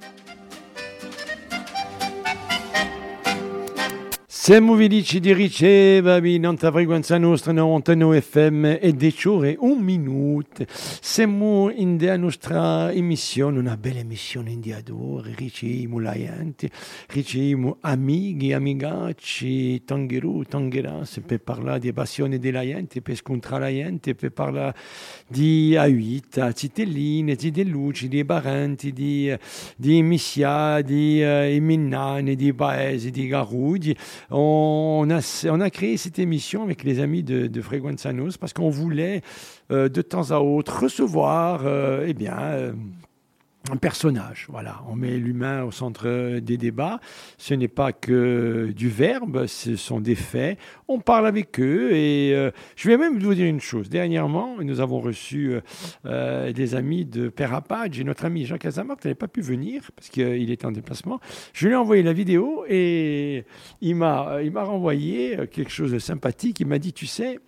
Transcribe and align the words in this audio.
thank 0.00 0.28
you 0.28 0.47
Siamo 4.48 4.76
felici 4.76 5.20
di 5.20 5.34
ricevervi, 5.34 6.38
nella 6.38 6.56
frequenza 6.56 7.18
nostra 7.18 7.52
99 7.52 8.20
FM 8.22 8.64
e 8.80 8.94
10 8.96 9.28
ore, 9.28 9.56
un 9.58 9.78
minuto. 9.80 10.64
Siamo 10.66 11.70
in 11.70 11.98
la 12.00 12.16
nostra 12.16 12.90
emissione, 12.90 13.58
una 13.58 13.76
bella 13.76 13.98
emissione 13.98 14.50
in 14.52 14.60
diadore, 14.60 15.34
riceviamo 15.36 15.98
la 15.98 16.14
gente, 16.14 16.70
riceviamo 17.08 17.76
amici, 17.82 18.54
amigacci, 18.54 19.84
tangheru, 19.84 20.44
tangheras, 20.44 21.20
per 21.26 21.42
parlare 21.42 21.80
di 21.80 21.92
passione 21.92 22.38
della 22.38 22.62
gente, 22.62 23.02
per 23.02 23.16
scontrare 23.16 23.64
la 23.64 23.70
gente, 23.70 24.14
per 24.14 24.32
parlare 24.32 24.74
di 25.26 25.76
aiuta, 25.76 26.54
citelline, 26.54 27.34
di 27.34 27.50
deluci, 27.50 28.08
di 28.08 28.24
parenti, 28.24 28.94
di, 28.94 29.30
di 29.76 30.00
missia, 30.00 30.80
di 30.80 31.20
uh, 31.20 32.22
di 32.34 32.54
paesi, 32.54 33.10
di 33.10 33.26
garudi 33.26 33.94
on 34.40 35.60
a, 35.60 35.70
créé 35.70 35.96
cette 35.96 36.18
émission 36.18 36.62
avec 36.62 36.84
les 36.84 37.00
amis 37.00 37.22
de, 37.22 37.46
de 37.46 37.62
Frequenza 37.62 38.10
parce 38.40 38.52
qu'on 38.52 38.70
voulait 38.70 39.22
euh, 39.70 39.88
de 39.88 40.02
temps 40.02 40.30
à 40.30 40.38
autre 40.38 40.82
recevoir 40.82 41.62
euh, 41.64 42.04
eh 42.06 42.14
bien, 42.14 42.38
euh, 42.38 42.72
un 43.72 43.76
personnage. 43.76 44.46
Voilà, 44.48 44.82
on 44.88 44.96
met 44.96 45.16
l'humain 45.16 45.64
au 45.64 45.70
centre 45.70 46.38
des 46.38 46.56
débats. 46.56 47.00
Ce 47.36 47.54
n'est 47.54 47.68
pas 47.68 47.92
que 47.92 48.72
du 48.74 48.88
verbe, 48.88 49.46
ce 49.46 49.76
sont 49.76 50.00
des 50.00 50.14
faits. 50.14 50.58
On 50.88 51.00
parle 51.00 51.26
avec 51.26 51.58
eux 51.60 51.92
et 51.92 52.34
euh, 52.34 52.50
je 52.76 52.88
vais 52.88 52.96
même 52.96 53.18
vous 53.18 53.34
dire 53.34 53.46
une 53.46 53.60
chose. 53.60 53.88
Dernièrement, 53.88 54.56
nous 54.62 54.80
avons 54.80 55.00
reçu 55.00 55.52
euh, 55.52 55.60
euh, 56.06 56.52
des 56.52 56.74
amis 56.74 57.04
de 57.04 57.28
Père 57.28 57.60
et 57.92 58.04
notre 58.04 58.24
ami 58.24 58.44
Jean 58.44 58.58
Casamart 58.58 58.96
n'avait 59.04 59.14
pas 59.14 59.28
pu 59.28 59.40
venir 59.40 59.90
parce 59.94 60.08
qu'il 60.08 60.50
était 60.50 60.66
en 60.66 60.72
déplacement. 60.72 61.20
Je 61.52 61.66
lui 61.66 61.74
ai 61.74 61.76
envoyé 61.76 62.02
la 62.02 62.12
vidéo 62.12 62.64
et 62.68 63.44
il 63.80 63.96
m'a, 63.96 64.38
il 64.42 64.52
m'a 64.52 64.64
renvoyé 64.64 65.38
quelque 65.50 65.70
chose 65.70 65.92
de 65.92 65.98
sympathique. 65.98 66.60
Il 66.60 66.66
m'a 66.66 66.78
dit, 66.78 66.92
tu 66.92 67.06
sais, 67.06 67.38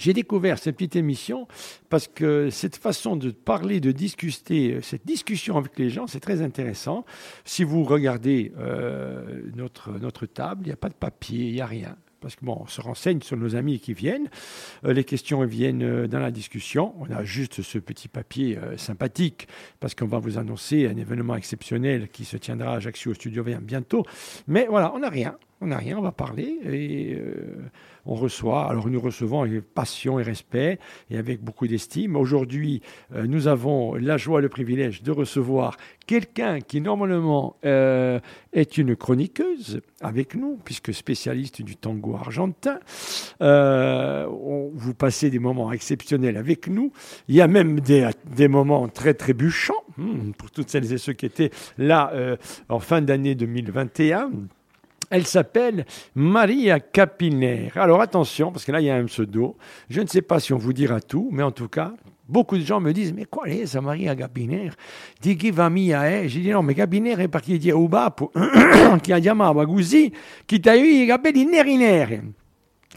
j'ai 0.00 0.14
découvert 0.14 0.58
cette 0.58 0.76
petite 0.76 0.96
émission 0.96 1.46
parce 1.90 2.08
que 2.08 2.48
cette 2.48 2.76
façon 2.76 3.16
de 3.16 3.30
parler, 3.30 3.80
de 3.80 3.92
discuter, 3.92 4.80
cette 4.80 5.04
discussion 5.04 5.58
avec 5.58 5.78
les 5.78 5.90
gens, 5.90 6.06
c'est 6.06 6.20
très 6.20 6.40
intéressant. 6.40 7.04
Si 7.44 7.64
vous 7.64 7.84
regardez 7.84 8.52
euh, 8.58 9.42
notre, 9.54 9.90
notre 9.98 10.24
table, 10.24 10.62
il 10.64 10.66
n'y 10.68 10.72
a 10.72 10.76
pas 10.76 10.88
de 10.88 10.94
papier, 10.94 11.48
il 11.48 11.52
n'y 11.52 11.60
a 11.60 11.66
rien 11.66 11.96
parce 12.22 12.36
que 12.36 12.44
bon, 12.44 12.58
on 12.60 12.66
se 12.66 12.82
renseigne 12.82 13.22
sur 13.22 13.38
nos 13.38 13.56
amis 13.56 13.80
qui 13.80 13.94
viennent. 13.94 14.28
Euh, 14.84 14.92
les 14.92 15.04
questions 15.04 15.42
viennent 15.46 15.82
euh, 15.82 16.06
dans 16.06 16.18
la 16.18 16.30
discussion. 16.30 16.94
On 17.00 17.10
a 17.10 17.24
juste 17.24 17.62
ce 17.62 17.78
petit 17.78 18.08
papier 18.08 18.58
sympathique 18.76 19.48
parce 19.80 19.94
qu'on 19.94 20.06
va 20.06 20.18
vous 20.18 20.36
annoncer 20.38 20.86
un 20.86 20.96
événement 20.96 21.36
exceptionnel 21.36 22.08
qui 22.08 22.26
se 22.26 22.36
tiendra 22.36 22.72
à 22.72 22.76
Ajaccio 22.76 23.12
au 23.12 23.14
Studio 23.14 23.42
VM 23.42 23.64
bientôt. 23.64 24.04
Mais 24.48 24.66
voilà, 24.68 24.92
on 24.94 24.98
n'a 24.98 25.08
rien. 25.08 25.36
On 25.62 25.66
n'a 25.66 25.76
rien, 25.76 25.98
on 25.98 26.02
va 26.02 26.12
parler 26.12 26.58
et 26.64 27.18
on 28.06 28.14
reçoit, 28.14 28.68
alors 28.68 28.88
nous 28.88 29.00
recevons 29.00 29.42
avec 29.42 29.62
passion 29.62 30.18
et 30.18 30.22
respect 30.22 30.78
et 31.10 31.18
avec 31.18 31.42
beaucoup 31.42 31.66
d'estime. 31.66 32.16
Aujourd'hui, 32.16 32.82
euh, 33.14 33.26
nous 33.26 33.48
avons 33.48 33.94
la 33.94 34.16
joie 34.16 34.40
le 34.40 34.48
privilège 34.48 35.02
de 35.02 35.10
recevoir 35.10 35.76
quelqu'un 36.06 36.60
qui 36.60 36.80
normalement 36.80 37.56
euh, 37.64 38.18
est 38.52 38.78
une 38.78 38.96
chroniqueuse 38.96 39.80
avec 40.00 40.34
nous, 40.34 40.58
puisque 40.64 40.92
spécialiste 40.92 41.62
du 41.62 41.76
tango 41.76 42.14
argentin. 42.14 42.80
Euh, 43.42 44.26
vous 44.72 44.94
passez 44.94 45.30
des 45.30 45.38
moments 45.38 45.72
exceptionnels 45.72 46.36
avec 46.36 46.68
nous. 46.68 46.92
Il 47.28 47.34
y 47.34 47.40
a 47.40 47.48
même 47.48 47.80
des, 47.80 48.08
des 48.34 48.48
moments 48.48 48.88
très 48.88 49.14
trébuchants 49.14 49.84
hmm, 49.98 50.32
pour 50.32 50.50
toutes 50.50 50.70
celles 50.70 50.92
et 50.92 50.98
ceux 50.98 51.12
qui 51.12 51.26
étaient 51.26 51.50
là 51.78 52.12
en 52.68 52.80
fin 52.80 53.02
d'année 53.02 53.34
2021. 53.34 54.30
Elle 55.10 55.26
s'appelle 55.26 55.86
Maria 56.14 56.78
Capiner. 56.78 57.72
Alors 57.74 58.00
attention, 58.00 58.52
parce 58.52 58.64
que 58.64 58.70
là, 58.70 58.80
il 58.80 58.86
y 58.86 58.90
a 58.90 58.94
un 58.94 59.06
pseudo. 59.06 59.56
Je 59.88 60.00
ne 60.00 60.06
sais 60.06 60.22
pas 60.22 60.38
si 60.38 60.52
on 60.52 60.58
vous 60.58 60.72
dira 60.72 61.00
tout, 61.00 61.28
mais 61.32 61.42
en 61.42 61.50
tout 61.50 61.68
cas, 61.68 61.94
beaucoup 62.28 62.56
de 62.56 62.62
gens 62.62 62.80
me 62.80 62.92
disent 62.92 63.12
Mais 63.12 63.24
quoi 63.24 63.48
est 63.48 63.66
ça, 63.66 63.80
Maria 63.80 64.14
Capiner 64.14 64.70
Di 65.20 65.36
chi 65.36 65.50
va 65.50 65.68
mia 65.68 66.08
eh 66.08 66.28
J'ai 66.28 66.40
dit 66.40 66.50
Non, 66.50 66.62
mais 66.62 66.74
Capiner 66.76 67.18
è 67.18 67.28
perché 67.28 67.58
di 67.58 67.70
Ubapo, 67.72 68.30
che 69.02 69.12
ha 69.12 69.18
chiamato 69.18 69.66
così, 69.66 70.12
chi 70.46 70.60
ti 70.60 70.68
ha 70.68 70.74
i 70.74 71.06
capelli 71.06 71.44
neri 71.44 71.76
neri. 71.76 72.34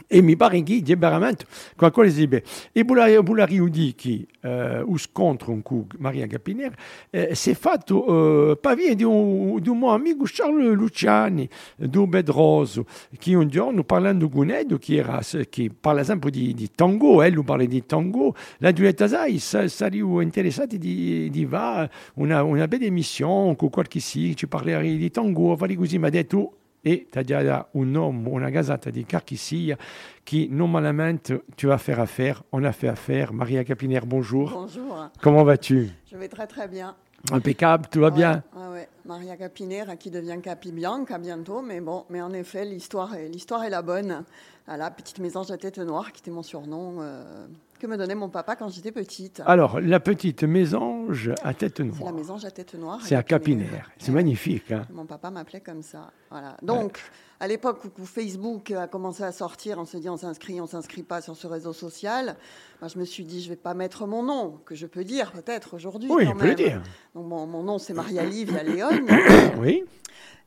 E 0.08 0.22
mi 0.22 0.34
pare 0.34 0.60
che 0.64 0.82
veramente 0.96 1.46
qualcosa 1.76 2.16
di 2.16 2.26
bene. 2.26 2.42
E 2.72 2.84
Bulari 2.84 3.58
Udi, 3.58 3.94
che 3.94 4.26
uh, 4.40 4.96
scontro 4.96 5.56
con 5.62 5.86
Maria 5.98 6.26
Capiner, 6.26 6.74
eh, 7.10 7.34
si 7.36 7.50
è 7.50 7.54
fatto 7.54 8.10
uh, 8.10 8.58
pavia 8.60 8.92
di 8.96 9.04
un, 9.04 9.60
di 9.60 9.68
un 9.68 9.78
mio 9.78 9.90
amico 9.90 10.24
Charles 10.26 10.74
Luciani, 10.74 11.48
do 11.76 12.08
Bedroso, 12.08 12.86
che 13.18 13.36
un 13.36 13.46
giorno 13.46 13.84
parlando 13.84 14.28
con 14.28 14.50
Edo, 14.50 14.78
che, 14.78 14.96
era, 14.96 15.20
che 15.48 15.70
parla 15.78 16.02
sempre 16.02 16.30
di, 16.30 16.54
di 16.54 16.70
tango, 16.74 17.22
eh, 17.22 17.30
lui 17.30 17.44
parla 17.44 17.64
di 17.64 17.86
tango, 17.86 18.34
la 18.58 18.72
duetta 18.72 19.06
sai, 19.06 19.38
saremmo 19.38 20.20
interessati 20.20 20.76
di, 20.76 21.30
di 21.30 21.44
va 21.44 21.88
una, 22.14 22.42
una 22.42 22.66
bella 22.66 22.86
emissione 22.86 23.54
con 23.54 23.70
qualche 23.70 24.00
sì, 24.00 24.34
ci 24.34 24.48
parlerei 24.48 24.96
di 24.96 25.10
tango, 25.12 25.56
fare 25.56 25.76
così, 25.76 25.98
mi 25.98 26.06
ha 26.06 26.10
detto 26.10 26.58
et 26.84 27.08
tu 27.10 27.34
as 27.34 27.68
un 27.74 27.94
homme, 27.94 28.28
una 28.28 28.50
gazette 28.50 28.88
di 28.88 29.04
Carquisilla 29.04 29.76
qui, 30.24 30.48
normalement, 30.50 31.16
tu 31.56 31.66
vas 31.66 31.78
faire 31.78 32.00
affaire. 32.00 32.42
On 32.52 32.62
a 32.64 32.72
fait 32.72 32.88
affaire. 32.88 33.32
Maria 33.32 33.64
Capiner, 33.64 34.00
bonjour. 34.04 34.50
Bonjour. 34.50 35.08
Comment 35.20 35.44
vas-tu? 35.44 35.90
Je 36.10 36.16
vais 36.16 36.28
très 36.28 36.46
très 36.46 36.68
bien. 36.68 36.94
Impeccable, 37.32 37.86
tout 37.90 38.00
va 38.00 38.10
bien? 38.10 38.42
Oui, 38.54 38.62
ouais. 38.74 38.88
Maria 39.06 39.36
Capiner 39.36 39.84
qui 39.98 40.10
devient 40.10 40.38
Capi 40.42 40.72
Bianca 40.72 41.18
bientôt, 41.18 41.62
mais 41.62 41.80
bon, 41.80 42.04
mais 42.10 42.20
en 42.20 42.32
effet, 42.34 42.66
l'histoire 42.66 43.14
est, 43.14 43.28
l'histoire 43.28 43.64
est 43.64 43.70
la 43.70 43.80
bonne. 43.80 44.24
la 44.66 44.90
petite 44.90 45.18
mésange 45.20 45.50
à 45.50 45.56
tête 45.56 45.78
noire, 45.78 46.12
qui 46.12 46.20
était 46.20 46.30
mon 46.30 46.42
surnom. 46.42 46.96
Euh, 47.00 47.46
que 47.84 47.90
me 47.90 47.98
donnait 47.98 48.14
mon 48.14 48.30
papa 48.30 48.56
quand 48.56 48.68
j'étais 48.68 48.92
petite. 48.92 49.42
Alors, 49.44 49.78
la 49.78 50.00
petite 50.00 50.42
mésange 50.44 51.32
à 51.42 51.52
tête 51.52 51.80
noire. 51.80 51.98
C'est 51.98 52.04
la 52.04 52.12
mésange 52.12 52.44
à 52.46 52.50
tête 52.50 52.74
noire. 52.74 53.00
C'est 53.02 53.14
à 53.14 53.22
Capinaire. 53.22 53.90
C'est 53.98 54.10
magnifique. 54.10 54.72
Hein. 54.72 54.86
Mon 54.90 55.04
papa 55.04 55.30
m'appelait 55.30 55.60
comme 55.60 55.82
ça. 55.82 56.10
Voilà. 56.30 56.56
Donc, 56.62 56.98
à 57.40 57.46
l'époque 57.46 57.82
où 57.98 58.06
Facebook 58.06 58.70
a 58.70 58.86
commencé 58.86 59.22
à 59.22 59.32
sortir, 59.32 59.78
on 59.78 59.84
se 59.84 59.98
dit 59.98 60.08
on 60.08 60.16
s'inscrit, 60.16 60.62
on 60.62 60.66
s'inscrit 60.66 61.02
pas 61.02 61.20
sur 61.20 61.36
ce 61.36 61.46
réseau 61.46 61.74
social. 61.74 62.36
Moi, 62.80 62.88
je 62.88 62.98
me 62.98 63.04
suis 63.04 63.24
dit 63.24 63.42
je 63.42 63.50
vais 63.50 63.56
pas 63.56 63.74
mettre 63.74 64.06
mon 64.06 64.22
nom, 64.22 64.60
que 64.64 64.74
je 64.74 64.86
peux 64.86 65.04
dire 65.04 65.30
peut-être 65.32 65.74
aujourd'hui. 65.74 66.10
Oui, 66.10 66.26
on 66.26 66.34
peut 66.34 66.46
le 66.46 66.54
dire. 66.54 66.80
Donc, 67.14 67.26
mon, 67.26 67.46
mon 67.46 67.62
nom 67.62 67.78
c'est 67.78 67.92
Maria-Livia 67.92 68.62
Léon. 68.62 68.88
oui. 69.58 69.84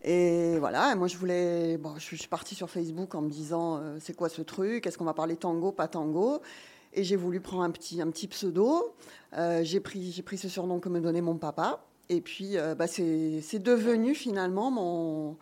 Et 0.04 0.58
voilà, 0.60 0.96
moi 0.96 1.08
je 1.08 1.18
voulais, 1.18 1.78
bon, 1.78 1.94
je 1.98 2.16
suis 2.16 2.28
partie 2.28 2.56
sur 2.56 2.70
Facebook 2.70 3.14
en 3.14 3.22
me 3.22 3.30
disant 3.30 3.78
euh, 3.78 3.98
c'est 4.00 4.16
quoi 4.16 4.30
ce 4.30 4.42
truc? 4.42 4.88
Est-ce 4.88 4.98
qu'on 4.98 5.06
va 5.06 5.14
parler 5.14 5.36
tango, 5.36 5.72
pas 5.72 5.88
tango? 5.88 6.42
Et 6.98 7.04
j'ai 7.04 7.16
voulu 7.16 7.40
prendre 7.40 7.64
un 7.64 7.72
petit, 7.72 8.02
un 8.02 8.10
petit 8.10 8.28
pseudo. 8.28 8.96
Euh, 9.38 9.62
j'ai 9.64 9.80
pris, 9.80 10.22
pris 10.26 10.38
ce 10.38 10.50
surnom 10.50 10.80
que 10.80 10.90
me 10.90 11.00
donnait 11.00 11.22
mon 11.22 11.38
papa. 11.38 11.86
Et 12.10 12.22
puis, 12.22 12.58
euh, 12.58 12.74
bah, 12.74 12.88
c'est 12.88 13.60
devenu 13.60 14.16
finalement 14.16 14.72
mon, 14.72 15.38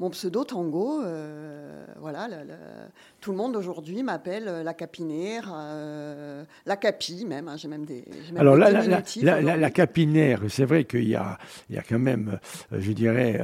mon 0.00 0.08
pseudo 0.08 0.44
Tango, 0.44 1.02
euh, 1.04 1.84
voilà, 2.00 2.26
tout 3.20 3.32
le 3.32 3.36
monde 3.36 3.54
aujourd'hui 3.54 4.02
m'appelle 4.02 4.48
euh, 4.48 4.62
la 4.62 4.72
capinaire, 4.72 5.52
euh, 5.54 6.42
la 6.64 6.76
capi 6.78 7.26
même. 7.26 7.48
Hein, 7.48 7.56
j'ai 7.58 7.68
même 7.68 7.84
des. 7.84 8.06
Alors 8.34 8.56
la, 8.56 8.70
la, 8.70 9.70
capinaire, 9.70 10.40
c'est 10.48 10.64
vrai 10.64 10.84
qu'il 10.84 11.06
y 11.06 11.14
a, 11.14 11.36
il 11.68 11.76
y 11.76 11.78
a 11.78 11.82
quand 11.82 11.98
même, 11.98 12.38
je 12.72 12.92
dirais, 12.92 13.38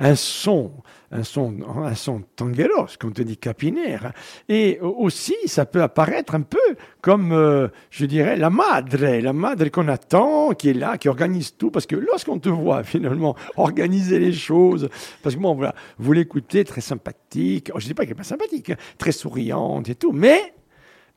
un 0.00 0.16
son, 0.16 0.72
un 1.12 1.22
son, 1.22 1.54
un 1.84 1.94
son 1.94 2.24
tanguelos 2.34 2.96
quand 2.98 3.08
on 3.08 3.12
te 3.12 3.22
dit 3.22 3.36
capinaire. 3.36 4.06
Hein. 4.06 4.12
Et 4.48 4.80
aussi, 4.80 5.36
ça 5.46 5.64
peut 5.64 5.82
apparaître 5.82 6.34
un 6.34 6.42
peu 6.42 6.58
comme, 7.00 7.70
je 7.90 8.04
dirais, 8.04 8.36
la 8.36 8.50
madre, 8.50 9.20
la 9.20 9.32
madre 9.32 9.68
qu'on 9.68 9.86
attend, 9.86 10.50
qui 10.54 10.70
est 10.70 10.74
là, 10.74 10.98
qui 10.98 11.08
organise 11.08 11.56
tout, 11.56 11.70
parce 11.70 11.86
que 11.86 11.94
lorsqu'on 11.94 12.40
te 12.40 12.48
voit 12.48 12.82
finalement 12.82 13.36
organiser 13.56 14.18
les 14.18 14.32
choses, 14.32 14.88
parce 15.22 15.36
que 15.36 15.40
bon, 15.40 15.67
vous 15.98 16.12
l'écoutez, 16.12 16.64
très 16.64 16.80
sympathique. 16.80 17.70
Oh, 17.74 17.80
je 17.80 17.84
ne 17.84 17.88
dis 17.88 17.94
pas 17.94 18.02
qu'elle 18.02 18.10
n'est 18.10 18.18
pas 18.18 18.24
sympathique, 18.24 18.70
hein, 18.70 18.76
très 18.98 19.12
souriante 19.12 19.88
et 19.88 19.94
tout, 19.94 20.12
mais 20.12 20.54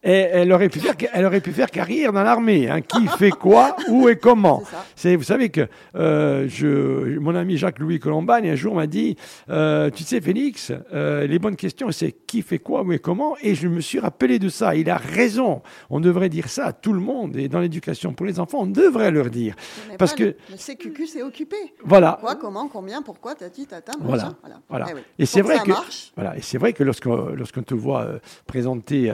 elle 0.03 0.51
aurait 0.51 0.69
pu 0.69 0.80
faire, 0.80 0.95
elle 1.13 1.25
aurait 1.25 1.42
pu 1.42 1.51
faire 1.51 1.69
carrière 1.69 2.12
dans 2.12 2.24
l'armée. 2.24 2.69
Hein. 2.69 2.81
Qui 2.81 3.07
fait 3.07 3.30
quoi, 3.30 3.75
où 3.88 4.09
et 4.09 4.18
comment. 4.18 4.63
C'est, 4.95 5.15
vous 5.15 5.24
savez 5.24 5.50
que 5.50 5.68
euh, 5.95 6.45
je, 6.48 7.19
mon 7.19 7.36
ami 7.36 7.57
Jacques-Louis 7.57 8.00
Colombagne 8.00 8.50
un 8.50 8.56
jour 8.56 8.75
m'a 8.75 8.88
dit, 8.88 9.15
euh, 9.50 9.89
tu 9.89 10.03
sais 10.03 10.19
Félix, 10.19 10.71
euh, 10.94 11.27
les 11.27 11.39
bonnes 11.39 11.56
questions 11.56 11.92
c'est 11.92 12.12
qui 12.12 12.42
fait 12.42 12.57
quoi, 12.57 12.83
où 12.83 12.92
et 12.92 13.00
comment. 13.00 13.36
Et 13.42 13.56
je 13.56 13.68
me 13.68 13.80
suis 13.80 14.00
rappelé 14.00 14.39
de 14.39 14.50
ça. 14.50 14.75
Il 14.75 14.89
a 14.89 14.98
raison. 14.98 15.62
On 15.89 16.00
devrait 16.00 16.30
dire 16.30 16.50
ça 16.50 16.68
à 16.68 16.74
tout 16.74 16.94
le 16.94 17.00
monde. 17.00 17.36
Et 17.36 17.47
dans 17.47 17.59
l'éducation 17.59 18.13
pour 18.13 18.25
les 18.25 18.39
enfants, 18.39 18.59
on 18.62 18.68
devrait 18.68 19.12
leur 19.12 19.30
dire. 19.30 19.56
Parce 19.97 20.13
que 20.13 20.24
le 20.24 20.57
CQQ 20.57 21.06
c'est 21.06 21.24
occupé. 21.24 21.57
Voilà. 21.83 22.18
Quoi, 22.19 22.36
comment, 22.36 22.68
combien, 22.68 23.01
pourquoi, 23.01 23.36
tati, 23.36 23.68
tata. 23.68 23.94
Voilà. 24.01 24.33
voilà. 24.68 24.88
Eh 25.18 25.24
et 25.24 25.25
c'est 25.25 25.42
vrai 25.42 25.59
que 25.59 25.71
voilà. 26.15 26.38
Et 26.38 26.42
c'est 26.42 26.57
vrai 26.57 26.74
que 26.74 26.83
lorsqu'on 26.83 27.33
lorsqu'on 27.36 27.63
te 27.63 27.75
voit 27.75 28.07
présenter 28.47 29.13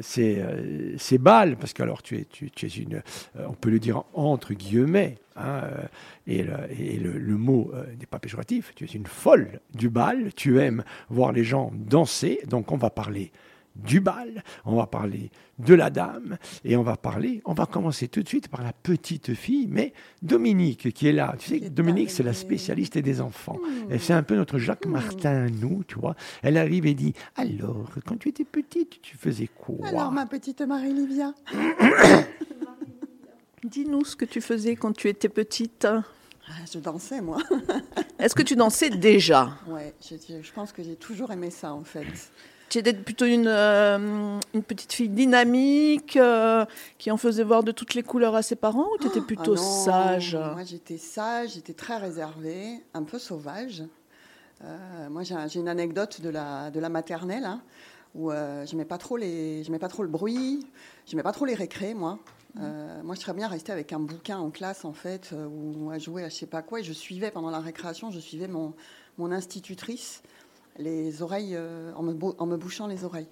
ces, 0.00 0.42
ces 0.98 1.18
balles, 1.18 1.56
parce 1.56 1.72
que 1.72 1.82
alors 1.82 2.02
tu 2.02 2.16
es, 2.18 2.24
tu, 2.24 2.50
es 2.62 2.68
une, 2.68 3.02
euh, 3.36 3.46
on 3.48 3.54
peut 3.54 3.70
le 3.70 3.78
dire 3.78 4.04
entre 4.14 4.54
guillemets, 4.54 5.18
Hein, 5.36 5.62
euh, 5.64 5.86
et, 6.26 6.42
le, 6.42 6.54
et 6.78 6.96
le, 6.98 7.36
mot 7.36 7.70
euh, 7.74 7.84
n'est 7.98 8.06
pas 8.06 8.18
péjoratif. 8.18 8.72
Tu 8.74 8.84
es 8.84 8.88
une 8.88 9.06
folle 9.06 9.60
du 9.74 9.88
bal. 9.88 10.32
Tu 10.34 10.60
aimes 10.60 10.84
voir 11.08 11.32
les 11.32 11.44
gens 11.44 11.72
danser. 11.74 12.40
Donc 12.46 12.70
on 12.72 12.76
va 12.76 12.90
parler 12.90 13.32
du 13.76 14.00
bal, 14.00 14.42
on 14.64 14.76
va 14.76 14.86
parler 14.86 15.30
de 15.58 15.74
la 15.74 15.90
dame, 15.90 16.38
et 16.64 16.76
on 16.76 16.82
va 16.82 16.96
parler, 16.96 17.40
on 17.44 17.54
va 17.54 17.66
commencer 17.66 18.08
tout 18.08 18.22
de 18.22 18.28
suite 18.28 18.48
par 18.48 18.62
la 18.62 18.72
petite 18.72 19.34
fille, 19.34 19.68
mais 19.70 19.92
Dominique 20.22 20.92
qui 20.92 21.08
est 21.08 21.12
là. 21.12 21.34
Tu 21.38 21.48
sais, 21.48 21.70
Dominique, 21.70 22.10
c'est 22.10 22.22
la 22.22 22.32
spécialiste 22.32 22.98
des 22.98 23.20
enfants. 23.20 23.58
Hmm. 23.58 23.98
C'est 23.98 24.12
un 24.12 24.22
peu 24.22 24.36
notre 24.36 24.58
Jacques 24.58 24.86
hmm. 24.86 24.90
Martin, 24.90 25.46
nous, 25.48 25.84
tu 25.84 25.98
vois. 25.98 26.16
Elle 26.42 26.56
arrive 26.56 26.86
et 26.86 26.94
dit, 26.94 27.14
alors, 27.36 27.90
quand 28.06 28.18
tu 28.18 28.28
étais 28.28 28.44
petite, 28.44 29.00
tu 29.02 29.16
faisais 29.16 29.48
quoi 29.48 29.86
Alors, 29.86 30.12
ma 30.12 30.26
petite 30.26 30.62
Marie-Livia 30.62 31.34
Dis-nous 33.64 34.04
ce 34.04 34.16
que 34.16 34.24
tu 34.24 34.40
faisais 34.40 34.74
quand 34.74 34.92
tu 34.92 35.08
étais 35.08 35.28
petite. 35.28 35.86
Ah, 35.86 36.64
je 36.72 36.80
dansais, 36.80 37.20
moi. 37.20 37.38
Est-ce 38.18 38.34
que 38.34 38.42
tu 38.42 38.56
dansais 38.56 38.90
déjà? 38.90 39.56
Oui, 39.68 39.82
je, 40.00 40.16
je 40.42 40.52
pense 40.52 40.72
que 40.72 40.82
j'ai 40.82 40.96
toujours 40.96 41.30
aimé 41.30 41.50
ça, 41.50 41.72
en 41.72 41.84
fait. 41.84 42.06
Tu 42.72 42.78
étais 42.78 42.94
plutôt 42.94 43.26
une, 43.26 43.48
euh, 43.48 44.40
une 44.54 44.62
petite 44.62 44.94
fille 44.94 45.10
dynamique, 45.10 46.16
euh, 46.16 46.64
qui 46.96 47.10
en 47.10 47.18
faisait 47.18 47.44
voir 47.44 47.62
de 47.62 47.70
toutes 47.70 47.92
les 47.92 48.02
couleurs 48.02 48.34
à 48.34 48.40
ses 48.40 48.56
parents, 48.56 48.86
ou 48.94 48.98
tu 48.98 49.08
étais 49.08 49.20
ah 49.20 49.26
plutôt 49.26 49.56
sage? 49.56 50.34
Moi, 50.34 50.64
j'étais 50.64 50.96
sage, 50.96 51.50
j'étais 51.52 51.74
très 51.74 51.98
réservée, 51.98 52.82
un 52.94 53.02
peu 53.02 53.18
sauvage. 53.18 53.82
Euh, 54.64 55.10
moi, 55.10 55.22
j'ai 55.22 55.60
une 55.60 55.68
anecdote 55.68 56.22
de 56.22 56.30
la, 56.30 56.70
de 56.70 56.80
la 56.80 56.88
maternelle, 56.88 57.44
hein, 57.44 57.60
où 58.14 58.30
je 58.30 58.70
n'aimais 58.70 58.86
pas, 58.86 58.96
trop 58.96 59.18
les, 59.18 59.62
pas 59.78 59.88
trop 59.88 60.02
le 60.02 60.08
bruit, 60.08 60.66
je 61.04 61.12
n'aimais 61.12 61.22
pas 61.22 61.32
trop 61.32 61.44
les 61.44 61.54
récrés, 61.54 61.92
moi. 61.92 62.20
moi, 62.54 63.14
je 63.14 63.20
serais 63.20 63.34
bien 63.34 63.48
restée 63.48 63.72
avec 63.72 63.92
un 63.92 64.00
bouquin 64.00 64.38
en 64.38 64.50
classe, 64.50 64.86
en 64.86 64.94
fait, 64.94 65.34
ou 65.34 65.90
à 65.90 65.98
jouer 65.98 66.24
à 66.24 66.30
je 66.30 66.36
sais 66.36 66.46
pas 66.46 66.62
quoi. 66.62 66.80
Et 66.80 66.84
je 66.84 66.94
suivais, 66.94 67.30
pendant 67.30 67.50
la 67.50 67.60
récréation, 67.60 68.10
je 68.10 68.18
suivais 68.18 68.48
mon, 68.48 68.72
mon 69.18 69.30
institutrice 69.30 70.22
les 70.78 71.22
oreilles, 71.22 71.54
euh, 71.54 71.92
en, 71.94 72.02
me 72.02 72.56
bouchant 72.56 72.86
les 72.86 73.04
oreilles. 73.04 73.28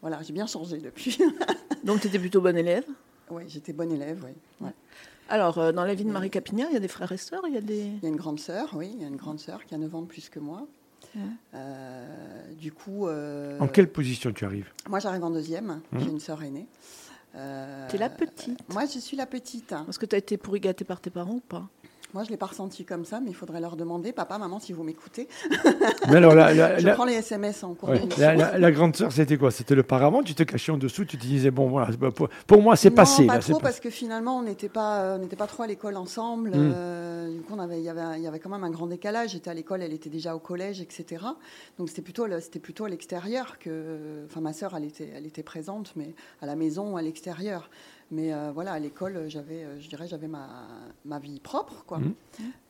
Voilà, 0.00 0.22
j'ai 0.22 0.32
bien 0.32 0.46
changé 0.46 0.78
depuis. 0.78 1.18
Donc, 1.84 2.00
tu 2.00 2.08
étais 2.08 2.18
plutôt 2.18 2.40
bonne 2.40 2.56
élève? 2.56 2.84
Oui, 3.30 3.44
j'étais 3.48 3.72
bonne 3.72 3.92
élève, 3.92 4.24
oui. 4.24 4.68
Alors, 5.28 5.58
euh, 5.58 5.72
dans 5.72 5.84
la 5.84 5.94
vie 5.94 6.04
de 6.04 6.10
Marie 6.10 6.30
Capignard, 6.30 6.68
il 6.70 6.74
y 6.74 6.76
a 6.76 6.80
des 6.80 6.88
frères 6.88 7.10
et 7.10 7.16
sœurs 7.16 7.42
il 7.48 7.54
y, 7.54 7.56
a 7.56 7.62
des... 7.62 7.86
il 7.86 8.02
y 8.02 8.06
a 8.06 8.10
une 8.10 8.16
grande 8.16 8.38
sœur, 8.38 8.74
oui, 8.74 8.90
il 8.94 9.00
y 9.00 9.04
a 9.04 9.08
une 9.08 9.16
grande 9.16 9.40
sœur 9.40 9.64
qui 9.64 9.74
a 9.74 9.78
9 9.78 9.94
ans 9.94 10.02
de 10.02 10.06
plus 10.06 10.28
que 10.28 10.38
moi. 10.38 10.66
Euh, 11.54 12.52
du 12.58 12.72
coup. 12.72 13.08
en 13.08 13.68
quelle 13.68 13.88
position 13.90 14.32
tu 14.32 14.44
arrives? 14.44 14.70
Moi, 14.88 14.98
j'arrive 14.98 15.22
en 15.22 15.30
deuxième. 15.30 15.80
Mmh. 15.92 16.00
J'ai 16.00 16.10
une 16.10 16.20
sœur 16.20 16.42
aînée. 16.42 16.66
tu 17.32 17.38
es 17.38 17.98
la 17.98 18.10
petite 18.10 18.58
Moi, 18.68 18.84
je 18.86 18.98
suis 18.98 19.16
la 19.16 19.26
petite. 19.26 19.72
Est-ce 19.88 19.98
que 19.98 20.06
tu 20.06 20.16
as 20.16 20.18
été 20.18 20.36
pourri 20.36 20.60
gâtée 20.60 20.84
par 20.84 21.00
tes 21.00 21.10
parents 21.10 21.34
ou 21.34 21.40
pas? 21.40 21.68
Moi, 22.14 22.22
je 22.22 22.28
ne 22.28 22.34
l'ai 22.34 22.36
pas 22.36 22.46
ressenti 22.46 22.84
comme 22.84 23.04
ça, 23.04 23.18
mais 23.18 23.30
il 23.30 23.34
faudrait 23.34 23.60
leur 23.60 23.74
demander, 23.74 24.12
papa, 24.12 24.38
maman, 24.38 24.60
si 24.60 24.72
vous 24.72 24.84
m'écoutez. 24.84 25.26
je 25.50 26.94
prends 26.94 27.04
les 27.04 27.14
SMS 27.14 27.64
en 27.64 27.74
cours 27.74 27.90
la, 28.16 28.70
grande 28.70 28.94
sœur, 28.94 29.10
c'était 29.10 29.36
quoi? 29.36 29.50
C'était 29.50 29.74
le 29.74 29.82
paravent 29.82 30.22
Tu 30.22 30.36
te 30.36 30.44
cachais 30.44 30.70
en 30.70 30.76
dessous, 30.76 31.04
tu 31.04 31.18
te 31.18 31.26
disais, 31.26 31.50
bon, 31.50 31.68
voilà, 31.68 31.88
pour, 32.46 32.62
moi, 32.62 32.76
c'est 32.76 32.92
passé. 32.92 33.26
pas 33.26 33.40
trop, 33.40 33.58
parce 33.58 33.80
que 33.80 33.90
finalement, 33.90 34.38
on 34.38 34.42
n'était 34.42 34.68
pas, 34.68 35.00
euh, 35.00 35.26
pas 35.36 35.48
trop 35.48 35.64
à 35.64 35.66
l'école 35.66 35.96
ensemble. 35.96 36.50
Hmm. 36.50 36.72
Euh, 36.72 37.34
du 37.34 37.40
coup, 37.42 37.56
il 37.72 37.80
y 37.80 37.88
avait, 37.88 38.20
y 38.20 38.28
avait 38.28 38.38
quand 38.38 38.50
même 38.50 38.62
un 38.62 38.70
grand 38.70 38.86
décalage. 38.86 39.30
J'étais 39.30 39.50
à 39.50 39.54
l'école, 39.54 39.82
elle 39.82 39.92
était 39.92 40.10
déjà 40.10 40.36
au 40.36 40.38
collège, 40.38 40.80
etc. 40.80 41.24
Donc, 41.78 41.88
c'était 41.88 42.02
plutôt, 42.02 42.28
c'était 42.38 42.60
plutôt 42.60 42.84
à 42.84 42.88
l'extérieur 42.88 43.58
que. 43.58 44.24
Enfin, 44.26 44.40
ma 44.40 44.52
sœur, 44.52 44.74
elle 44.76 44.84
était, 44.84 45.10
elle 45.16 45.26
était 45.26 45.42
présente, 45.42 45.94
mais 45.96 46.14
à 46.40 46.46
la 46.46 46.54
maison 46.54 46.92
ou 46.92 46.96
à 46.96 47.02
l'extérieur. 47.02 47.68
Mais 48.14 48.32
euh, 48.32 48.52
voilà, 48.54 48.72
à 48.72 48.78
l'école, 48.78 49.24
j'avais, 49.26 49.64
euh, 49.64 49.80
je 49.80 49.88
dirais, 49.88 50.06
j'avais 50.06 50.28
ma, 50.28 50.46
ma, 51.04 51.18
vie 51.18 51.40
propre, 51.40 51.84
quoi. 51.84 51.98
Mmh. 51.98 52.14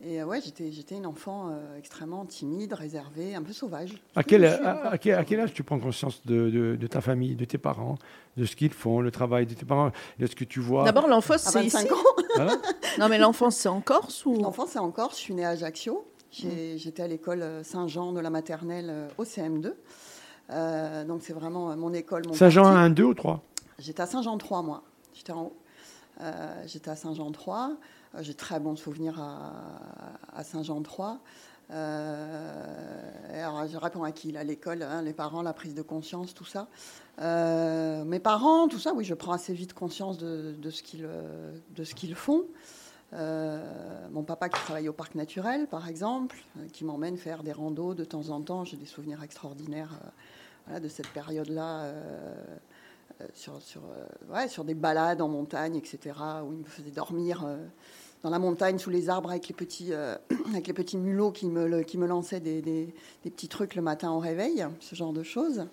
Et 0.03 0.23
euh, 0.23 0.25
ouais, 0.25 0.41
j'étais, 0.41 0.73
j'étais 0.73 0.95
une 0.95 1.05
enfant 1.05 1.55
extrêmement 1.77 2.25
timide, 2.25 2.73
réservée, 2.73 3.35
un 3.35 3.43
peu 3.43 3.53
sauvage. 3.53 4.03
À 4.17 4.23
quel, 4.23 4.47
à, 4.47 4.97
quel, 4.97 5.41
âge 5.41 5.53
tu 5.53 5.63
prends 5.63 5.79
conscience 5.79 6.25
de, 6.25 6.77
de, 6.81 6.87
ta 6.87 7.03
famille, 7.03 7.37
de 7.37 7.45
tes 7.45 7.59
parents, 7.59 7.97
de 8.39 8.47
ce 8.47 8.57
qu'ils 8.57 8.73
font, 8.73 9.01
le 9.01 9.11
travail 9.11 9.45
de 9.45 9.53
tes 9.53 9.67
parents, 9.67 9.91
de 10.19 10.27
ce 10.27 10.35
que 10.35 10.45
tu 10.45 10.61
vois? 10.61 10.85
D'abord, 10.85 11.09
l'enfance, 11.09 11.43
c'est 11.43 11.67
ici. 11.67 11.77
Ans. 11.77 12.47
non, 12.99 13.09
mais 13.11 13.19
l'enfance, 13.19 13.57
c'est 13.57 13.69
en 13.69 13.83
Corse 13.83 14.25
ou? 14.25 14.41
L'enfance, 14.41 14.71
c'est 14.71 14.79
en 14.79 14.91
Corse. 14.91 15.19
Je 15.19 15.23
suis 15.23 15.35
née 15.35 15.45
à 15.45 15.51
Ajaccio. 15.51 16.07
Mmh. 16.43 16.49
J'étais 16.77 17.03
à 17.03 17.07
l'école 17.07 17.45
Saint-Jean 17.63 18.13
de 18.13 18.21
la 18.21 18.31
maternelle 18.31 19.09
au 19.19 19.25
CM2. 19.25 19.75
donc 21.07 21.21
c'est 21.21 21.35
vraiment 21.35 21.77
mon 21.77 21.93
école. 21.93 22.23
Saint-Jean 22.33 22.65
1, 22.65 22.91
2 22.91 23.03
ou 23.03 23.15
3 23.15 23.43
J'étais 23.79 24.03
à 24.03 24.07
Saint-Jean 24.07 24.39
3, 24.39 24.63
moi. 24.63 24.83
J'étais 25.15 25.33
en 25.33 25.45
haut. 25.45 25.57
Euh, 26.21 26.63
j'étais 26.67 26.91
à 26.91 26.97
Saint-Jean-3. 26.97 27.77
Euh, 28.15 28.19
j'ai 28.21 28.35
très 28.35 28.61
bons 28.61 28.77
souvenirs 28.77 29.21
à, 29.21 30.45
Saint-Jean-3. 30.45 31.19
Euh, 31.71 33.11
alors, 33.33 33.67
je 33.67 33.77
réponds 33.77 34.05
à 34.05 34.13
qui? 34.13 34.37
À 34.37 34.45
l'école, 34.45 34.83
hein, 34.83 35.03
les 35.03 35.13
parents, 35.13 35.43
la 35.43 35.53
prise 35.53 35.75
de 35.75 35.83
conscience, 35.83 36.35
tout 36.35 36.45
ça. 36.45 36.69
mes 37.19 38.21
parents, 38.21 38.69
tout 38.69 38.79
ça, 38.79 38.93
oui, 38.93 39.05
je 39.05 39.15
prends 39.15 39.33
assez 39.33 39.55
vite 39.55 39.73
conscience 39.73 40.19
de, 40.19 40.55
de 40.61 40.71
ce 40.71 40.83
qu'ils 41.95 42.15
font. 42.15 42.45
mon 43.13 44.23
papa 44.25 44.49
qui 44.49 44.61
travaille 44.61 44.89
au 44.89 44.93
parc 44.93 45.15
naturel, 45.15 45.67
par 45.67 45.89
exemple, 45.89 46.37
qui 46.73 46.85
m'emmène 46.85 47.17
faire 47.17 47.43
des 47.43 47.53
randos 47.53 47.95
de 47.95 48.05
temps 48.05 48.29
en 48.29 48.41
temps. 48.41 48.65
J'ai 48.65 48.77
des 48.77 48.87
souvenirs 48.87 49.23
extraordinaires 49.23 49.99
de 50.69 50.89
cette 50.89 51.09
période-là 51.09 51.83
euh, 51.83 52.35
sur, 53.35 53.61
sur, 53.63 53.83
euh, 53.83 54.35
ouais, 54.35 54.49
sur 54.49 54.65
des 54.65 54.75
balades 54.75 55.21
en 55.21 55.29
montagne, 55.29 55.77
etc., 55.77 55.99
où 56.45 56.53
il 56.53 56.59
me 56.59 56.65
faisait 56.65 56.91
dormir 56.91 57.45
euh, 57.45 57.57
dans 58.23 58.31
la 58.31 58.39
montagne 58.39 58.79
sous 58.79 58.91
les 58.91 59.09
arbres 59.09 59.31
avec 59.31 59.49
les 59.49 59.55
petits, 59.55 59.93
avec 60.49 60.67
les 60.67 60.73
petits 60.73 60.97
mulots 60.97 61.31
qui 61.31 61.47
me, 61.47 61.83
qui 61.83 61.99
me 61.99 62.07
lançaient 62.07 62.41
des, 62.41 62.63
des, 62.63 62.95
petits 63.23 63.49
trucs 63.49 63.75
le 63.75 63.83
matin 63.83 64.11
au 64.11 64.19
réveil, 64.19 64.67
ce 64.81 64.95
genre 64.95 65.13
de 65.13 65.23
choses. 65.23 65.67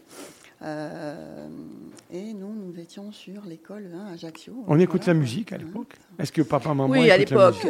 et 0.62 2.34
nous, 2.34 2.54
nous 2.54 2.80
étions 2.80 3.12
sur 3.12 3.46
l'école 3.46 3.90
hein, 3.94 4.08
à 4.10 4.14
Ajaccio. 4.14 4.64
On 4.68 4.80
écoute 4.80 5.06
la 5.06 5.14
musique 5.14 5.54
à 5.54 5.58
l'époque 5.58 5.96
Est-ce 6.20 6.32
que 6.32 6.42
papa, 6.42 6.70
maman 6.70 6.90
Oui, 6.90 7.10
à 7.10 7.18
l'époque. 7.18 7.66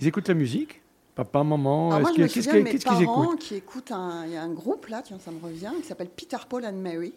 Ils 0.00 0.08
écoutent 0.08 0.28
la 0.28 0.34
musique 0.34 0.80
Papa, 1.14 1.44
maman, 1.44 2.02
qu'est-ce 2.12 2.40
qu'ils 2.40 3.02
écoutent 3.02 3.38
qui 3.38 3.54
écoutent 3.54 3.92
un, 3.92 4.26
Il 4.26 4.32
y 4.32 4.36
a 4.36 4.42
un 4.42 4.52
groupe 4.52 4.88
là, 4.88 5.00
tiens, 5.00 5.18
ça 5.20 5.30
me 5.30 5.40
revient, 5.40 5.70
qui 5.80 5.86
s'appelle 5.86 6.08
Peter, 6.08 6.36
Paul 6.48 6.66
and 6.66 6.72
Mary. 6.72 7.14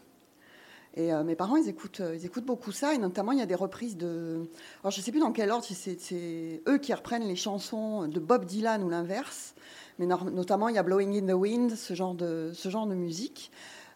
Et 0.97 1.13
euh, 1.13 1.23
mes 1.23 1.35
parents, 1.35 1.57
ils 1.57 1.69
écoutent, 1.69 1.99
euh, 1.99 2.15
ils 2.15 2.25
écoutent 2.25 2.45
beaucoup 2.45 2.71
ça. 2.71 2.95
Et 2.95 2.97
notamment, 2.97 3.31
il 3.31 3.37
y 3.37 3.41
a 3.41 3.45
des 3.45 3.55
reprises 3.55 3.97
de. 3.97 4.49
Alors, 4.81 4.91
je 4.91 4.99
ne 4.99 5.03
sais 5.03 5.11
plus 5.11 5.19
dans 5.19 5.31
quel 5.31 5.51
ordre, 5.51 5.63
si 5.63 5.75
c'est 5.75 6.63
eux 6.67 6.79
qui 6.79 6.91
reprennent 6.91 7.27
les 7.27 7.35
chansons 7.35 8.07
de 8.07 8.19
Bob 8.19 8.45
Dylan 8.45 8.83
ou 8.83 8.89
l'inverse. 8.89 9.53
Mais 9.99 10.07
notamment, 10.07 10.69
il 10.69 10.75
y 10.75 10.79
a 10.79 10.83
Blowing 10.83 11.23
in 11.23 11.27
the 11.27 11.37
Wind, 11.37 11.75
ce 11.75 11.93
genre 11.93 12.15
de, 12.15 12.95
musique. 12.95 13.51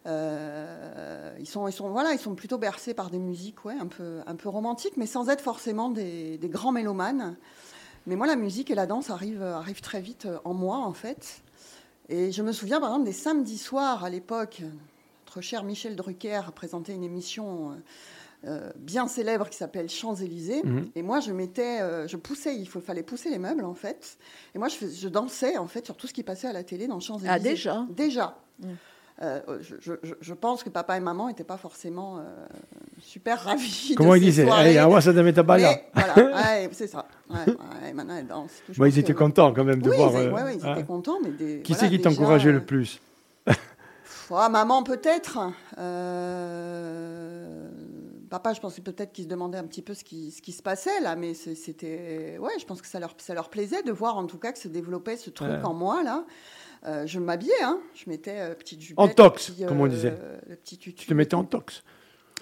Euh, 0.05 1.35
ils, 1.39 1.47
sont, 1.47 1.67
ils, 1.67 1.73
sont, 1.73 1.89
voilà, 1.89 2.13
ils 2.13 2.19
sont 2.19 2.35
plutôt 2.35 2.59
bercés 2.59 2.93
par 2.93 3.09
des 3.09 3.19
musiques 3.19 3.65
ouais, 3.65 3.75
un, 3.79 3.85
peu, 3.85 4.19
un 4.25 4.35
peu 4.35 4.49
romantiques, 4.49 4.97
mais 4.97 5.05
sans 5.05 5.29
être 5.29 5.41
forcément 5.41 5.89
des, 5.89 6.37
des, 6.37 6.49
grands 6.49 6.71
mélomanes. 6.71 7.35
Mais 8.05 8.15
moi, 8.15 8.27
la 8.27 8.35
musique 8.35 8.69
et 8.69 8.75
la 8.75 8.85
danse 8.85 9.09
arrivent, 9.09 9.43
arrivent 9.43 9.81
très 9.81 10.01
vite 10.01 10.27
en 10.43 10.53
moi, 10.53 10.77
en 10.77 10.93
fait. 10.93 11.41
Et 12.09 12.31
je 12.31 12.43
me 12.43 12.51
souviens, 12.51 12.79
par 12.79 12.89
exemple, 12.89 13.05
des 13.05 13.11
samedis 13.11 13.57
soirs 13.57 14.03
à 14.03 14.09
l'époque, 14.09 14.63
notre 15.31 15.41
cher 15.41 15.63
Michel 15.63 15.95
Drucker 15.95 16.41
a 16.45 16.51
présenté 16.51 16.93
une 16.93 17.05
émission 17.05 17.71
euh, 17.71 18.50
euh, 18.50 18.71
bien 18.75 19.07
célèbre 19.07 19.47
qui 19.47 19.55
s'appelle 19.55 19.89
Champs-Élysées. 19.89 20.61
Mhm. 20.61 20.89
Et 20.93 21.01
moi, 21.03 21.21
je 21.21 21.31
mettais, 21.31 21.79
euh, 21.79 22.05
je 22.05 22.17
poussais, 22.17 22.57
il 22.57 22.67
fallait 22.67 23.03
pousser 23.03 23.29
les 23.29 23.39
meubles 23.39 23.63
en 23.63 23.73
fait. 23.73 24.17
Et 24.53 24.59
moi, 24.59 24.67
je, 24.67 25.07
dansais 25.07 25.57
en 25.57 25.67
fait 25.67 25.85
sur 25.85 25.95
tout 25.95 26.07
ce 26.07 26.13
qui 26.13 26.23
passait 26.23 26.47
à 26.47 26.53
la 26.53 26.63
télé 26.63 26.88
dans 26.88 27.00
Champs-Élysées. 27.00 27.29
Ah, 27.33 27.39
déjà 27.39 27.85
Déjà. 27.91 28.38
Mhm. 28.59 28.75
je, 30.19 30.33
pense 30.33 30.63
que 30.63 30.69
papa 30.69 30.97
et 30.97 31.00
maman 31.00 31.29
n'étaient 31.29 31.45
pas 31.45 31.57
forcément 31.57 32.21
super 33.00 33.39
ravis. 33.39 33.93
Comment 33.95 34.15
ils 34.15 34.21
disaient 34.21 34.50
Allez, 34.50 34.81
moi, 34.85 35.00
ça 35.00 35.13
ne 35.13 35.21
m'était 35.21 35.45
pas 35.45 35.57
là. 35.57 35.75
Voilà, 35.93 36.67
c'est 36.73 36.88
ça. 36.88 37.07
maintenant, 37.93 38.17
elle 38.17 38.27
danse. 38.27 38.51
ils 38.77 39.00
étaient 39.00 39.13
contents 39.13 39.53
quand 39.53 39.63
même 39.63 39.81
de 39.81 39.91
voir. 39.91 40.13
oui, 40.13 40.23
ils 40.55 40.57
étaient 40.57 40.67
hein. 40.67 40.83
contents. 40.83 41.19
Mais 41.23 41.61
qui 41.61 41.73
c'est 41.73 41.89
qui 41.89 42.01
t'encourageait 42.01 42.51
le 42.51 42.65
plus? 42.65 43.00
Maman 44.50 44.83
peut-être. 44.83 45.39
Euh, 45.77 47.69
papa, 48.29 48.53
je 48.53 48.59
pense 48.59 48.79
peut-être 48.79 49.11
qu'il 49.11 49.25
se 49.25 49.29
demandait 49.29 49.57
un 49.57 49.65
petit 49.65 49.81
peu 49.81 49.93
ce 49.93 50.03
qui, 50.03 50.31
ce 50.31 50.41
qui 50.41 50.51
se 50.51 50.61
passait 50.61 51.00
là, 51.01 51.15
mais 51.15 51.33
c'était, 51.33 52.38
ouais, 52.39 52.51
je 52.59 52.65
pense 52.65 52.81
que 52.81 52.88
ça 52.88 53.00
leur, 53.00 53.15
ça 53.17 53.33
leur 53.33 53.50
plaisait 53.50 53.83
de 53.83 53.91
voir 53.91 54.17
en 54.17 54.25
tout 54.25 54.38
cas 54.38 54.51
que 54.51 54.59
se 54.59 54.67
développait 54.67 55.17
ce 55.17 55.29
truc 55.29 55.63
en 55.63 55.73
moi 55.73 56.03
là. 56.03 56.25
Euh, 56.88 57.05
je 57.05 57.19
m'habillais, 57.19 57.61
hein. 57.61 57.79
je 57.93 58.09
mettais 58.09 58.39
euh, 58.39 58.55
petite 58.55 58.81
jupe. 58.81 58.97
En 58.97 59.07
tox, 59.07 59.51
comme 59.67 59.81
on 59.81 59.88
disait. 59.88 60.15
tu 60.65 60.93
te 60.93 61.13
mettais 61.13 61.35
en 61.35 61.43
tox. 61.43 61.83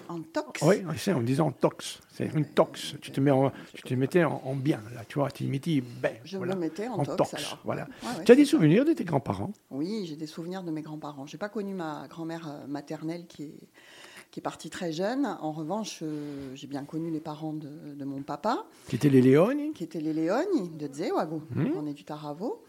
En 0.08 0.20
tox 0.20 0.62
Oui, 0.62 0.82
on 1.08 1.20
disait 1.22 1.42
en 1.42 1.52
tox. 1.52 2.00
C'est 2.12 2.26
une 2.34 2.44
tox. 2.44 2.94
Tu 3.00 3.10
te, 3.12 3.20
mets 3.20 3.30
tu 3.74 3.82
te 3.82 3.94
mettais 3.94 4.24
en, 4.24 4.54
bien, 4.54 4.80
là, 4.94 5.02
tu 5.06 5.18
vois. 5.18 5.30
Tu 5.30 5.44
mettais, 5.44 5.82
ben, 6.02 6.12
Je 6.24 6.38
me 6.38 6.54
mettais 6.54 6.88
en, 6.88 7.04
tox, 7.04 7.34
alors. 7.34 7.58
Voilà. 7.64 7.86
tu 8.24 8.32
as 8.32 8.34
des 8.34 8.44
souvenirs 8.44 8.84
de 8.84 8.92
tes 8.92 9.04
grands-parents? 9.04 9.52
Oui, 9.70 10.06
j'ai 10.06 10.16
des 10.16 10.26
souvenirs 10.26 10.62
de 10.62 10.70
mes 10.70 10.82
grands-parents. 10.82 11.26
Je 11.26 11.34
n'ai 11.34 11.38
pas 11.38 11.48
connu 11.48 11.74
ma 11.74 12.06
grand-mère 12.08 12.48
euh, 12.48 12.66
maternelle 12.66 13.26
qui 13.26 13.44
est, 13.44 13.58
qui 14.30 14.40
est 14.40 14.42
parti 14.42 14.70
très 14.70 14.92
jeune. 14.92 15.26
En 15.40 15.52
revanche, 15.52 16.00
euh, 16.02 16.54
j'ai 16.54 16.66
bien 16.66 16.84
connu 16.84 17.10
les 17.10 17.20
parents 17.20 17.52
de, 17.52 17.94
de 17.94 18.04
mon 18.04 18.22
papa, 18.22 18.64
Qui 18.88 18.96
étaient 18.96 19.08
les 19.08 19.22
Léoni 19.22 19.72
qui 19.72 19.84
étaient 19.84 20.00
les 20.00 20.12
Léoni 20.12 20.68
de 20.68 20.92
Zewago. 20.92 21.42
Mhm. 21.50 21.72
On 21.76 21.86
est 21.86 21.94
du 21.94 22.04
Taravo. 22.04 22.62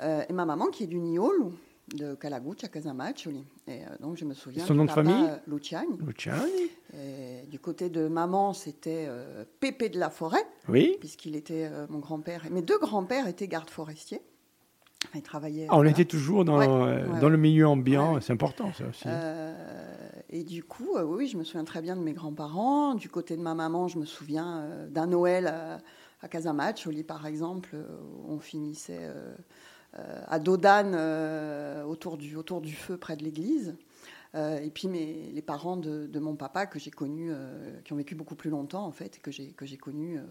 Euh, 0.00 0.22
et 0.28 0.32
ma 0.32 0.44
maman 0.44 0.66
qui 0.66 0.84
est 0.84 0.88
du 0.88 0.98
Niolu, 0.98 1.52
de 1.92 2.14
Calaguccia, 2.14 2.68
Casamaccioli. 2.68 3.44
Et 3.66 3.82
euh, 3.82 3.86
donc, 4.00 4.16
je 4.16 4.24
me 4.24 4.34
souviens. 4.34 4.64
Son 4.64 4.74
nom 4.74 4.84
de 4.84 4.90
famille 4.90 5.26
euh, 5.28 5.36
Luciani. 5.46 5.98
Luciani 6.06 6.70
Et 6.94 7.46
du 7.48 7.58
côté 7.58 7.90
de 7.90 8.08
maman, 8.08 8.52
c'était 8.52 9.06
euh, 9.08 9.44
Pépé 9.60 9.88
de 9.88 9.98
la 9.98 10.10
Forêt, 10.10 10.44
Oui. 10.68 10.96
puisqu'il 10.98 11.36
était 11.36 11.68
euh, 11.70 11.86
mon 11.90 11.98
grand-père. 11.98 12.42
Mes 12.50 12.62
deux 12.62 12.78
grands-pères 12.78 13.28
étaient 13.28 13.48
gardes 13.48 13.70
forestiers. 13.70 14.22
Ils 15.14 15.22
travaillaient. 15.22 15.66
Ah, 15.68 15.72
on 15.74 15.76
voilà. 15.76 15.90
était 15.90 16.06
toujours 16.06 16.46
dans, 16.46 16.58
Ouais, 16.58 16.66
euh, 16.66 17.06
ouais, 17.06 17.20
dans 17.20 17.26
ouais. 17.26 17.30
le 17.30 17.36
milieu 17.36 17.68
ambiant, 17.68 18.20
c'est 18.20 18.32
important 18.32 18.72
ça 18.72 18.84
aussi. 18.88 19.06
Et 20.30 20.42
du 20.42 20.64
coup, 20.64 20.96
oui, 20.98 21.28
je 21.28 21.36
me 21.36 21.44
souviens 21.44 21.64
très 21.64 21.82
bien 21.82 21.94
de 21.94 22.00
mes 22.00 22.14
grands-parents. 22.14 22.94
Du 22.94 23.10
côté 23.10 23.36
de 23.36 23.42
ma 23.42 23.54
maman, 23.54 23.86
je 23.86 23.98
me 23.98 24.06
souviens 24.06 24.66
d'un 24.88 25.06
Noël 25.06 25.46
à, 26.22 26.28
Casamaccioli, 26.28 27.04
par 27.04 27.26
exemple, 27.26 27.76
où 27.76 28.32
on 28.32 28.38
finissait 28.38 29.12
à 30.26 30.38
Dodane 30.38 30.94
euh, 30.94 31.84
autour, 31.84 32.16
du, 32.16 32.36
autour 32.36 32.60
du 32.60 32.72
feu 32.72 32.96
près 32.96 33.16
de 33.16 33.24
l'église. 33.24 33.76
Euh, 34.34 34.58
et 34.58 34.70
puis 34.70 34.88
mes, 34.88 35.30
les 35.32 35.42
parents 35.42 35.76
de, 35.76 36.18
mon 36.18 36.34
papa 36.34 36.66
que 36.66 36.78
j'ai 36.78 36.90
connus, 36.90 37.30
euh, 37.32 37.80
qui 37.82 37.92
ont 37.92 37.96
vécu 37.96 38.14
beaucoup 38.14 38.34
plus 38.34 38.50
longtemps 38.50 38.84
en 38.84 38.90
fait, 38.90 39.20
que 39.20 39.30
j'ai 39.30 39.52
que 39.52 39.64
connus 39.76 40.18
euh, 40.18 40.22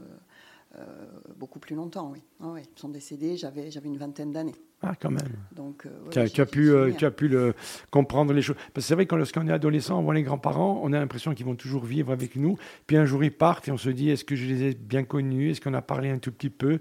euh, 0.78 1.06
beaucoup 1.38 1.60
plus 1.60 1.76
longtemps, 1.76 2.12
oui. 2.12 2.22
Ah 2.42 2.50
ouais, 2.50 2.64
ils 2.76 2.80
sont 2.80 2.90
décédés, 2.90 3.38
j'avais 3.38 3.70
une 3.84 3.98
vingtaine 3.98 4.34
d'années. 4.34 4.56
Ah, 4.86 4.94
quand 5.00 5.12
même. 5.12 5.22
Donc, 5.56 5.86
euh, 5.86 5.90
ouais, 5.90 6.10
Tu 6.12 6.20
as, 6.20 6.30
tu 6.30 6.42
as 6.42 6.46
pu, 6.46 6.70
euh, 6.70 6.92
tu 6.92 7.06
as 7.06 7.12
pu 7.12 7.30
le, 7.30 7.54
comprendre 7.90 8.34
les 8.34 8.42
choses. 8.42 8.58
Parce 8.74 8.86
que 8.86 8.90
c'est 8.90 8.96
vrai 8.96 9.06
que 9.06 9.16
lorsqu'on 9.16 9.48
est 9.48 9.52
adolescent, 9.52 9.98
on 9.98 10.04
voit 10.04 10.14
les 10.14 10.24
grands-parents, 10.24 10.82
on 10.84 10.92
a 10.92 11.00
l'impression 11.00 11.34
qu'ils 11.34 11.46
vont 11.46 11.56
toujours 11.56 11.86
vivre 11.86 12.12
avec 12.12 12.36
nous. 12.36 12.58
Puis 12.86 12.98
un 12.98 13.06
jour, 13.06 13.24
ils 13.24 13.32
partent 13.32 13.70
et 13.70 13.72
on 13.72 13.78
se 13.78 13.90
dit 13.90 14.10
est-ce 14.10 14.26
que 14.26 14.36
je 14.36 14.46
les 14.46 14.64
ai 14.64 14.74
bien 14.74 15.06
connus? 15.06 15.52
Est-ce 15.52 15.62
qu'on 15.62 15.74
a 15.74 15.82
parlé 15.82 16.10
un 16.10 16.18
tout 16.18 16.34
petit 16.34 16.50
peu? 16.50 16.80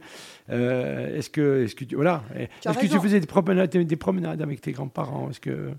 Euh, 0.51 1.17
Est-ce 1.17 1.31
que, 1.31 1.63
est-ce 1.65 1.77
que 1.77 1.85
tu, 1.85 1.95
voilà. 1.95 2.25
Est-ce 2.35 2.79
que 2.79 2.87
tu 2.87 2.99
faisais 2.99 3.21
des 3.21 3.27
promenades, 3.27 3.71
des 3.71 3.97
promenades 3.97 4.43
avec 4.43 4.61
tes 4.61 4.73
grands-parents? 4.73 5.31
Est-ce 5.31 5.41
que 5.41 5.71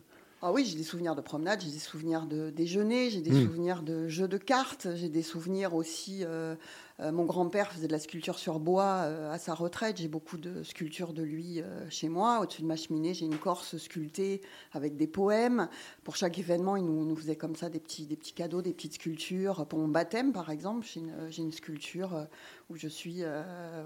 Ah 0.46 0.52
oui, 0.52 0.66
j'ai 0.66 0.76
des 0.76 0.84
souvenirs 0.84 1.16
de 1.16 1.22
promenade, 1.22 1.62
j'ai 1.62 1.72
des 1.72 1.80
souvenirs 1.80 2.26
de 2.26 2.50
déjeuner, 2.50 3.10
j'ai 3.10 3.22
des 3.22 3.32
Mm. 3.32 3.46
souvenirs 3.46 3.82
de 3.82 4.10
jeux 4.10 4.28
de 4.28 4.38
cartes, 4.38 4.90
j'ai 4.96 5.08
des 5.08 5.22
souvenirs 5.22 5.74
aussi. 5.74 6.26
euh, 6.26 6.58
euh, 7.00 7.14
mon 7.14 7.24
grand-père 7.24 7.72
faisait 7.72 7.88
de 7.88 7.94
la 7.94 7.98
sculpture 8.00 8.38
sur 8.38 8.60
bois 8.60 9.04
euh, 9.06 9.32
à 9.32 9.38
sa 9.38 9.54
retraite. 9.54 9.96
J'ai 10.02 10.10
beaucoup 10.10 10.36
de 10.38 10.62
sculptures 10.64 11.14
de 11.14 11.24
lui 11.24 11.62
chez 11.90 12.10
moi. 12.10 12.42
Au-dessus 12.42 12.62
de 12.62 12.68
ma 12.68 12.76
cheminée, 12.76 13.14
j'ai 13.14 13.26
une 13.26 13.38
corse 13.38 13.78
sculptée 13.78 14.42
avec 14.74 14.98
des 14.98 15.08
poèmes. 15.08 15.70
Pour 16.04 16.18
chaque 16.18 16.38
événement, 16.38 16.76
il 16.76 16.84
nous, 16.84 17.06
nous 17.06 17.16
faisait 17.16 17.38
comme 17.38 17.56
ça 17.56 17.70
des 17.70 17.80
petits, 17.80 18.06
des 18.06 18.18
petits 18.18 18.34
cadeaux, 18.34 18.62
des 18.62 18.74
petites 18.74 18.96
sculptures. 18.96 19.66
Pour 19.66 19.80
mon 19.80 19.88
baptême, 19.88 20.34
par 20.34 20.50
exemple, 20.50 20.86
j'ai 21.30 21.42
une, 21.42 21.54
sculpture 21.54 22.28
où 22.70 22.76
je 22.76 22.90
suis 22.90 23.24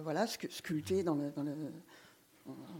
voilà, 0.02 0.26
scu- 0.26 0.50
sculptée 0.52 1.04
dans 1.04 1.14
le. 1.14 1.30
Dans 1.36 1.44
le 1.44 1.54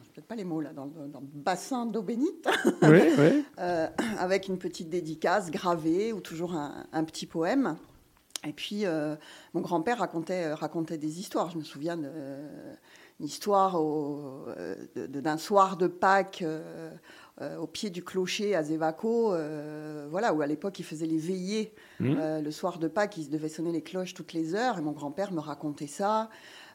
je 0.04 0.10
peut-être 0.12 0.28
pas 0.28 0.36
les 0.36 0.44
mots 0.44 0.62
là, 0.62 0.72
dans 0.74 0.86
le, 0.86 1.08
dans 1.08 1.20
le 1.20 1.28
bassin 1.34 1.86
d'eau 1.86 2.02
bénite 2.02 2.48
Oui, 2.84 3.02
oui. 3.18 3.44
euh, 3.60 3.88
avec 4.20 4.48
une 4.48 4.58
petite 4.58 4.90
dédicace 4.90 5.52
gravée 5.52 6.14
ou 6.14 6.22
toujours 6.22 6.54
un, 6.56 6.86
un 6.94 7.04
petit 7.04 7.26
poème. 7.26 7.78
Et 8.46 8.54
puis, 8.54 8.86
euh, 8.86 9.16
mon 9.54 9.62
grand-père 9.62 9.98
racontait, 10.00 10.54
racontait 10.54 10.98
des 10.98 11.20
histoires. 11.20 11.50
Je 11.50 11.58
me 11.58 11.64
souviens 11.64 11.98
d'une 11.98 13.26
histoire 13.26 13.76
euh, 13.80 14.76
de- 14.96 15.08
d'un 15.20 15.38
soir 15.38 15.76
de 15.78 15.88
Pâques 15.88 16.44
au 17.60 17.68
pied 17.68 17.92
du 17.92 18.04
clocher 18.04 18.56
à 18.56 18.64
Zévaco, 18.64 19.32
euh, 19.34 20.08
voilà, 20.10 20.34
où 20.34 20.42
à 20.42 20.48
l'époque, 20.48 20.80
il 20.80 20.84
faisait 20.86 21.06
les 21.06 21.20
veillées. 21.20 21.72
Euh, 22.02 22.42
le 22.42 22.50
soir 22.52 22.80
de 22.80 22.88
Pâques, 22.88 23.18
il 23.18 23.30
devait 23.30 23.50
sonner 23.50 23.72
les 23.72 23.84
cloches 23.84 24.16
toutes 24.16 24.34
les 24.34 24.56
heures. 24.56 24.80
Et 24.80 24.82
mon 24.82 24.92
grand-père 24.92 25.32
me 25.32 25.40
racontait 25.40 25.86
ça. 25.88 26.30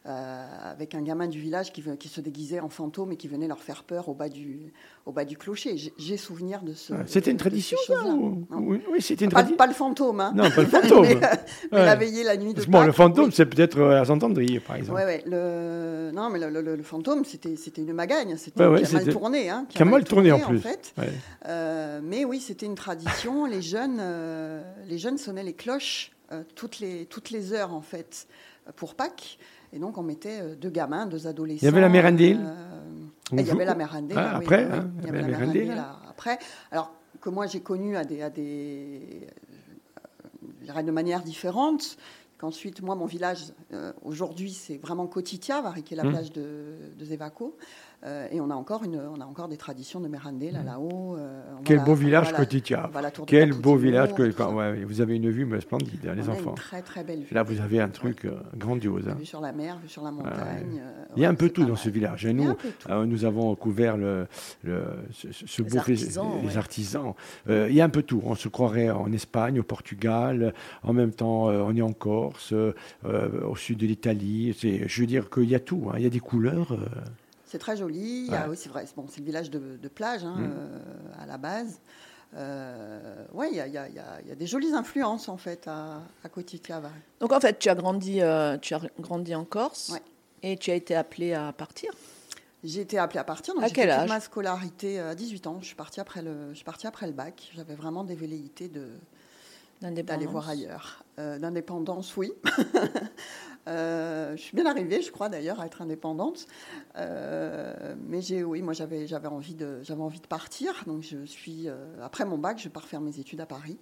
Euh, 0.04 0.46
avec 0.64 0.94
un 0.96 1.02
gamin 1.02 1.28
du 1.28 1.38
village 1.38 1.72
qui, 1.72 1.82
se 2.08 2.20
déguisait 2.20 2.58
en 2.60 2.68
fantôme 2.68 3.12
et 3.12 3.16
qui 3.16 3.28
venait 3.28 3.46
leur 3.46 3.60
faire 3.62 3.84
peur 3.84 4.08
au 4.08 4.14
bas 4.14 4.28
du, 4.28 4.72
au 5.06 5.12
bas 5.12 5.24
du 5.24 5.36
clocher. 5.36 5.76
J'ai- 5.76 6.16
souvenir 6.16 6.62
de 6.62 6.72
ce. 6.74 6.92
Ah, 6.92 7.02
C'était 7.06 7.30
une 7.30 7.36
tradition, 7.36 7.78
ça 7.86 8.04
ou-. 8.06 8.46
Oui, 8.50 8.80
oui, 8.90 9.00
c'était 9.00 9.24
une 9.24 9.30
tradition. 9.30 9.56
pas 9.56 9.66
le 9.66 9.72
fantôme, 9.74 10.20
hein. 10.20 10.32
Non, 10.34 10.50
pas 10.50 10.60
le 10.62 10.66
fantôme. 10.66 11.02
mais, 11.08 11.16
euh, 11.16 11.28
mais 11.72 11.78
Ouais. 11.78 11.86
la 11.86 11.94
veillée 11.96 12.22
la 12.24 12.36
nuit 12.36 12.52
de 12.54 12.64
Bon, 12.64 12.82
le 12.84 12.92
fantôme, 12.92 13.26
oui. 13.26 13.32
c'est 13.34 13.46
peut-être 13.46 13.78
euh, 13.78 14.00
à 14.00 14.04
Saint-André, 14.04 14.60
par 14.66 14.76
exemple. 14.76 14.98
Ouais, 14.98 15.04
ouais, 15.04 15.24
le... 15.26 16.10
Non, 16.12 16.30
mais 16.30 16.38
le, 16.38 16.50
le- 16.50 16.76
le 16.76 16.82
fantôme, 16.82 17.24
c'était 17.24 17.54
une 17.80 17.92
magagne. 17.92 18.36
C'était 18.36 18.60
Ouais, 18.62 18.68
ouais, 18.68 18.82
qui 18.82 18.94
a 18.94 18.98
mal 18.98 19.08
tourné. 19.12 19.50
Hein, 19.50 19.66
qui 19.68 19.80
a 19.82 19.84
mal 19.84 20.04
tourné, 20.04 20.30
en 20.32 20.38
plus. 20.40 20.58
fait. 20.60 20.94
Euh, 21.48 22.00
mais 22.02 22.24
oui, 22.24 22.40
c'était 22.40 22.66
une 22.66 22.74
tradition. 22.74 23.46
Les 23.46 23.62
jeunes, 23.62 23.98
euh, 24.00 24.62
les 24.88 24.98
jeunes 24.98 25.18
sonnaient 25.18 25.42
les 25.44 25.54
cloches 25.54 26.11
toutes, 26.54 26.80
les, 26.80 27.06
toutes 27.06 27.30
les 27.30 27.52
heures, 27.52 27.72
en 27.74 27.82
fait, 27.82 28.26
euh, 28.66 28.72
pour 28.74 28.94
Pâques. 28.94 29.38
Et 29.72 29.78
donc, 29.78 29.96
on 29.98 30.02
mettait 30.02 30.40
euh, 30.40 30.54
deux 30.54 30.70
gamins, 30.70 31.06
deux 31.06 31.26
adolescents. 31.26 31.62
Il 31.62 31.66
y 31.66 31.68
avait 31.68 31.80
la 31.80 31.88
mérendille 31.88 32.38
euh, 32.40 32.90
On 33.32 33.38
et 33.38 33.42
il 33.42 33.46
y 33.46 33.50
avait 33.50 33.64
la 33.64 33.74
mérendille. 33.74 34.16
Ah, 34.18 34.36
après, 34.36 34.64
oui, 34.66 34.72
hein, 34.72 34.90
il 35.00 35.06
y 35.06 35.08
avait 35.08 35.20
la 35.22 35.26
mérendille, 35.28 35.62
mérendille, 35.62 35.68
là. 35.68 35.74
là, 35.74 35.98
après. 36.10 36.38
Alors, 36.70 36.92
que 37.20 37.30
moi, 37.30 37.46
j'ai 37.46 37.60
connu 37.60 37.96
à 37.96 38.04
des, 38.04 38.22
à 38.22 38.30
des, 38.30 39.26
euh, 40.68 40.82
de 40.82 40.90
manière 40.90 41.22
différente. 41.22 41.96
Qu'ensuite, 42.38 42.82
moi, 42.82 42.96
mon 42.96 43.06
village, 43.06 43.52
euh, 43.72 43.92
aujourd'hui, 44.02 44.52
c'est 44.52 44.76
vraiment 44.76 45.06
Kotitia, 45.06 45.60
Vari, 45.62 45.84
qui 45.84 45.94
est 45.94 45.96
la 45.96 46.04
Mmh. 46.04 46.10
plage 46.10 46.32
de, 46.32 46.74
de 46.98 47.04
Zévaco. 47.04 47.56
Euh, 48.04 48.26
et 48.32 48.40
on 48.40 48.50
a, 48.50 48.54
encore 48.54 48.82
une, 48.82 48.96
on 48.96 49.20
a 49.20 49.24
encore 49.24 49.46
des 49.46 49.56
traditions 49.56 50.00
de 50.00 50.08
mérendée 50.08 50.50
là, 50.50 50.64
là-haut. 50.64 51.14
euh, 51.16 51.40
va 51.52 51.60
Quel 51.64 51.84
beau 51.84 51.94
village 51.94 52.32
tour 53.12 53.26
de 53.26 53.30
Quel 53.30 53.52
beau 53.52 53.76
village. 53.76 54.12
Que, 54.14 54.42
ouais, 54.52 54.82
vous 54.84 55.00
avez 55.00 55.14
une 55.16 55.30
vue 55.30 55.44
mais 55.44 55.60
splendide, 55.60 56.08
hein, 56.08 56.14
les 56.16 56.28
a 56.28 56.32
enfants. 56.32 56.50
Une 56.50 56.56
très, 56.56 56.82
très 56.82 57.04
belle 57.04 57.20
vue. 57.20 57.32
Là, 57.32 57.44
vous 57.44 57.60
avez 57.60 57.80
un 57.80 57.88
truc 57.88 58.24
euh, 58.24 58.32
grandiose. 58.56 59.08
hein. 59.08 59.14
Vue 59.16 59.24
sur 59.24 59.40
la 59.40 59.52
mer, 59.52 59.78
vue 59.80 59.88
sur 59.88 60.02
la 60.02 60.10
montagne. 60.10 60.80
euh, 60.82 61.04
Il 61.16 61.22
y 61.22 61.24
a 61.24 61.28
un 61.28 61.34
peu 61.34 61.48
tout 61.50 61.64
dans 61.64 61.76
ce 61.76 61.90
village. 61.90 62.26
Et 62.26 62.32
nous, 62.32 62.54
nous 63.06 63.24
avons 63.24 63.54
couvert 63.54 63.96
le, 63.96 64.26
le- 64.64 64.82
ce, 65.12 65.30
ce- 65.30 65.46
ce 65.46 65.62
Les 65.62 65.68
beau 65.68 65.78
artisans, 65.78 66.26
les 66.42 66.48
ouais. 66.48 66.56
artisans. 66.56 67.14
Il 67.48 67.72
y 67.72 67.80
a 67.80 67.84
un 67.84 67.88
peu 67.88 68.02
tout. 68.02 68.20
On 68.24 68.34
se 68.34 68.48
croirait 68.48 68.90
en 68.90 69.12
Espagne, 69.12 69.60
au 69.60 69.62
Portugal. 69.64 70.54
En 70.82 70.92
même 70.92 71.12
temps, 71.12 71.44
on 71.44 71.76
est 71.76 71.82
en 71.82 71.92
Corse, 71.92 72.52
au 73.04 73.54
sud 73.56 73.78
de 73.78 73.86
l'Italie. 73.86 74.56
Je 74.60 75.00
veux 75.00 75.06
dire 75.06 75.30
qu'il 75.30 75.48
y 75.48 75.54
a 75.54 75.60
tout. 75.60 75.88
hein. 75.90 75.94
Il 75.98 76.02
y 76.02 76.06
a 76.06 76.10
des 76.10 76.18
couleurs. 76.18 76.76
C'est 77.52 77.58
très 77.58 77.76
joli. 77.76 78.24
Il 78.28 78.32
y 78.32 78.34
a 78.34 78.44
Ouais. 78.44 78.48
aussi, 78.48 78.70
vrai, 78.70 78.86
c'est 78.86 78.96
bon, 78.96 79.04
c'est 79.10 79.20
le 79.20 79.26
village 79.26 79.50
de, 79.50 79.76
de 79.76 79.88
plage 79.88 80.24
hein, 80.24 80.36
Mm. 80.38 80.52
euh, 80.56 80.78
à 81.22 81.26
la 81.26 81.36
base. 81.36 81.80
Euh, 82.34 83.26
ouais, 83.34 83.50
il 83.50 83.56
y 83.56 83.60
a, 83.60 83.66
il 83.66 83.74
y 83.74 83.76
a- 83.76 83.88
il 83.90 83.94
y 83.94 83.98
a- 83.98 84.20
il 84.22 84.28
y 84.28 84.32
a 84.32 84.34
des 84.34 84.46
jolies 84.46 84.72
influences 84.72 85.28
en 85.28 85.36
fait 85.36 85.68
à, 85.68 86.00
à 86.24 86.28
Kotitia. 86.30 86.80
Vari. 86.80 86.94
Donc 87.20 87.30
en 87.30 87.40
fait, 87.40 87.58
tu 87.58 87.68
as 87.68 87.74
grandi, 87.74 88.22
euh, 88.22 88.56
tu 88.56 88.72
as 88.74 88.80
grandi 88.98 89.34
en 89.34 89.44
Corse 89.44 89.90
Ouais. 89.90 90.00
et 90.42 90.56
tu 90.56 90.70
as 90.70 90.74
été 90.76 90.94
appelé 90.96 91.34
à 91.34 91.52
partir? 91.52 91.92
J'ai 92.64 92.80
été 92.80 92.96
appelée 92.98 93.20
à 93.20 93.24
partir. 93.24 93.52
Donc 93.52 93.64
À 93.64 93.66
j'ai 93.66 93.74
quel 93.74 93.88
fait 93.90 93.96
toute 93.96 94.04
âge? 94.04 94.08
ma 94.08 94.20
scolarité 94.20 94.98
euh, 94.98 95.10
à 95.10 95.14
18 95.14 95.46
ans. 95.46 95.58
Je 95.60 95.66
suis 95.66 95.74
partie 95.76 96.00
après 96.00 96.22
le, 96.22 96.48
je 96.52 96.54
suis 96.54 96.64
partie 96.64 96.86
après 96.86 97.06
le 97.06 97.12
bac. 97.12 97.50
J'avais 97.54 97.74
vraiment 97.74 98.02
des 98.02 98.14
velléités 98.14 98.68
de, 98.68 98.88
d'aller 99.82 100.24
voir 100.24 100.48
ailleurs. 100.48 101.04
Euh, 101.18 101.38
D'indépendance, 101.38 102.16
oui. 102.16 102.32
Euh, 103.68 104.36
je 104.36 104.42
suis 104.42 104.56
bien 104.56 104.66
arrivée, 104.66 105.02
je 105.02 105.12
crois 105.12 105.28
d'ailleurs, 105.28 105.60
à 105.60 105.66
être 105.66 105.82
indépendante. 105.82 106.46
Euh, 106.96 107.94
mais 108.08 108.20
j'ai, 108.20 108.42
oui, 108.42 108.60
moi 108.62 108.72
j'avais, 108.72 109.06
j'avais 109.06 109.28
envie 109.28 109.54
de, 109.54 109.78
j'avais 109.82 110.02
envie 110.02 110.20
de 110.20 110.26
partir. 110.26 110.72
Donc 110.86 111.02
je 111.02 111.24
suis, 111.24 111.68
euh, 111.68 111.76
après 112.02 112.24
mon 112.24 112.38
bac, 112.38 112.58
je 112.58 112.68
pars 112.68 112.86
faire 112.86 113.00
mes 113.00 113.18
études 113.20 113.40
à 113.40 113.46
Paris. 113.46 113.78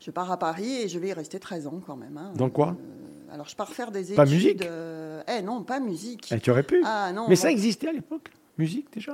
Je 0.00 0.10
pars 0.10 0.30
à 0.30 0.38
Paris 0.38 0.82
et 0.82 0.88
je 0.88 0.98
vais 0.98 1.08
y 1.08 1.12
rester 1.12 1.38
13 1.38 1.66
ans 1.68 1.80
quand 1.86 1.96
même. 1.96 2.16
hein. 2.18 2.32
Dans 2.34 2.50
quoi? 2.50 2.76
Alors 3.30 3.48
je 3.48 3.56
pars 3.56 3.72
faire 3.72 3.90
des 3.90 4.12
études. 4.12 4.16
Pas 4.16 4.24
musique? 4.26 4.62
Eh 5.28 5.42
non, 5.42 5.62
pas 5.62 5.80
musique. 5.80 6.30
eh, 6.32 6.38
tu 6.40 6.50
aurais 6.50 6.62
pu. 6.62 6.82
Ah 6.84 7.12
non. 7.12 7.26
mais 7.28 7.36
ça 7.36 7.50
existait 7.50 7.88
à 7.88 7.92
l'époque. 7.92 8.30
Musique 8.58 8.92
déjà? 8.92 9.12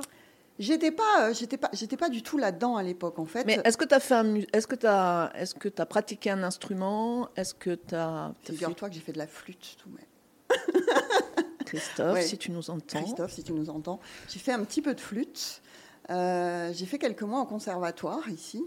J'étais 0.59 0.91
pas, 0.91 1.03
euh, 1.29 1.33
j'étais 1.33 1.57
pas, 1.57 1.69
j'étais 1.73 1.97
pas 1.97 2.09
du 2.09 2.21
tout 2.21 2.37
là-dedans 2.37 2.75
à 2.77 2.83
l'époque 2.83 3.17
en 3.19 3.25
fait. 3.25 3.43
Mais 3.45 3.59
est-ce 3.65 3.75
que 3.77 3.85
tu 3.85 3.95
as 3.95 3.99
fait 3.99 4.13
un 4.13 4.35
est-ce 4.53 4.67
que 4.67 4.85
as 4.85 5.31
est-ce 5.35 5.55
que 5.55 5.69
as 5.81 5.85
pratiqué 5.87 6.29
un 6.29 6.43
instrument? 6.43 7.27
Est-ce 7.35 7.53
que 7.55 7.73
tu 7.75 7.95
as 7.95 8.33
Figure-toi 8.43 8.89
que 8.89 8.95
j'ai 8.95 9.01
fait 9.01 9.13
de 9.13 9.17
la 9.17 9.27
flûte 9.27 9.77
tout 9.81 9.89
même. 9.89 10.05
Christophe 11.65 12.13
Ouais. 12.13 12.21
si 12.21 12.37
tu 12.37 12.51
nous 12.51 12.69
entends 12.69 13.01
Christophe, 13.01 13.31
si 13.33 13.43
tu 13.43 13.51
nous 13.53 13.69
entends. 13.69 13.99
J'ai 14.29 14.39
fait 14.39 14.51
un 14.51 14.63
petit 14.63 14.81
peu 14.81 14.93
de 14.93 14.99
flûte. 15.01 15.61
Euh, 16.09 16.71
j'ai 16.73 16.85
fait 16.85 16.99
quelques 16.99 17.23
mois 17.23 17.41
au 17.41 17.45
conservatoire 17.45 18.27
ici. 18.29 18.63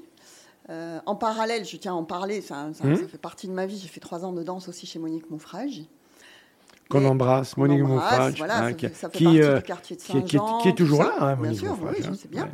Euh, 0.68 0.98
en 1.06 1.14
parallèle, 1.14 1.64
je 1.64 1.76
tiens 1.76 1.92
à 1.92 1.94
en 1.94 2.04
parler, 2.04 2.40
ça, 2.40 2.70
ça- 2.74 2.96
ça 2.96 3.06
fait 3.08 3.18
partie 3.18 3.46
de 3.46 3.52
ma 3.52 3.66
vie. 3.66 3.78
J'ai 3.78 3.86
fait 3.88 4.00
trois 4.00 4.24
ans 4.24 4.32
de 4.32 4.42
danse 4.42 4.68
aussi 4.68 4.86
chez 4.86 4.98
Monique 4.98 5.30
Moufrage. 5.30 5.82
Qu'on 6.88 7.04
embrasse, 7.04 7.56
Monique 7.56 7.82
voilà, 7.82 8.64
hein, 8.64 8.72
qui, 8.72 8.88
qui, 9.12 9.42
euh, 9.42 9.60
qui 9.60 9.94
est- 9.94 10.62
qui 10.62 10.74
toujours 10.74 11.02
là, 11.02 11.14
hein, 11.18 11.34
bien 11.34 11.46
Monique 11.46 11.58
sûr, 11.60 11.76
Moufage, 11.76 11.96
oui, 11.98 12.04
je 12.04 12.08
hein. 12.10 12.28
bien. 12.30 12.42
Ouais. 12.44 12.50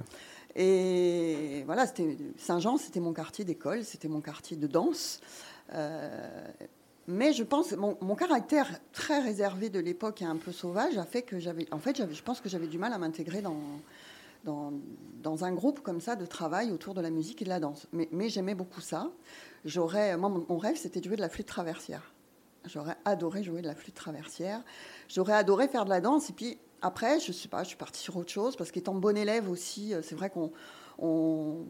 Et 0.54 1.62
voilà, 1.64 1.86
c'était 1.86 2.16
Saint-Jean, 2.36 2.76
c'était 2.76 3.00
mon 3.00 3.12
quartier 3.12 3.44
d'école, 3.44 3.84
c'était 3.84 4.08
mon 4.08 4.20
quartier 4.20 4.56
de 4.56 4.66
danse. 4.66 5.20
Euh, 5.74 6.46
mais 7.08 7.32
je 7.32 7.42
pense, 7.42 7.72
mon, 7.72 7.96
mon 8.00 8.14
caractère 8.14 8.68
très 8.92 9.20
réservé 9.20 9.70
de 9.70 9.80
l'époque 9.80 10.22
et 10.22 10.24
un 10.24 10.36
peu 10.36 10.52
sauvage 10.52 10.98
a 10.98 11.04
fait 11.04 11.22
que 11.22 11.38
j'avais, 11.40 11.66
en 11.72 11.78
fait, 11.78 12.02
je 12.12 12.22
pense 12.22 12.40
que 12.40 12.48
j'avais 12.48 12.66
du 12.68 12.78
mal 12.78 12.92
à 12.92 12.98
m'intégrer 12.98 13.40
dans, 13.42 13.56
dans, 14.44 14.72
dans, 15.22 15.44
un 15.44 15.52
groupe 15.52 15.80
comme 15.80 16.00
ça 16.00 16.16
de 16.16 16.26
travail 16.26 16.70
autour 16.70 16.94
de 16.94 17.00
la 17.00 17.10
musique 17.10 17.42
et 17.42 17.44
de 17.44 17.50
la 17.50 17.60
danse. 17.60 17.86
Mais, 17.92 18.08
mais 18.12 18.28
j'aimais 18.28 18.54
beaucoup 18.54 18.80
ça. 18.80 19.10
J'aurais, 19.64 20.16
moi, 20.16 20.28
mon, 20.28 20.58
rêve, 20.58 20.76
c'était 20.76 21.00
de 21.00 21.06
jouer 21.06 21.16
de 21.16 21.20
la 21.22 21.28
flûte 21.28 21.46
traversière. 21.46 22.11
J'aurais 22.66 22.96
adoré 23.04 23.42
jouer 23.42 23.62
de 23.62 23.66
la 23.66 23.74
flûte 23.74 23.94
traversière. 23.94 24.62
J'aurais 25.08 25.34
adoré 25.34 25.68
faire 25.68 25.84
de 25.84 25.90
la 25.90 26.00
danse. 26.00 26.30
Et 26.30 26.32
puis 26.32 26.58
après, 26.80 27.20
je 27.20 27.32
sais 27.32 27.48
pas, 27.48 27.62
je 27.62 27.68
suis 27.68 27.76
partie 27.76 28.00
sur 28.00 28.16
autre 28.16 28.30
chose 28.30 28.56
parce 28.56 28.70
qu'étant 28.70 28.94
bon 28.94 29.16
élève 29.16 29.48
aussi, 29.50 29.94
c'est 30.02 30.14
vrai 30.14 30.30
qu'on 30.30 30.52
on, 30.98 31.64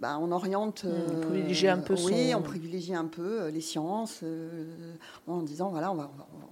bah, 0.00 0.18
on 0.20 0.30
oriente. 0.32 0.84
on 0.86 1.20
privilégie 1.20 1.68
un 1.68 1.78
peu. 1.78 1.94
Oui, 2.04 2.32
on 2.34 2.42
privilégie 2.42 2.94
un 2.94 3.06
peu 3.06 3.48
les 3.48 3.60
sciences 3.60 4.24
en 5.26 5.42
disant 5.42 5.70
voilà, 5.70 5.92
on 5.92 5.94
va, 5.94 6.10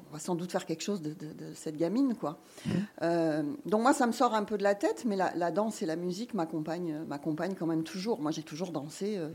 on 0.08 0.12
va, 0.12 0.18
sans 0.18 0.34
doute 0.34 0.52
faire 0.52 0.66
quelque 0.66 0.82
chose 0.82 1.02
de, 1.02 1.14
cette 1.54 1.76
gamine, 1.76 2.14
quoi. 2.14 2.38
Mmh. 2.64 2.70
Euh, 3.02 3.42
donc 3.64 3.82
moi, 3.82 3.92
ça 3.92 4.06
me 4.06 4.12
sort 4.12 4.34
un 4.34 4.44
peu 4.44 4.58
de 4.58 4.62
la 4.62 4.74
tête, 4.74 5.04
mais 5.06 5.16
la, 5.16 5.50
danse 5.50 5.82
et 5.82 5.86
la 5.86 5.96
musique 5.96 6.34
m'accompagnent, 6.34 7.04
m'accompagnent 7.08 7.54
quand 7.54 7.66
même 7.66 7.82
toujours. 7.82 8.20
Moi, 8.20 8.30
j'ai 8.30 8.42
toujours 8.42 8.72
dansé. 8.72 9.16
Euh, 9.16 9.28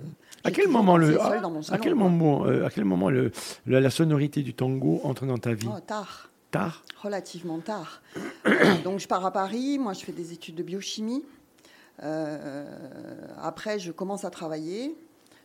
à 0.44 0.52
quel 0.52 0.68
moment 0.68 0.98
le 0.98 1.20
à, 1.22 1.78
quel 1.78 1.96
moment, 1.96 2.44
à 2.44 2.70
quel 2.70 2.86
moment 2.86 3.10
le, 3.10 3.32
la, 3.66 3.90
sonorité 3.90 4.42
du 4.42 4.54
tango 4.54 5.02
entre 5.04 5.26
dans 5.26 5.38
ta 5.38 5.54
vie? 5.54 5.68
Oh, 5.70 5.80
Tard. 5.86 6.30
Tard? 6.52 6.84
Relativement 7.02 7.60
tard. 7.60 8.02
donc 8.84 9.00
je 9.00 9.08
pars 9.08 9.26
à 9.26 9.32
Paris. 9.32 9.80
Moi, 9.80 9.94
je 9.94 10.02
fais 10.02 10.12
des 10.12 10.34
études 10.34 10.56
de 10.56 10.64
biochimie. 10.64 11.24
Euh, 12.04 13.28
après, 13.38 13.80
je 13.80 13.92
commence 13.92 14.26
à 14.26 14.30
travailler. 14.30 14.96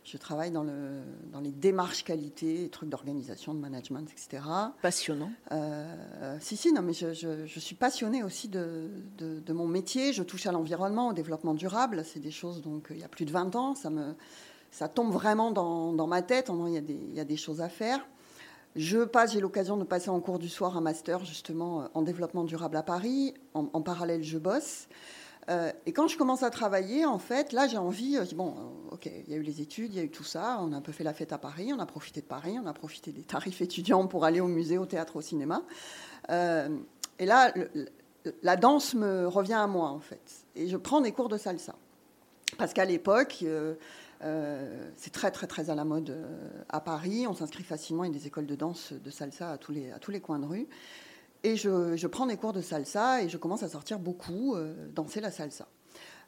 Je 0.03 0.15
travaille 0.15 0.51
dans, 0.51 0.63
le, 0.63 1.01
dans 1.33 1.41
les 1.41 1.51
démarches 1.51 2.05
qualité, 2.05 2.69
trucs 2.69 2.87
d'organisation, 2.87 3.53
de 3.53 3.59
management, 3.59 4.09
etc. 4.09 4.41
Passionnant. 4.81 5.31
Euh, 5.51 6.37
si, 6.39 6.55
si, 6.55 6.71
non, 6.71 6.81
mais 6.81 6.93
je, 6.93 7.13
je, 7.13 7.59
suis 7.59 7.75
passionnée 7.75 8.23
aussi 8.23 8.47
de, 8.47 8.89
de, 9.17 9.53
mon 9.53 9.67
métier. 9.67 10.13
Je 10.13 10.23
touche 10.23 10.45
à 10.45 10.53
l'environnement, 10.53 11.09
au 11.09 11.13
développement 11.13 11.53
durable. 11.53 12.05
C'est 12.05 12.21
des 12.21 12.31
choses, 12.31 12.61
donc, 12.61 12.87
il 12.91 12.99
y 12.99 13.03
a 13.03 13.09
plus 13.09 13.25
de 13.25 13.31
20 13.31 13.57
ans. 13.57 13.75
Ça, 13.75 13.89
me, 13.89 14.15
ça 14.71 14.87
tombe 14.87 15.11
vraiment 15.11 15.51
dans, 15.51 15.91
dans 15.91 16.07
ma 16.07 16.21
tête. 16.21 16.49
Il 16.67 16.73
y, 16.73 16.77
a 16.77 16.81
des, 16.81 16.93
il 16.93 17.13
y 17.13 17.19
a 17.19 17.25
des 17.25 17.37
choses 17.37 17.59
à 17.59 17.67
faire. 17.67 17.99
Je 18.77 19.03
passe, 19.03 19.33
j'ai 19.33 19.41
l'occasion 19.41 19.75
de 19.75 19.83
passer 19.83 20.09
en 20.09 20.21
cours 20.21 20.39
du 20.39 20.47
soir 20.47 20.77
un 20.77 20.81
master 20.81 21.25
justement 21.25 21.89
en 21.93 22.01
développement 22.01 22.45
durable 22.45 22.77
à 22.77 22.83
Paris. 22.83 23.33
En, 23.53 23.67
en 23.73 23.81
parallèle, 23.81 24.23
je 24.23 24.37
bosse. 24.37 24.87
Euh, 25.49 25.71
et 25.85 25.93
quand 25.93 26.07
je 26.07 26.17
commence 26.17 26.43
à 26.43 26.49
travailler, 26.49 27.05
en 27.05 27.19
fait, 27.19 27.53
là, 27.53 27.67
j'ai 27.67 27.77
envie, 27.77 28.17
euh, 28.17 28.25
bon, 28.35 28.55
euh, 28.57 28.93
ok, 28.95 29.05
il 29.05 29.31
y 29.31 29.33
a 29.33 29.37
eu 29.37 29.43
les 29.43 29.61
études, 29.61 29.93
il 29.93 29.97
y 29.97 30.01
a 30.01 30.03
eu 30.03 30.09
tout 30.09 30.25
ça, 30.25 30.59
on 30.61 30.73
a 30.73 30.75
un 30.75 30.81
peu 30.81 30.91
fait 30.91 31.05
la 31.05 31.13
fête 31.13 31.31
à 31.31 31.37
Paris, 31.37 31.71
on 31.73 31.79
a 31.79 31.85
profité 31.85 32.19
de 32.19 32.25
Paris, 32.25 32.57
on 32.61 32.67
a 32.67 32.73
profité 32.73 33.11
des 33.11 33.23
tarifs 33.23 33.61
étudiants 33.61 34.07
pour 34.07 34.25
aller 34.25 34.41
au 34.41 34.47
musée, 34.47 34.77
au 34.77 34.85
théâtre, 34.85 35.15
au 35.15 35.21
cinéma. 35.21 35.63
et 36.29 37.25
là, 37.25 37.53
la 38.43 38.57
danse 38.57 38.93
me 38.93 39.27
revient 39.27 39.53
à 39.53 39.67
moi, 39.67 39.89
en 39.89 39.99
fait. 39.99 40.45
Et 40.55 40.67
je 40.67 40.75
prends 40.75 40.99
des 40.99 41.13
cours 41.13 41.29
de 41.29 41.37
salsa. 41.37 41.75
Parce 42.57 42.73
qu'à 42.73 42.85
l'époque, 42.85 43.45
c'est 44.21 45.13
très, 45.13 45.31
très, 45.31 45.47
très 45.47 45.69
à 45.69 45.75
la 45.75 45.85
mode 45.85 46.17
à 46.67 46.81
Paris. 46.81 47.25
On 47.27 47.33
s'inscrit 47.33 47.63
facilement 47.63 48.03
à 48.03 48.09
des 48.09 48.27
écoles 48.27 48.47
de 48.47 48.55
danse 48.55 48.91
de 48.91 49.09
salsa 49.09 49.51
à 49.51 49.57
tous 49.57 49.71
les, 49.71 49.91
à 49.91 49.99
tous 49.99 50.11
les 50.11 50.19
coins 50.19 50.39
de 50.39 50.45
rue. 50.45 50.67
Et 51.43 51.55
je, 51.55 52.07
prends 52.07 52.25
des 52.25 52.37
cours 52.37 52.53
de 52.53 52.61
salsa 52.61 53.21
et 53.21 53.29
je 53.29 53.37
commence 53.37 53.63
à 53.63 53.69
sortir 53.69 53.99
beaucoup, 53.99 54.55
euh, 54.55 54.73
danser 54.93 55.21
la 55.21 55.31
salsa. 55.31 55.67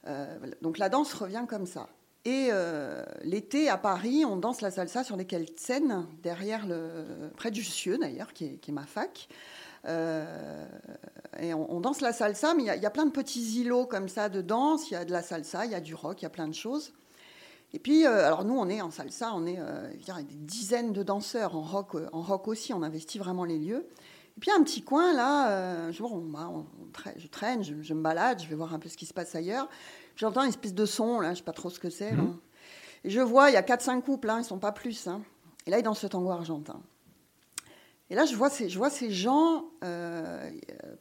Euh, 0.08 0.38
donc 0.62 0.78
la 0.78 0.90
danse 0.90 1.14
revient 1.14 1.46
comme 1.48 1.66
ça. 1.66 1.88
Et 2.26 2.50
euh, 2.52 3.04
l'été 3.24 3.70
à 3.70 3.78
Paris, 3.78 4.24
on 4.26 4.36
danse 4.36 4.62
la 4.62 4.72
salsa 4.72 5.04
sur 5.04 5.16
lesquelles 5.16 5.48
scènes, 5.58 6.06
derrière 6.22 6.68
le, 6.68 7.32
près 7.36 7.50
du 7.50 7.64
Cieux 7.64 7.98
d'ailleurs, 7.98 8.34
qui, 8.34 8.46
est, 8.46 8.72
ma 8.72 8.86
fac. 8.86 9.30
et 9.88 11.54
on, 11.54 11.80
danse 11.80 12.02
la 12.02 12.14
salsa, 12.14 12.54
mais 12.54 12.64
il 12.64 12.82
y, 12.82 12.86
a 12.86 12.90
plein 12.92 13.06
de 13.06 13.12
petits 13.12 13.62
îlots 13.62 13.86
comme 13.86 14.10
ça 14.10 14.30
de 14.30 14.42
danse. 14.42 14.92
Il 14.92 14.94
y 14.94 14.98
a 14.98 15.06
de 15.06 15.12
la 15.12 15.24
salsa, 15.24 15.66
il 15.66 15.72
y 15.72 15.76
a 15.76 15.82
du 15.82 15.96
rock, 15.96 16.22
il 16.22 16.24
y 16.24 16.28
a 16.28 16.30
plein 16.30 16.48
de 16.48 16.54
choses. 16.54 16.94
Et 17.74 17.80
puis, 17.80 18.06
alors 18.06 18.44
nous, 18.44 18.58
on 18.58 18.68
est 18.68 18.82
en 18.82 18.92
salsa, 18.92 19.32
on 19.34 19.46
est 19.46 19.58
des 19.58 20.36
dizaines 20.36 20.92
de 20.92 21.04
danseurs 21.04 21.56
en 21.56 21.62
rock 21.62 22.48
aussi. 22.48 22.74
On 22.74 22.84
investit 22.84 23.18
vraiment 23.18 23.46
les 23.46 23.58
lieux. 23.58 23.88
Et 24.40 24.42
puis 24.42 24.52
un 24.52 24.64
petit 24.64 24.84
coin 24.84 25.14
là, 25.14 25.52
euh, 25.52 25.92
je, 25.92 26.02
je, 27.18 27.28
traîne, 27.28 27.62
je, 27.62 27.94
me 27.94 28.02
balade, 28.02 28.42
je 28.42 28.48
vais 28.48 28.56
voir 28.56 28.74
un 28.74 28.80
peu 28.80 28.88
ce 28.88 28.96
qui 28.96 29.06
se 29.06 29.14
passe 29.14 29.36
ailleurs. 29.36 29.68
J'entends 30.16 30.44
une 30.44 30.48
espèce 30.48 30.74
de 30.74 30.86
son, 30.86 31.20
là, 31.20 31.28
je 31.28 31.32
ne 31.32 31.36
sais 31.40 31.44
pas 31.44 31.52
trop 31.52 31.70
ce 31.70 31.78
que 31.78 31.90
c'est. 31.90 32.14
Mhm. 32.14 32.38
Et 33.04 33.10
je 33.10 33.20
vois, 33.20 33.50
il 33.50 33.56
y 33.56 33.58
a 33.58 33.62
4-5 33.62 34.02
couples, 34.02 34.30
hein, 34.30 34.38
ils 34.38 34.44
ne 34.44 34.46
sont 34.46 34.58
pas 34.58 34.72
plus. 34.72 35.08
Hein. 35.08 35.24
Et 35.66 35.72
là, 35.72 35.80
ils 35.80 35.84
dansent 35.84 36.04
le 36.04 36.08
tango 36.08 36.32
argentin. 36.32 36.80
Et 38.10 38.16
là, 38.16 38.24
je 38.24 38.34
vois 38.34 38.50
ces, 38.50 38.70
je 38.70 38.78
vois 38.78 38.90
ces 38.90 39.12
gens, 39.12 39.66
euh, 39.84 40.50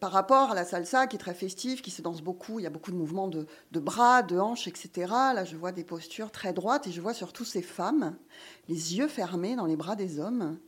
par 0.01 0.11
rapport 0.11 0.51
à 0.51 0.55
la 0.57 0.65
salsa 0.65 1.07
qui 1.07 1.15
est 1.15 1.21
très 1.21 1.33
festive, 1.33 1.81
qui 1.81 1.93
se 1.93 2.03
danse 2.03 2.23
beaucoup, 2.23 2.59
il 2.59 2.65
y 2.65 2.67
a 2.67 2.71
beaucoup 2.71 2.91
de 2.91 2.97
mouvements 2.97 3.29
de, 3.29 3.47
de, 3.71 3.79
bras, 3.79 4.25
de 4.25 4.37
hanches, 4.37 4.67
etc. 4.67 5.13
Là, 5.33 5.45
je 5.45 5.57
vois 5.57 5.71
des 5.71 5.85
postures 5.85 6.33
très 6.33 6.53
droites 6.53 6.89
et 6.89 6.91
je 6.91 7.01
vois 7.01 7.15
surtout 7.15 7.45
ces 7.45 7.63
femmes, 7.63 8.17
les 8.69 8.97
yeux 8.97 9.07
fermés 9.07 9.55
dans 9.55 9.67
les 9.67 9.77
bras 9.77 9.95
des 9.95 10.19
hommes, 10.19 10.59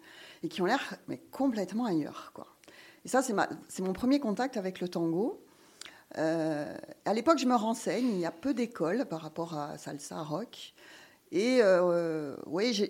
et 0.44 0.48
qui 0.48 0.62
ont 0.62 0.66
l'air 0.66 0.94
mais 1.09 1.18
complètement 1.33 1.85
ailleurs. 1.85 2.30
Quoi. 2.33 2.46
Et 3.04 3.08
ça, 3.08 3.22
c'est 3.22 3.82
mon 3.82 3.92
premier 3.92 4.20
contact 4.20 4.56
avec 4.56 4.80
le 4.80 4.88
tango. 4.88 5.42
Euh, 6.18 6.76
à 7.04 7.14
l'époque, 7.14 7.38
je 7.38 7.46
me 7.46 7.54
renseigne. 7.54 8.08
Il 8.08 8.18
y 8.18 8.26
a 8.26 8.30
peu 8.30 8.54
d'écoles 8.54 9.06
par 9.06 9.20
rapport 9.22 9.54
à 9.54 9.78
salsa, 9.78 10.22
rock. 10.22 10.74
Et 11.32 11.60
euh, 11.62 12.36
oui, 12.46 12.88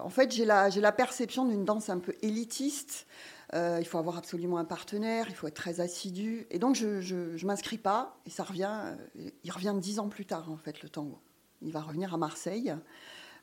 en 0.00 0.10
fait, 0.10 0.32
j'ai 0.32 0.44
la, 0.44 0.68
la, 0.68 0.92
perception 0.92 1.46
d'une 1.46 1.64
danse 1.64 1.88
un 1.90 2.00
peu 2.00 2.14
élitiste. 2.20 3.06
Euh, 3.54 3.76
il 3.80 3.86
faut 3.86 3.98
avoir 3.98 4.16
absolument 4.16 4.58
un 4.58 4.64
partenaire, 4.64 5.26
il 5.28 5.34
faut 5.34 5.46
être 5.46 5.54
très 5.54 5.80
assidu. 5.80 6.46
Et 6.50 6.58
donc, 6.58 6.74
je 6.74 7.14
ne 7.14 7.46
m'inscris 7.46 7.78
pas. 7.78 8.18
Et 8.26 8.30
ça 8.30 8.42
revient, 8.42 8.96
il 9.44 9.52
revient 9.52 9.74
dix 9.78 10.00
ans 10.00 10.08
plus 10.08 10.26
tard, 10.26 10.50
en 10.50 10.56
fait, 10.56 10.82
le 10.82 10.88
tango. 10.88 11.20
Il 11.60 11.70
va 11.70 11.80
revenir 11.80 12.12
à 12.12 12.16
Marseille. 12.16 12.74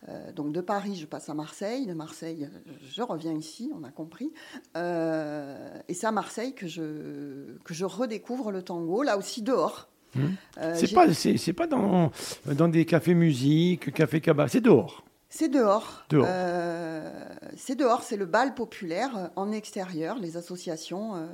Euh, 0.07 0.31
donc 0.31 0.53
de 0.53 0.61
Paris, 0.61 0.95
je 0.95 1.05
passe 1.05 1.29
à 1.29 1.33
Marseille. 1.33 1.85
De 1.85 1.93
Marseille, 1.93 2.49
je 2.89 3.01
reviens 3.01 3.33
ici, 3.33 3.71
on 3.77 3.83
a 3.83 3.91
compris. 3.91 4.31
Euh, 4.77 5.77
et 5.87 5.93
c'est 5.93 6.07
à 6.07 6.11
Marseille 6.11 6.53
que 6.53 6.67
je, 6.67 7.57
que 7.63 7.73
je 7.73 7.85
redécouvre 7.85 8.51
le 8.51 8.61
tango, 8.61 9.03
là 9.03 9.17
aussi 9.17 9.41
dehors. 9.41 9.89
Mmh. 10.15 10.25
Euh, 10.57 10.75
c'est 10.75 10.93
pas, 10.93 11.13
c'est, 11.13 11.53
pas 11.53 11.67
dans, 11.67 12.11
dans 12.45 12.67
des 12.67 12.85
cafés 12.85 13.13
musique, 13.13 13.93
café 13.93 14.21
cabas, 14.21 14.47
c'est 14.47 14.61
dehors. 14.61 15.03
C'est 15.29 15.49
dehors. 15.49 16.05
dehors. 16.09 16.25
c'est 17.55 17.75
dehors, 17.75 18.01
c'est 18.01 18.17
le 18.17 18.25
bal 18.25 18.55
populaire 18.55 19.29
en 19.35 19.51
extérieur, 19.51 20.17
les 20.17 20.37
associations. 20.37 21.15
Euh, 21.15 21.27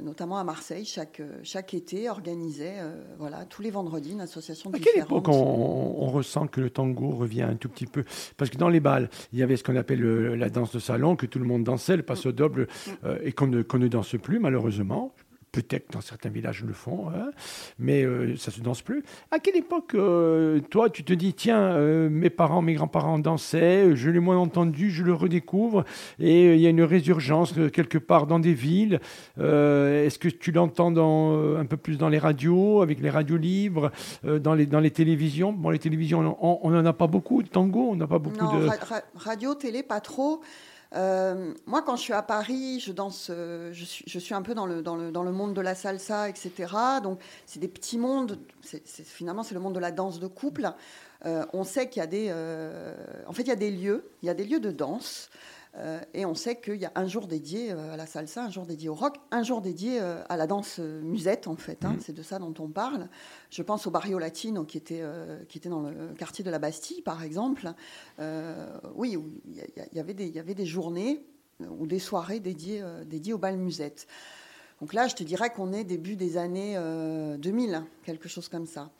notamment 0.00 0.38
à 0.38 0.44
Marseille, 0.44 0.84
chaque, 0.84 1.20
euh, 1.20 1.38
chaque 1.44 1.72
été, 1.74 2.10
organisait 2.10 2.78
euh, 2.80 3.00
voilà, 3.18 3.44
tous 3.44 3.62
les 3.62 3.70
vendredis 3.70 4.12
une 4.12 4.20
association 4.20 4.70
À 4.72 4.78
quelle 4.78 5.02
époque 5.02 5.28
on, 5.28 6.06
ressent 6.10 6.48
que 6.48 6.60
le 6.60 6.68
tango 6.68 7.10
revient 7.10 7.42
un 7.42 7.54
tout 7.54 7.68
petit 7.68 7.86
peu? 7.86 8.04
Parce 8.36 8.50
que 8.50 8.56
dans 8.56 8.68
les 8.68 8.80
balles, 8.80 9.08
il 9.32 9.38
y 9.38 9.42
avait 9.42 9.56
ce 9.56 9.62
qu'on 9.62 9.76
appelle 9.76 10.02
la 10.34 10.50
danse 10.50 10.72
de 10.72 10.78
salon, 10.78 11.16
que 11.16 11.26
tout 11.26 11.38
le 11.38 11.44
monde 11.44 11.64
dansait, 11.64 11.96
le 11.96 12.02
passe 12.02 12.26
au 12.26 12.32
double, 12.32 12.66
mm. 12.86 13.06
et 13.22 13.32
qu'on 13.32 13.46
ne, 13.46 13.62
ne 13.62 13.88
danse 13.88 14.16
plus, 14.20 14.40
malheureusement. 14.40 15.14
Peut-être 15.52 15.92
dans 15.92 16.00
certains 16.00 16.30
villages 16.30 16.64
le 16.64 16.72
font, 16.72 17.10
hein, 17.10 17.30
mais 17.78 18.04
euh, 18.04 18.36
ça 18.36 18.50
se 18.50 18.62
danse 18.62 18.80
plus. 18.80 19.04
À 19.30 19.38
quelle 19.38 19.56
époque, 19.56 19.94
euh, 19.94 20.60
toi, 20.70 20.88
tu 20.88 21.04
te 21.04 21.12
dis, 21.12 21.34
tiens, 21.34 21.60
euh, 21.60 22.08
mes 22.08 22.30
parents, 22.30 22.62
mes 22.62 22.72
grands-parents 22.72 23.18
dansaient, 23.18 23.94
je 23.94 24.08
l'ai 24.08 24.18
moins 24.18 24.38
entendu, 24.38 24.90
je 24.90 25.02
le 25.02 25.12
redécouvre, 25.12 25.84
et 26.18 26.54
il 26.54 26.58
y 26.60 26.66
a 26.66 26.70
une 26.70 26.82
résurgence 26.82 27.52
quelque 27.70 27.98
part 27.98 28.26
dans 28.26 28.38
des 28.38 28.54
villes. 28.54 28.98
Est-ce 29.36 30.18
que 30.18 30.28
tu 30.28 30.52
l'entends 30.52 30.90
dans, 30.90 31.58
un 31.58 31.66
peu 31.66 31.76
plus 31.76 31.98
dans 31.98 32.08
les 32.08 32.18
radios, 32.18 32.80
avec 32.80 33.00
les 33.00 33.10
radios 33.10 33.36
libres, 33.36 33.90
dans, 34.24 34.54
les, 34.54 34.64
dans 34.64 34.80
les 34.80 34.90
télévisions? 34.90 35.52
Bon, 35.52 35.68
les 35.68 35.78
télévisions, 35.78 36.38
on 36.40 36.70
n'en 36.70 36.86
a 36.86 36.94
pas 36.94 37.08
beaucoup 37.08 37.42
de 37.42 37.48
tango, 37.48 37.90
on 37.90 37.96
n'a 37.96 38.06
pas 38.06 38.18
beaucoup 38.18 38.46
de... 38.46 38.68
radio, 39.16 39.54
télé, 39.54 39.82
pas 39.82 40.00
trop. 40.00 40.40
Euh, 40.94 41.54
moi, 41.66 41.82
quand 41.82 41.96
je 41.96 42.02
suis 42.02 42.12
à 42.12 42.22
Paris, 42.22 42.80
je 42.80 42.92
danse, 42.92 43.28
euh, 43.30 43.72
je, 43.72 43.84
suis, 44.18 44.34
un 44.34 44.42
peu 44.42 44.54
dans 44.54 44.66
le, 44.66 44.82
dans, 44.82 44.96
le, 44.96 45.10
dans 45.10 45.22
le 45.22 45.32
monde 45.32 45.54
de 45.54 45.60
la 45.60 45.74
salsa, 45.74 46.28
etc. 46.28 46.52
Donc, 47.02 47.20
c'est 47.46 47.60
des 47.60 47.68
petits 47.68 47.98
mondes. 47.98 48.38
finalement, 48.62 49.42
c'est 49.42 49.54
le 49.54 49.60
monde 49.60 49.74
de 49.74 49.80
la 49.80 49.90
danse 49.90 50.20
de 50.20 50.26
couple. 50.26 50.70
Euh, 51.24 51.46
on 51.52 51.64
sait 51.64 51.88
qu'il 51.88 52.00
y 52.00 52.02
a 52.02 52.06
des, 52.06 52.30
en 53.26 53.32
fait, 53.32 53.42
il 53.42 53.48
y 53.48 53.52
a 53.52 53.56
des 53.56 53.70
lieux, 53.70 54.04
il 54.22 54.26
y 54.26 54.30
a 54.30 54.34
des 54.34 54.44
lieux 54.44 54.60
de 54.60 54.70
danse. 54.70 55.30
Euh, 55.78 56.00
et 56.12 56.26
on 56.26 56.34
sait 56.34 56.60
qu'il 56.60 56.76
y 56.76 56.84
a 56.84 56.92
un 56.94 57.06
jour 57.06 57.26
dédié 57.26 57.72
euh, 57.72 57.94
à 57.94 57.96
la 57.96 58.06
salsa, 58.06 58.44
un 58.44 58.50
jour 58.50 58.66
dédié 58.66 58.90
au 58.90 58.94
rock, 58.94 59.16
un 59.30 59.42
jour 59.42 59.62
dédié 59.62 60.00
euh, 60.00 60.22
à 60.28 60.36
la 60.36 60.46
danse 60.46 60.78
musette, 60.78 61.46
en 61.46 61.56
fait. 61.56 61.84
Hein. 61.84 61.94
Mm. 61.94 62.00
C'est 62.00 62.12
de 62.12 62.22
ça 62.22 62.38
dont 62.38 62.54
on 62.58 62.68
parle. 62.68 63.08
Je 63.50 63.62
pense 63.62 63.86
au 63.86 63.90
Barrio 63.90 64.18
Latino, 64.18 64.64
qui 64.64 64.76
était, 64.76 65.02
qui 65.48 65.58
était 65.58 65.68
dans 65.68 65.82
le 65.82 66.14
quartier 66.18 66.44
de 66.44 66.50
la 66.50 66.58
Bastille, 66.58 67.02
par 67.02 67.22
exemple. 67.22 67.72
oui, 68.94 69.16
il 69.46 69.96
y, 69.96 70.00
avait 70.00 70.14
des, 70.14 70.28
y 70.28 70.38
avait 70.38 70.54
des 70.54 70.66
journées 70.66 71.24
ou 71.60 71.86
des 71.86 71.98
soirées 71.98 72.40
dédiées, 72.40 72.82
dédiées 73.06 73.32
au 73.32 73.38
bal 73.38 73.56
musette. 73.56 74.06
Donc 74.80 74.94
là, 74.94 75.06
je 75.06 75.14
te 75.14 75.22
dirais 75.22 75.50
qu'on 75.50 75.72
est 75.72 75.84
début 75.84 76.16
des 76.16 76.36
années 76.36 76.76
2000, 77.38 77.84
quelque 78.04 78.28
chose 78.28 78.48
comme 78.48 78.66
ça. 78.66 78.90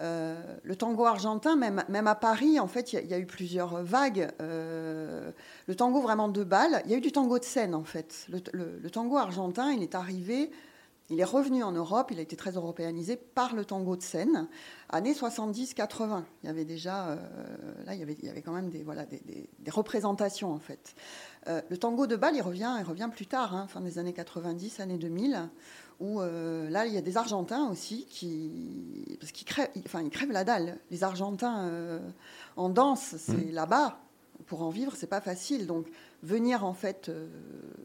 Euh, 0.00 0.34
le 0.64 0.76
tango 0.76 1.04
argentin, 1.04 1.56
même, 1.56 2.06
à 2.06 2.14
Paris, 2.14 2.58
en 2.58 2.66
fait, 2.66 2.92
il 2.92 3.06
y, 3.06 3.14
a 3.14 3.18
eu 3.18 3.26
plusieurs 3.26 3.82
vagues. 3.82 4.28
Euh, 4.40 5.30
le 5.66 5.74
tango 5.74 6.00
vraiment 6.00 6.28
de 6.28 6.42
balle, 6.42 6.82
il 6.84 6.90
y 6.90 6.94
a 6.94 6.98
eu 6.98 7.00
du 7.00 7.12
tango 7.12 7.38
de 7.38 7.44
scène, 7.44 7.74
en 7.74 7.84
fait. 7.84 8.26
Le, 8.28 8.88
tango 8.90 9.16
argentin, 9.16 9.72
il 9.72 9.82
est 9.82 9.94
arrivé 9.94 10.50
Il 11.10 11.20
est 11.20 11.24
revenu 11.24 11.62
en 11.62 11.70
Europe, 11.70 12.10
il 12.10 12.18
a 12.18 12.22
été 12.22 12.34
très 12.34 12.52
européanisé 12.52 13.16
par 13.16 13.54
le 13.54 13.64
tango 13.64 13.94
de 13.94 14.02
scène. 14.02 14.48
Années 14.88 15.12
70-80, 15.12 16.24
il 16.42 16.46
y 16.46 16.50
avait 16.50 16.64
déjà, 16.64 17.10
euh, 17.10 17.16
là, 17.86 17.94
il 17.94 18.00
y 18.00 18.02
avait, 18.02 18.42
quand 18.42 18.52
même 18.52 18.70
des, 18.70 19.70
représentations 19.70 20.52
en 20.52 20.58
fait. 20.58 20.94
Le 21.46 21.76
tango 21.76 22.06
de 22.06 22.16
Bâle, 22.16 22.34
il 22.36 22.42
revient, 22.42 22.74
il 22.80 22.84
revient 22.84 23.10
plus 23.12 23.26
tard, 23.26 23.54
hein, 23.54 23.66
fin 23.68 23.80
des 23.82 23.98
années 23.98 24.14
90, 24.14 24.80
années 24.80 24.98
2000, 24.98 25.50
où 26.00 26.20
euh, 26.20 26.68
là, 26.70 26.86
il 26.86 26.94
y 26.94 26.96
a 26.96 27.00
des 27.00 27.16
Argentins 27.16 27.68
aussi 27.70 28.06
qui, 28.06 29.16
parce 29.20 29.32
qu'ils 29.32 29.46
crèvent, 29.46 29.70
enfin, 29.84 30.02
ils 30.02 30.10
crèvent 30.10 30.32
la 30.32 30.44
dalle. 30.44 30.78
Les 30.90 31.04
Argentins 31.04 32.00
en 32.56 32.68
danse, 32.68 33.16
c'est 33.18 33.32
mmh. 33.32 33.52
là-bas. 33.52 34.00
Pour 34.46 34.62
en 34.62 34.68
vivre, 34.68 34.92
c'est 34.96 35.06
pas 35.06 35.20
facile. 35.20 35.66
Donc, 35.66 35.86
venir 36.22 36.64
en 36.64 36.74
fait 36.74 37.10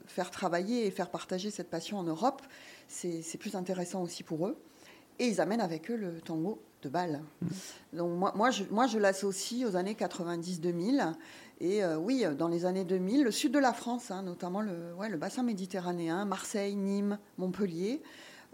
faire 0.08 0.32
travailler 0.32 0.86
et 0.86 0.92
faire 0.92 1.10
partager 1.10 1.52
cette 1.52 1.70
passion 1.70 1.98
en 2.00 2.04
Europe, 2.04 2.42
c'est 2.88 3.38
plus 3.40 3.56
intéressant 3.56 4.02
aussi 4.02 4.24
pour 4.24 4.48
eux. 4.48 4.58
Et 5.20 5.28
ils 5.28 5.42
amènent 5.42 5.62
avec 5.62 5.92
eux 5.92 5.96
le 5.96 6.22
tango 6.22 6.62
de 6.82 6.90
Bâle. 6.90 7.22
Mmh. 7.42 7.48
Donc 7.94 8.18
moi, 8.18 8.34
moi, 8.36 8.52
je, 8.52 8.64
moi, 8.72 8.88
je 8.88 8.98
l'associe 8.98 9.68
aux 9.68 9.76
années 9.76 9.94
90-2000. 9.94 11.14
Et 11.62 11.84
euh, 11.84 11.98
oui, 11.98 12.26
dans 12.38 12.48
les 12.48 12.66
années 12.66 12.86
2000, 12.86 13.24
le 13.24 13.32
sud 13.32 13.52
de 13.52 13.60
la 13.60 13.74
France, 13.74 14.12
hein, 14.12 14.24
notamment 14.24 14.62
le 14.62 15.18
bassin 15.18 15.44
méditerranéen, 15.44 16.26
Marseille, 16.26 16.76
Nîmes, 16.76 17.20
Montpellier, 17.38 18.02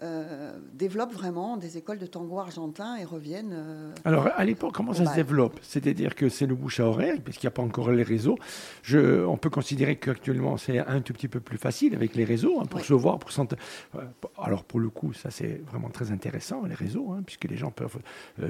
euh, 0.03 0.59
développent 0.73 1.13
vraiment 1.13 1.55
des 1.55 1.77
écoles 1.77 1.99
de 1.99 2.05
tango 2.05 2.37
argentin 2.37 2.97
et 2.97 3.05
reviennent. 3.05 3.53
Euh, 3.53 3.91
Alors, 4.03 4.27
à 4.35 4.43
l'époque, 4.43 4.73
comment 4.73 4.93
ça 4.93 5.05
se 5.05 5.15
développe? 5.15 5.57
C'est-à-dire 5.61 6.15
que 6.15 6.27
c'est 6.27 6.45
le 6.45 6.55
bouche 6.55 6.81
à 6.81 6.85
oreille, 6.85 7.21
puisqu'il 7.21 7.45
n'y 7.45 7.49
a 7.49 7.51
pas 7.51 7.61
encore 7.61 7.91
les 7.91 8.03
réseaux. 8.03 8.37
Je, 8.83 9.23
on 9.23 9.37
peut 9.37 9.49
considérer 9.49 9.95
qu'actuellement, 9.95 10.57
c'est 10.57 10.79
un 10.79 10.99
tout 10.99 11.13
petit 11.13 11.29
peu 11.29 11.39
plus 11.39 11.57
facile 11.57 11.95
avec 11.95 12.13
les 12.15 12.25
réseaux 12.25 12.59
hein, 12.59 12.65
pour 12.65 12.81
se 12.81 12.93
voir, 12.93 13.19
pour 13.19 13.31
sentir. 13.31 13.57
Euh, 13.95 14.01
alors, 14.37 14.65
pour 14.65 14.81
le 14.81 14.89
coup, 14.89 15.13
ça, 15.13 15.31
c'est 15.31 15.61
vraiment 15.65 15.89
très 15.89 16.11
intéressant, 16.11 16.65
les 16.65 16.75
réseaux, 16.75 17.13
hein, 17.13 17.21
puisque 17.25 17.45
les 17.45 17.55
gens 17.55 17.71
peuvent 17.71 17.99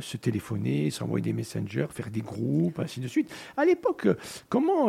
se 0.01 0.17
téléphoner, 0.17 0.89
s'envoyer 0.89 1.23
des 1.23 1.34
messengers, 1.34 1.88
faire 1.91 2.10
des 2.10 2.21
groupes, 2.21 2.79
ainsi 2.79 2.99
de 2.99 3.08
suite. 3.08 3.31
À 3.55 3.65
l'époque, 3.65 4.08
comment, 4.49 4.88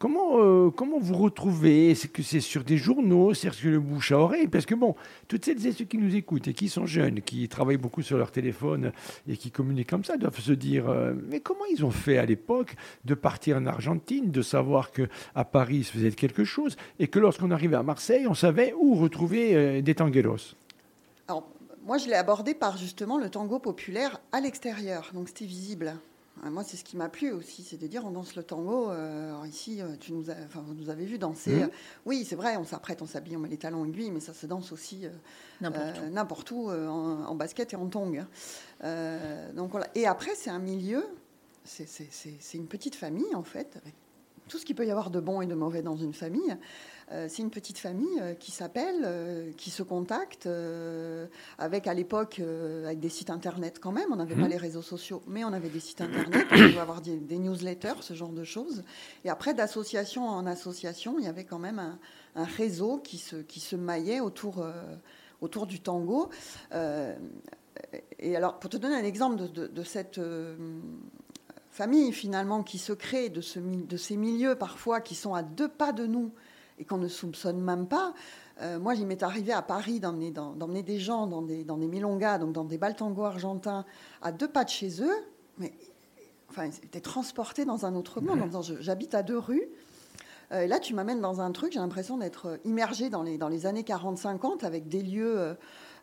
comment, 0.00 0.70
comment 0.70 0.98
vous 0.98 1.14
retrouvez? 1.14 1.94
C'est 1.94 2.08
que 2.08 2.24
c'est 2.24 2.40
sur 2.40 2.64
des 2.64 2.76
journaux, 2.76 3.34
c'est 3.34 3.52
sur 3.52 3.70
le 3.70 3.78
bouche 3.78 4.10
à 4.10 4.18
oreille? 4.18 4.48
Parce 4.48 4.66
que, 4.66 4.74
bon, 4.74 4.96
toutes 5.28 5.44
celles 5.44 5.64
et 5.64 5.72
ceux 5.72 5.84
qui 5.84 5.98
nous 5.98 6.16
écoutent 6.16 6.48
et 6.48 6.54
qui 6.54 6.68
sont 6.68 6.86
jeunes, 6.86 7.20
qui 7.20 7.48
travaillent 7.48 7.76
beaucoup 7.76 8.02
sur 8.02 8.18
leur 8.18 8.32
téléphone 8.32 8.90
et 9.28 9.36
qui 9.36 9.52
communiquent 9.52 9.90
comme 9.90 10.04
ça, 10.04 10.16
doivent 10.16 10.40
se 10.40 10.52
dire 10.52 10.88
euh, 10.88 11.12
mais 11.28 11.40
comment 11.40 11.64
ils 11.70 11.84
ont 11.84 11.90
fait 11.90 12.18
à 12.18 12.24
l'époque 12.24 12.74
de 13.04 13.14
partir 13.14 13.58
en 13.58 13.66
Argentine, 13.66 14.30
de 14.30 14.42
savoir 14.42 14.90
que 14.90 15.08
à 15.34 15.44
Paris 15.44 15.76
il 15.76 15.84
se 15.84 15.92
faisait 15.92 16.10
quelque 16.10 16.44
chose 16.44 16.76
et 16.98 17.08
que 17.08 17.18
lorsqu'on 17.18 17.50
arrivait 17.50 17.76
à 17.76 17.82
Marseille, 17.82 18.26
on 18.26 18.34
savait 18.34 18.74
où 18.78 18.94
retrouver 18.94 19.54
euh, 19.54 19.82
des 19.82 19.94
tangueros. 19.94 20.56
Alors, 21.28 21.46
moi, 21.84 21.98
je 21.98 22.06
l'ai 22.06 22.14
abordé 22.14 22.54
par 22.54 22.76
justement 22.76 23.18
le 23.18 23.30
tango 23.30 23.58
populaire 23.58 24.20
à 24.32 24.40
l'extérieur, 24.40 25.10
donc 25.14 25.28
c'était 25.28 25.44
visible. 25.44 25.94
Ah, 26.42 26.48
moi, 26.48 26.64
c'est 26.64 26.76
ce 26.76 26.84
qui 26.84 26.96
m'a 26.96 27.08
plu 27.08 27.32
aussi, 27.32 27.62
c'est 27.62 27.76
de 27.76 27.86
dire 27.86 28.04
on 28.06 28.10
danse 28.10 28.34
le 28.34 28.42
tango. 28.42 28.90
Euh, 28.90 29.34
ici, 29.46 29.82
euh, 29.82 29.96
tu 30.00 30.12
nous, 30.12 30.30
enfin, 30.30 30.64
vous 30.66 30.74
nous 30.74 30.88
avez 30.88 31.04
vu 31.04 31.18
danser. 31.18 31.52
Mmh. 31.52 31.70
oui, 32.06 32.24
c'est 32.26 32.36
vrai, 32.36 32.56
on 32.56 32.64
s'apprête, 32.64 33.02
on 33.02 33.06
s'habille, 33.06 33.36
on 33.36 33.40
met 33.40 33.48
les 33.48 33.58
talons 33.58 33.84
aiguilles, 33.84 34.10
mais 34.10 34.20
ça 34.20 34.32
se 34.32 34.46
danse 34.46 34.72
aussi 34.72 35.06
euh, 35.06 36.08
n'importe 36.08 36.50
où, 36.50 36.70
en, 36.70 37.34
basket 37.34 37.74
et 37.74 37.76
en 37.76 37.86
tong. 37.88 38.24
donc 39.54 39.70
voilà. 39.70 39.88
Et 39.94 40.06
après, 40.06 40.34
c'est 40.34 40.50
un 40.50 40.58
milieu, 40.58 41.04
c'est 41.64 42.54
une 42.54 42.68
petite 42.68 42.94
famille 42.94 43.34
en 43.34 43.42
fait, 43.42 43.76
avec 43.82 43.94
tout 44.50 44.58
ce 44.58 44.66
qu'il 44.66 44.74
peut 44.74 44.84
y 44.84 44.90
avoir 44.90 45.10
de 45.10 45.20
bon 45.20 45.40
et 45.40 45.46
de 45.46 45.54
mauvais 45.54 45.80
dans 45.80 45.96
une 45.96 46.12
famille. 46.12 46.56
Euh, 47.12 47.26
c'est 47.28 47.42
une 47.42 47.50
petite 47.50 47.78
famille 47.78 48.20
euh, 48.20 48.34
qui 48.34 48.50
s'appelle, 48.50 49.02
euh, 49.04 49.52
qui 49.56 49.70
se 49.70 49.84
contacte, 49.84 50.48
avec 51.58 51.86
à 51.86 51.94
l'époque 51.94 52.40
avec 52.40 52.98
des 52.98 53.08
sites 53.08 53.30
internet 53.30 53.78
quand 53.80 53.92
même. 53.92 54.08
On 54.10 54.16
n'avait 54.16 54.34
pas 54.34 54.42
mhm. 54.42 54.48
les 54.48 54.56
réseaux 54.56 54.82
sociaux, 54.82 55.22
mais 55.28 55.44
on 55.44 55.52
avait 55.52 55.68
des 55.68 55.78
sites 55.78 56.00
internet. 56.00 56.46
on 56.50 56.54
pouvait 56.56 56.78
avoir 56.78 57.00
des, 57.00 57.38
newsletters, 57.38 58.02
ce 58.02 58.14
genre 58.14 58.32
de 58.32 58.42
choses. 58.42 58.82
Et 59.24 59.30
après, 59.30 59.54
d'association 59.54 60.28
en 60.28 60.46
association, 60.46 61.18
il 61.20 61.24
y 61.24 61.28
avait 61.28 61.44
quand 61.44 61.60
même 61.60 61.78
un, 61.78 62.44
réseau 62.44 62.98
qui 62.98 63.18
se, 63.18 63.36
qui 63.36 63.60
se 63.60 63.76
maillait 63.76 64.20
autour, 64.20 64.66
autour 65.40 65.66
du 65.66 65.80
tango. 65.80 66.28
et 68.18 68.36
alors, 68.36 68.58
pour 68.58 68.70
te 68.70 68.76
donner 68.76 68.96
un 68.96 69.04
exemple 69.04 69.36
de, 69.52 69.82
cette 69.84 70.20
famille 71.70 72.12
finalement 72.12 72.62
qui 72.62 72.78
se 72.78 72.92
crée 72.92 73.28
de, 73.28 73.40
ce, 73.40 73.58
de 73.58 73.96
ces 73.96 74.16
milieux 74.16 74.56
parfois 74.56 75.00
qui 75.00 75.14
sont 75.14 75.34
à 75.34 75.42
deux 75.42 75.68
pas 75.68 75.92
de 75.92 76.06
nous 76.06 76.32
et 76.78 76.84
qu'on 76.84 76.98
ne 76.98 77.08
soupçonne 77.08 77.60
même 77.60 77.86
pas. 77.86 78.14
Euh, 78.62 78.78
moi, 78.78 78.94
il 78.94 79.06
m'est 79.06 79.22
arrivé 79.22 79.52
à 79.52 79.62
Paris 79.62 80.00
d'emmener 80.00 80.82
des 80.82 80.98
gens 80.98 81.26
dans 81.26 81.42
des, 81.42 81.64
dans 81.64 81.78
des 81.78 81.86
milongas, 81.86 82.38
donc 82.38 82.52
dans 82.52 82.64
des 82.64 82.78
baltangos 82.78 83.24
argentins, 83.24 83.84
à 84.22 84.32
deux 84.32 84.48
pas 84.48 84.64
de 84.64 84.70
chez 84.70 85.02
eux, 85.02 85.14
mais 85.58 85.72
enfin, 86.50 86.66
ils 86.66 86.84
étaient 86.84 87.00
transportés 87.00 87.64
dans 87.64 87.86
un 87.86 87.94
autre 87.94 88.20
monde. 88.20 88.50
J'habite 88.80 89.14
à 89.14 89.22
deux 89.22 89.38
rues. 89.38 89.68
Euh, 90.52 90.62
et 90.62 90.66
là, 90.66 90.78
tu 90.80 90.94
m'amènes 90.94 91.20
dans 91.20 91.40
un 91.40 91.52
truc, 91.52 91.72
j'ai 91.72 91.78
l'impression 91.78 92.18
d'être 92.18 92.58
immergé 92.64 93.08
dans 93.08 93.22
les, 93.22 93.38
dans 93.38 93.48
les 93.48 93.66
années 93.66 93.82
40-50 93.82 94.64
avec 94.64 94.88
des 94.88 95.02
lieux, 95.02 95.56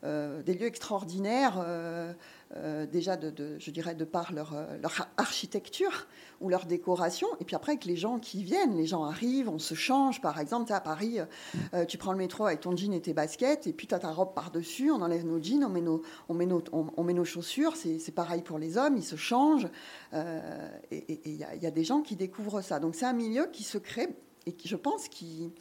euh, 0.03 0.41
des 0.43 0.53
lieux 0.53 0.67
extraordinaires. 0.67 1.63
Euh, 2.55 2.85
déjà, 2.85 3.17
de, 3.17 3.57
je 3.59 3.71
dirais, 3.71 3.93
de 3.93 4.05
par 4.05 4.31
leur, 4.31 4.53
euh, 4.53 4.77
leur, 4.81 5.09
architecture 5.17 6.07
ou 6.39 6.47
leur 6.47 6.65
décoration. 6.65 7.27
Et 7.41 7.45
puis 7.45 7.57
après, 7.57 7.73
avec 7.73 7.83
les 7.83 7.97
gens 7.97 8.19
qui 8.19 8.41
viennent, 8.41 8.77
les 8.77 8.85
gens 8.85 9.03
arrivent, 9.03 9.49
on 9.49 9.59
se 9.59 9.73
change. 9.73 10.21
Par 10.21 10.39
exemple, 10.39 10.71
à 10.71 10.79
Paris, 10.79 11.19
euh, 11.73 11.83
tu 11.83 11.97
prends 11.97 12.13
le 12.13 12.17
métro 12.17 12.45
avec 12.45 12.61
ton 12.61 12.75
jean 12.75 12.93
et 12.93 13.01
tes 13.01 13.13
baskets, 13.13 13.67
et 13.67 13.73
puis 13.73 13.87
tu 13.87 13.95
as 13.95 13.99
ta 13.99 14.11
robe 14.11 14.33
par-dessus, 14.33 14.91
on 14.91 15.01
enlève 15.01 15.25
nos 15.25 15.41
jeans, 15.41 15.65
on 15.65 15.69
met 15.69 15.81
nos, 15.81 16.01
on 16.29 16.33
met 16.33 16.45
nos, 16.45 16.63
on, 16.71 17.03
met 17.03 17.13
nos 17.13 17.25
chaussures. 17.25 17.75
C'est 17.75 18.15
pareil 18.15 18.41
pour 18.41 18.59
les 18.59 18.77
hommes, 18.77 18.95
ils 18.95 19.03
se 19.03 19.17
changent. 19.17 19.67
et 20.13 21.21
il 21.25 21.35
y, 21.35 21.63
y, 21.63 21.67
a 21.67 21.71
des 21.71 21.83
gens 21.83 22.01
qui 22.01 22.15
découvrent 22.15 22.61
ça. 22.61 22.79
Donc 22.79 22.95
c'est 22.95 23.05
un 23.05 23.13
milieu 23.13 23.47
qui 23.51 23.63
se 23.63 23.77
crée 23.77 24.07
et 24.45 24.53
qui, 24.53 24.69
je 24.69 24.77
pense, 24.77 25.09
qui 25.09 25.51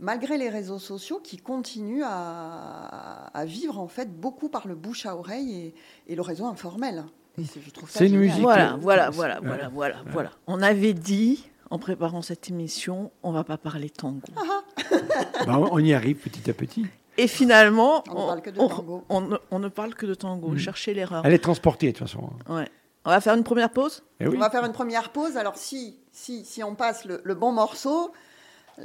malgré 0.00 0.38
les 0.38 0.48
réseaux 0.48 0.78
sociaux 0.78 1.20
qui 1.22 1.36
continuent 1.36 2.04
à, 2.04 3.44
vivre 3.44 3.78
en 3.78 3.88
fait 3.88 4.10
beaucoup 4.20 4.48
par 4.48 4.66
le 4.66 4.74
bouche 4.74 5.06
à 5.06 5.16
oreille 5.16 5.72
et, 6.08 6.14
le 6.14 6.22
réseau 6.22 6.46
informel. 6.46 7.04
C'est 7.88 8.06
une 8.06 8.18
musique. 8.18 8.42
Voilà, 8.42 8.76
voilà, 8.80 9.10
voilà, 9.10 9.40
voilà, 9.40 9.68
voilà, 9.68 9.96
voilà. 10.10 10.30
On 10.46 10.60
avait 10.60 10.92
dit 10.92 11.48
en 11.70 11.78
préparant 11.78 12.20
cette 12.20 12.50
émission, 12.50 13.12
on 13.22 13.32
va 13.32 13.44
pas 13.44 13.56
parler 13.56 13.88
tango. 13.88 14.20
Ah 14.36 14.42
ah. 14.48 14.96
Bah, 15.46 15.58
on 15.70 15.78
y 15.78 15.94
arrive 15.94 16.16
petit 16.16 16.50
à 16.50 16.52
petit. 16.52 16.86
Et 17.16 17.28
finalement, 17.28 18.02
on, 18.08 18.36
on, 19.08 19.58
ne, 19.58 19.68
parle 19.68 19.94
que 19.94 20.06
de 20.06 20.14
tango. 20.14 20.48
Mm. 20.48 20.58
Cherchez 20.58 20.94
l'erreur. 20.94 21.24
Elle 21.24 21.32
est 21.32 21.38
transportée 21.38 21.92
de 21.92 21.98
toute 21.98 22.08
façon. 22.08 22.30
Ouais. 22.48 22.68
On 23.04 23.10
va 23.10 23.20
faire 23.20 23.34
une 23.34 23.44
première 23.44 23.70
pause? 23.70 24.02
Eh 24.20 24.28
on 24.28 24.38
va 24.38 24.50
faire 24.50 24.64
une 24.64 24.72
première 24.72 25.10
pause. 25.10 25.36
Alors 25.36 25.56
si, 25.56 25.96
si, 26.12 26.44
si 26.44 26.62
on 26.62 26.74
passe 26.74 27.04
le 27.04 27.34
bon 27.34 27.52
morceau, 27.52 28.12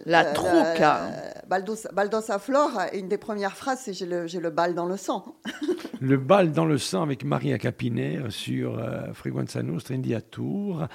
la 0.05 0.25
trouca. 0.25 1.12
Baldos, 1.47 2.29
Flore, 2.39 2.81
une 2.93 3.08
des 3.08 3.17
premières 3.17 3.55
phrases, 3.55 3.79
c'est 3.84 3.93
j'ai 3.93 4.05
le, 4.05 4.25
le, 4.25 4.49
bal 4.49 4.73
dans 4.73 4.86
le 4.86 4.97
sang. 4.97 5.36
le 6.01 6.17
bal 6.17 6.51
dans 6.51 6.65
le 6.65 6.77
sang 6.77 7.03
avec 7.03 7.23
Maria 7.23 7.58
Capiner 7.58 8.19
sur 8.29 8.79
euh, 8.79 9.13
Freguenza 9.13 9.62
Nostra 9.63 9.95
à 9.95 10.21
Tour, 10.21 10.88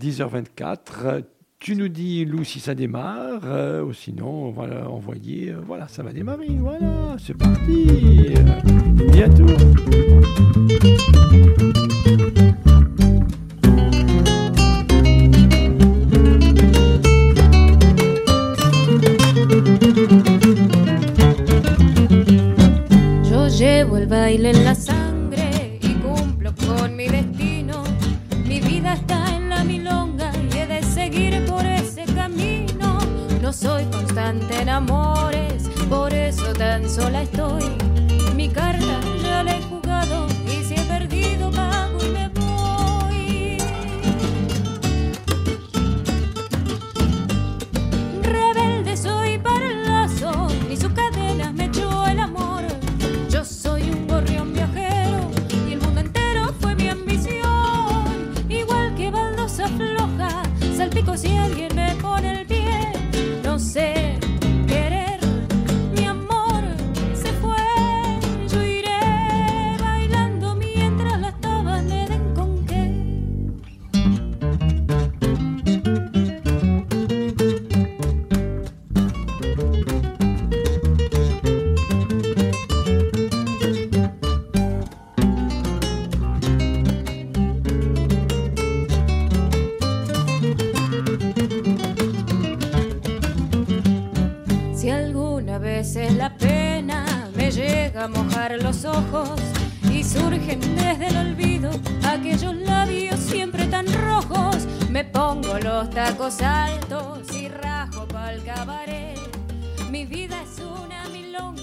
10h24. 0.00 1.24
Tu 1.58 1.76
nous 1.76 1.88
dis, 1.88 2.24
Lou, 2.24 2.42
si 2.42 2.58
ça 2.58 2.74
démarre, 2.74 3.42
euh, 3.44 3.84
ou 3.84 3.92
sinon, 3.92 4.46
on 4.46 4.50
va 4.50 4.88
envoyer. 4.88 5.50
Euh, 5.50 5.60
voilà, 5.66 5.88
ça 5.88 6.02
va 6.02 6.12
démarrer. 6.12 6.48
Voilà, 6.48 7.16
c'est 7.18 7.36
parti. 7.36 8.34
bientôt. 9.12 9.44
En 24.50 24.64
la 24.64 24.74
sangre 24.74 25.78
y 25.80 25.94
cumplo 25.94 26.52
con 26.66 26.96
mi 26.96 27.06
destino. 27.06 27.84
Mi 28.44 28.60
vida 28.60 28.94
está 28.94 29.36
en 29.36 29.48
la 29.48 29.62
milonga 29.62 30.32
y 30.52 30.58
he 30.58 30.66
de 30.66 30.82
seguir 30.82 31.44
por 31.46 31.64
ese 31.64 32.04
camino. 32.06 32.98
No 33.40 33.52
soy 33.52 33.84
constante 33.84 34.60
en 34.60 34.68
amores, 34.68 35.68
por 35.88 36.12
eso 36.12 36.52
tan 36.54 36.88
sola 36.90 37.22
estoy. 37.22 37.62
Mi 38.34 38.48
carta 38.48 39.09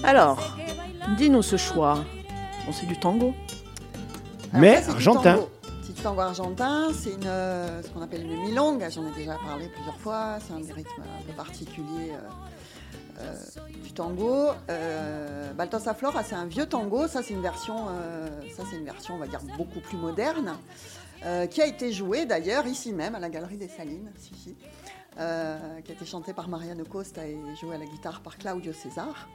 Alors, 0.08 0.56
Dis-nous 1.18 1.42
ce 1.42 1.58
choix. 1.58 1.96
Bon, 2.64 2.72
c'est 2.72 2.86
du 2.86 2.98
tango. 2.98 3.34
Alors 4.52 4.60
Mais 4.62 4.76
ça, 4.76 4.80
c'est 4.80 4.86
du 4.86 4.92
argentin. 4.94 5.34
tango. 5.34 5.50
C'est 5.82 5.94
du 5.94 6.00
tango 6.00 6.20
argentin, 6.22 6.88
c'est 6.94 7.10
une, 7.12 7.26
euh, 7.26 7.82
ce 7.82 7.88
qu'on 7.90 8.00
appelle 8.00 8.22
une 8.22 8.40
milonga, 8.40 8.88
j'en 8.88 9.06
ai 9.06 9.10
déjà 9.10 9.34
parlé 9.36 9.68
plusieurs 9.68 9.98
fois, 9.98 10.38
c'est 10.46 10.54
un 10.54 10.60
des 10.60 10.72
rythmes 10.72 11.02
un 11.02 11.22
peu 11.26 11.32
particuliers 11.34 12.12
euh, 12.12 13.20
euh, 13.20 13.34
du 13.84 13.92
tango. 13.92 14.46
Euh, 14.70 15.52
Baltosa 15.52 15.92
Flora, 15.92 16.22
c'est 16.22 16.36
un 16.36 16.46
vieux 16.46 16.64
tango, 16.64 17.06
ça 17.06 17.22
c'est 17.22 17.34
une 17.34 17.42
version, 17.42 17.76
euh, 17.90 18.28
ça 18.56 18.62
c'est 18.70 18.76
une 18.76 18.86
version, 18.86 19.14
on 19.14 19.18
va 19.18 19.26
dire, 19.26 19.40
beaucoup 19.58 19.80
plus 19.80 19.98
moderne, 19.98 20.54
euh, 21.26 21.46
qui 21.46 21.60
a 21.60 21.66
été 21.66 21.92
jouée 21.92 22.24
d'ailleurs 22.24 22.66
ici 22.66 22.94
même 22.94 23.14
à 23.14 23.18
la 23.20 23.28
Galerie 23.28 23.58
des 23.58 23.68
Salines, 23.68 24.10
si, 24.18 24.34
si, 24.34 24.56
euh, 25.20 25.58
qui 25.84 25.92
a 25.92 25.94
été 25.94 26.06
chantée 26.06 26.32
par 26.32 26.48
Mariano 26.48 26.84
Costa 26.84 27.26
et 27.26 27.36
jouée 27.60 27.74
à 27.74 27.78
la 27.78 27.84
guitare 27.86 28.22
par 28.22 28.38
Claudio 28.38 28.72
César. 28.72 29.28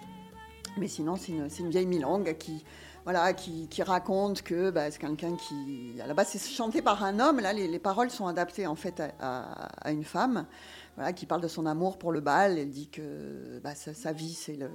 Mais 0.78 0.88
sinon, 0.88 1.16
c'est 1.16 1.32
une, 1.34 1.70
vieille 1.70 1.86
milonga 1.86 2.34
qui, 2.34 2.64
voilà, 3.04 3.34
qui, 3.34 3.68
qui 3.70 3.84
raconte 3.84 4.42
que 4.42 4.72
bah, 4.72 4.90
c'est 4.90 5.00
quelqu'un 5.00 5.36
qui. 5.36 5.94
À 6.04 6.08
la 6.08 6.14
base, 6.14 6.30
c'est 6.30 6.40
chanté 6.52 6.82
par 6.82 7.04
un 7.04 7.20
homme. 7.20 7.40
Là, 7.40 7.54
les, 7.54 7.68
les 7.68 7.80
paroles 7.80 8.10
sont 8.10 8.26
adaptées 8.28 8.66
en 8.66 8.76
fait 8.76 9.00
à, 9.00 9.12
à- 9.20 9.88
à 9.88 9.92
une 9.92 10.04
femme, 10.04 10.48
voilà, 10.96 11.14
qui 11.14 11.26
parle 11.28 11.42
de 11.42 11.48
son 11.48 11.66
amour 11.68 11.98
pour 12.00 12.12
le 12.12 12.22
bal. 12.22 12.58
Elle 12.58 12.70
dit 12.72 12.90
que 12.90 13.60
bah, 13.64 13.76
sa, 13.76 13.94
sa 13.94 14.14
vie, 14.14 14.34
c'est 14.34 14.56
le, 14.56 14.70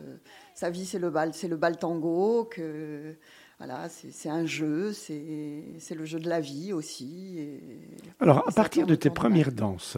sa 0.54 0.70
vie, 0.70 0.86
c'est 0.86 1.00
le 1.00 1.10
bal, 1.10 1.34
c'est 1.34 1.48
le 1.48 1.56
bal 1.56 1.76
tango. 1.78 2.44
Que 2.44 3.16
voilà, 3.58 3.88
c'est 3.88 4.28
un 4.28 4.46
jeu, 4.46 4.92
c'est 4.92 5.14
le 5.96 6.04
jeu 6.04 6.20
de 6.20 6.28
la 6.28 6.38
vie 6.40 6.72
aussi. 6.72 7.38
et- 7.40 7.60
Alors, 8.20 8.48
à 8.48 8.52
partir 8.52 8.86
de 8.86 8.94
tes 8.94 9.10
premières 9.10 9.50
danses, 9.50 9.96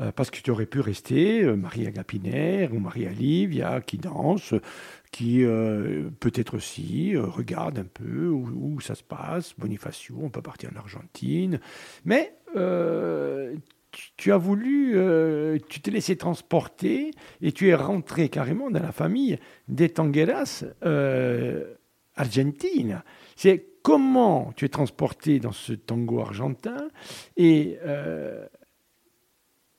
euh, 0.00 0.12
parce 0.12 0.30
que 0.30 0.40
tu 0.40 0.50
aurais 0.50 0.66
pu 0.66 0.80
rester 0.80 1.42
euh, 1.42 1.56
Maria 1.56 1.90
Gapiner 1.90 2.68
ou 2.70 2.78
Maria 2.80 3.08
Livia 3.10 3.80
qui 3.80 3.96
danse, 3.96 4.52
qui 5.12 5.44
euh, 5.44 6.10
peut-être 6.18 6.56
aussi 6.56 7.14
euh, 7.14 7.26
regarde 7.26 7.78
un 7.78 7.84
peu 7.84 8.28
où, 8.28 8.80
ça 8.80 8.96
se 8.96 9.04
passe, 9.04 9.54
Bonifacio, 9.56 10.18
on 10.20 10.30
peut 10.30 10.42
partir 10.42 10.70
en 10.74 10.78
Argentine, 10.78 11.60
mais 12.04 12.34
euh, 12.56 13.54
tu, 13.92 14.08
tu 14.16 14.32
as 14.32 14.38
voulu, 14.38 14.96
tu 15.68 15.80
t'es 15.80 15.90
laissé 15.90 16.16
transporter 16.16 17.10
et 17.42 17.52
tu 17.52 17.68
es 17.68 17.74
rentré 17.74 18.30
carrément 18.30 18.70
dans 18.70 18.82
la 18.82 18.90
famille 18.90 19.38
des 19.68 19.90
tangueras 19.90 20.64
argentines. 22.16 23.02
C'est 23.36 23.66
comment 23.82 24.52
tu 24.56 24.64
es 24.64 24.70
transporté 24.70 25.40
dans 25.40 25.52
ce 25.52 25.74
tango 25.74 26.20
argentin 26.20 26.88
et 27.36 27.76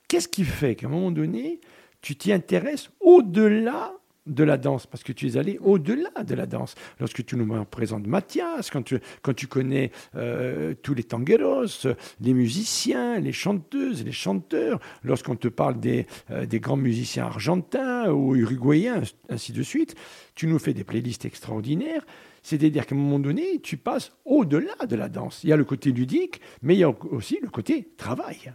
qu'est-ce 0.06 0.28
qui 0.28 0.44
fait 0.44 0.76
qu'à 0.76 0.86
un 0.86 0.90
moment 0.90 1.10
donné, 1.10 1.60
tu 2.00 2.14
t'y 2.14 2.32
intéresses 2.32 2.90
au-delà 3.00 3.94
de 4.26 4.44
la 4.44 4.56
danse, 4.56 4.86
parce 4.86 5.02
que 5.02 5.12
tu 5.12 5.26
es 5.26 5.36
allé 5.36 5.58
au-delà 5.60 6.24
de 6.24 6.34
la 6.34 6.46
danse. 6.46 6.74
Lorsque 6.98 7.24
tu 7.24 7.36
nous 7.36 7.64
présentes 7.64 8.06
Mathias, 8.06 8.70
quand 8.70 8.82
tu, 8.82 8.98
quand 9.22 9.34
tu 9.34 9.46
connais 9.46 9.90
euh, 10.16 10.74
tous 10.82 10.94
les 10.94 11.04
tangueros, 11.04 11.86
les 12.20 12.34
musiciens, 12.34 13.20
les 13.20 13.32
chanteuses, 13.32 14.04
les 14.04 14.12
chanteurs, 14.12 14.80
lorsqu'on 15.02 15.36
te 15.36 15.48
parle 15.48 15.78
des, 15.78 16.06
euh, 16.30 16.46
des 16.46 16.60
grands 16.60 16.76
musiciens 16.76 17.26
argentins 17.26 18.10
ou 18.10 18.34
uruguayens, 18.34 19.02
ainsi 19.28 19.52
de 19.52 19.62
suite, 19.62 19.94
tu 20.34 20.46
nous 20.46 20.58
fais 20.58 20.72
des 20.72 20.84
playlists 20.84 21.24
extraordinaires. 21.24 22.04
C'est-à-dire 22.42 22.86
qu'à 22.86 22.94
un 22.94 22.98
moment 22.98 23.18
donné, 23.18 23.60
tu 23.62 23.76
passes 23.78 24.12
au-delà 24.24 24.86
de 24.86 24.96
la 24.96 25.08
danse. 25.08 25.42
Il 25.44 25.50
y 25.50 25.52
a 25.52 25.56
le 25.56 25.64
côté 25.64 25.92
ludique, 25.92 26.40
mais 26.62 26.74
il 26.74 26.78
y 26.78 26.84
a 26.84 26.90
aussi 27.10 27.38
le 27.42 27.48
côté 27.48 27.88
travail, 27.96 28.52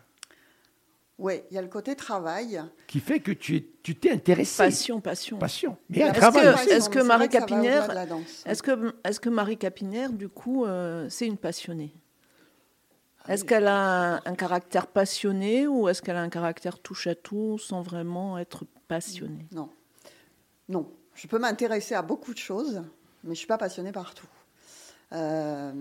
Oui, 1.20 1.42
il 1.52 1.56
y 1.56 1.58
a 1.58 1.62
le 1.62 1.68
côté 1.68 1.96
travail. 1.96 2.62
qui 2.88 3.00
fait 3.02 3.20
que 3.20 3.32
tu 3.32 3.58
es- 3.58 3.68
tu 3.84 3.94
t'es 3.96 4.10
intéressé. 4.12 4.58
Passion, 4.64 5.02
passion. 5.02 5.38
Passion. 5.38 5.78
Mais 5.90 5.98
Il 5.98 6.00
y 6.00 6.04
a 6.04 6.06
un 6.06 6.08
la 6.10 6.14
Est-ce 6.18 6.22
travail 6.22 6.90
que- 6.90 7.04
Marie 7.04 7.30
Capinaire-. 7.30 7.90
Est-ce 8.46 8.64
que, 8.64 8.96
est 9.04 9.20
que 9.20 9.30
Marie 9.30 9.58
Capinaire, 9.58 10.12
du 10.14 10.30
coup, 10.30 10.66
euh, 10.66 11.08
c'est 11.10 11.28
une 11.28 11.38
passionnée? 11.38 11.94
Ah 13.26 13.34
Est-ce 13.34 13.44
qu'elle 13.44 13.68
a 13.68 14.16
un, 14.16 14.22
un 14.26 14.36
caractère 14.36 14.88
passionné 14.88 15.68
ou 15.68 15.90
est-ce 15.90 16.02
qu'elle 16.02 16.16
a 16.16 16.22
un 16.22 16.30
caractère 16.30 16.80
touche 16.80 17.06
à 17.08 17.16
tout 17.16 17.58
sans 17.60 17.82
vraiment 17.82 18.38
être 18.40 18.64
passionnée? 18.88 19.46
Non. 19.52 19.70
Non. 20.70 20.90
Je 21.16 21.28
peux 21.28 21.38
m'intéresser 21.38 21.96
à 21.96 22.02
beaucoup 22.02 22.34
de 22.34 22.40
choses, 22.40 22.76
mais 22.76 23.26
je 23.26 23.30
ne 23.32 23.36
suis 23.36 23.48
pas 23.48 23.58
passionnée 23.58 23.92
par 23.92 24.14
tout. 24.16 24.26
Euh, 25.12 25.72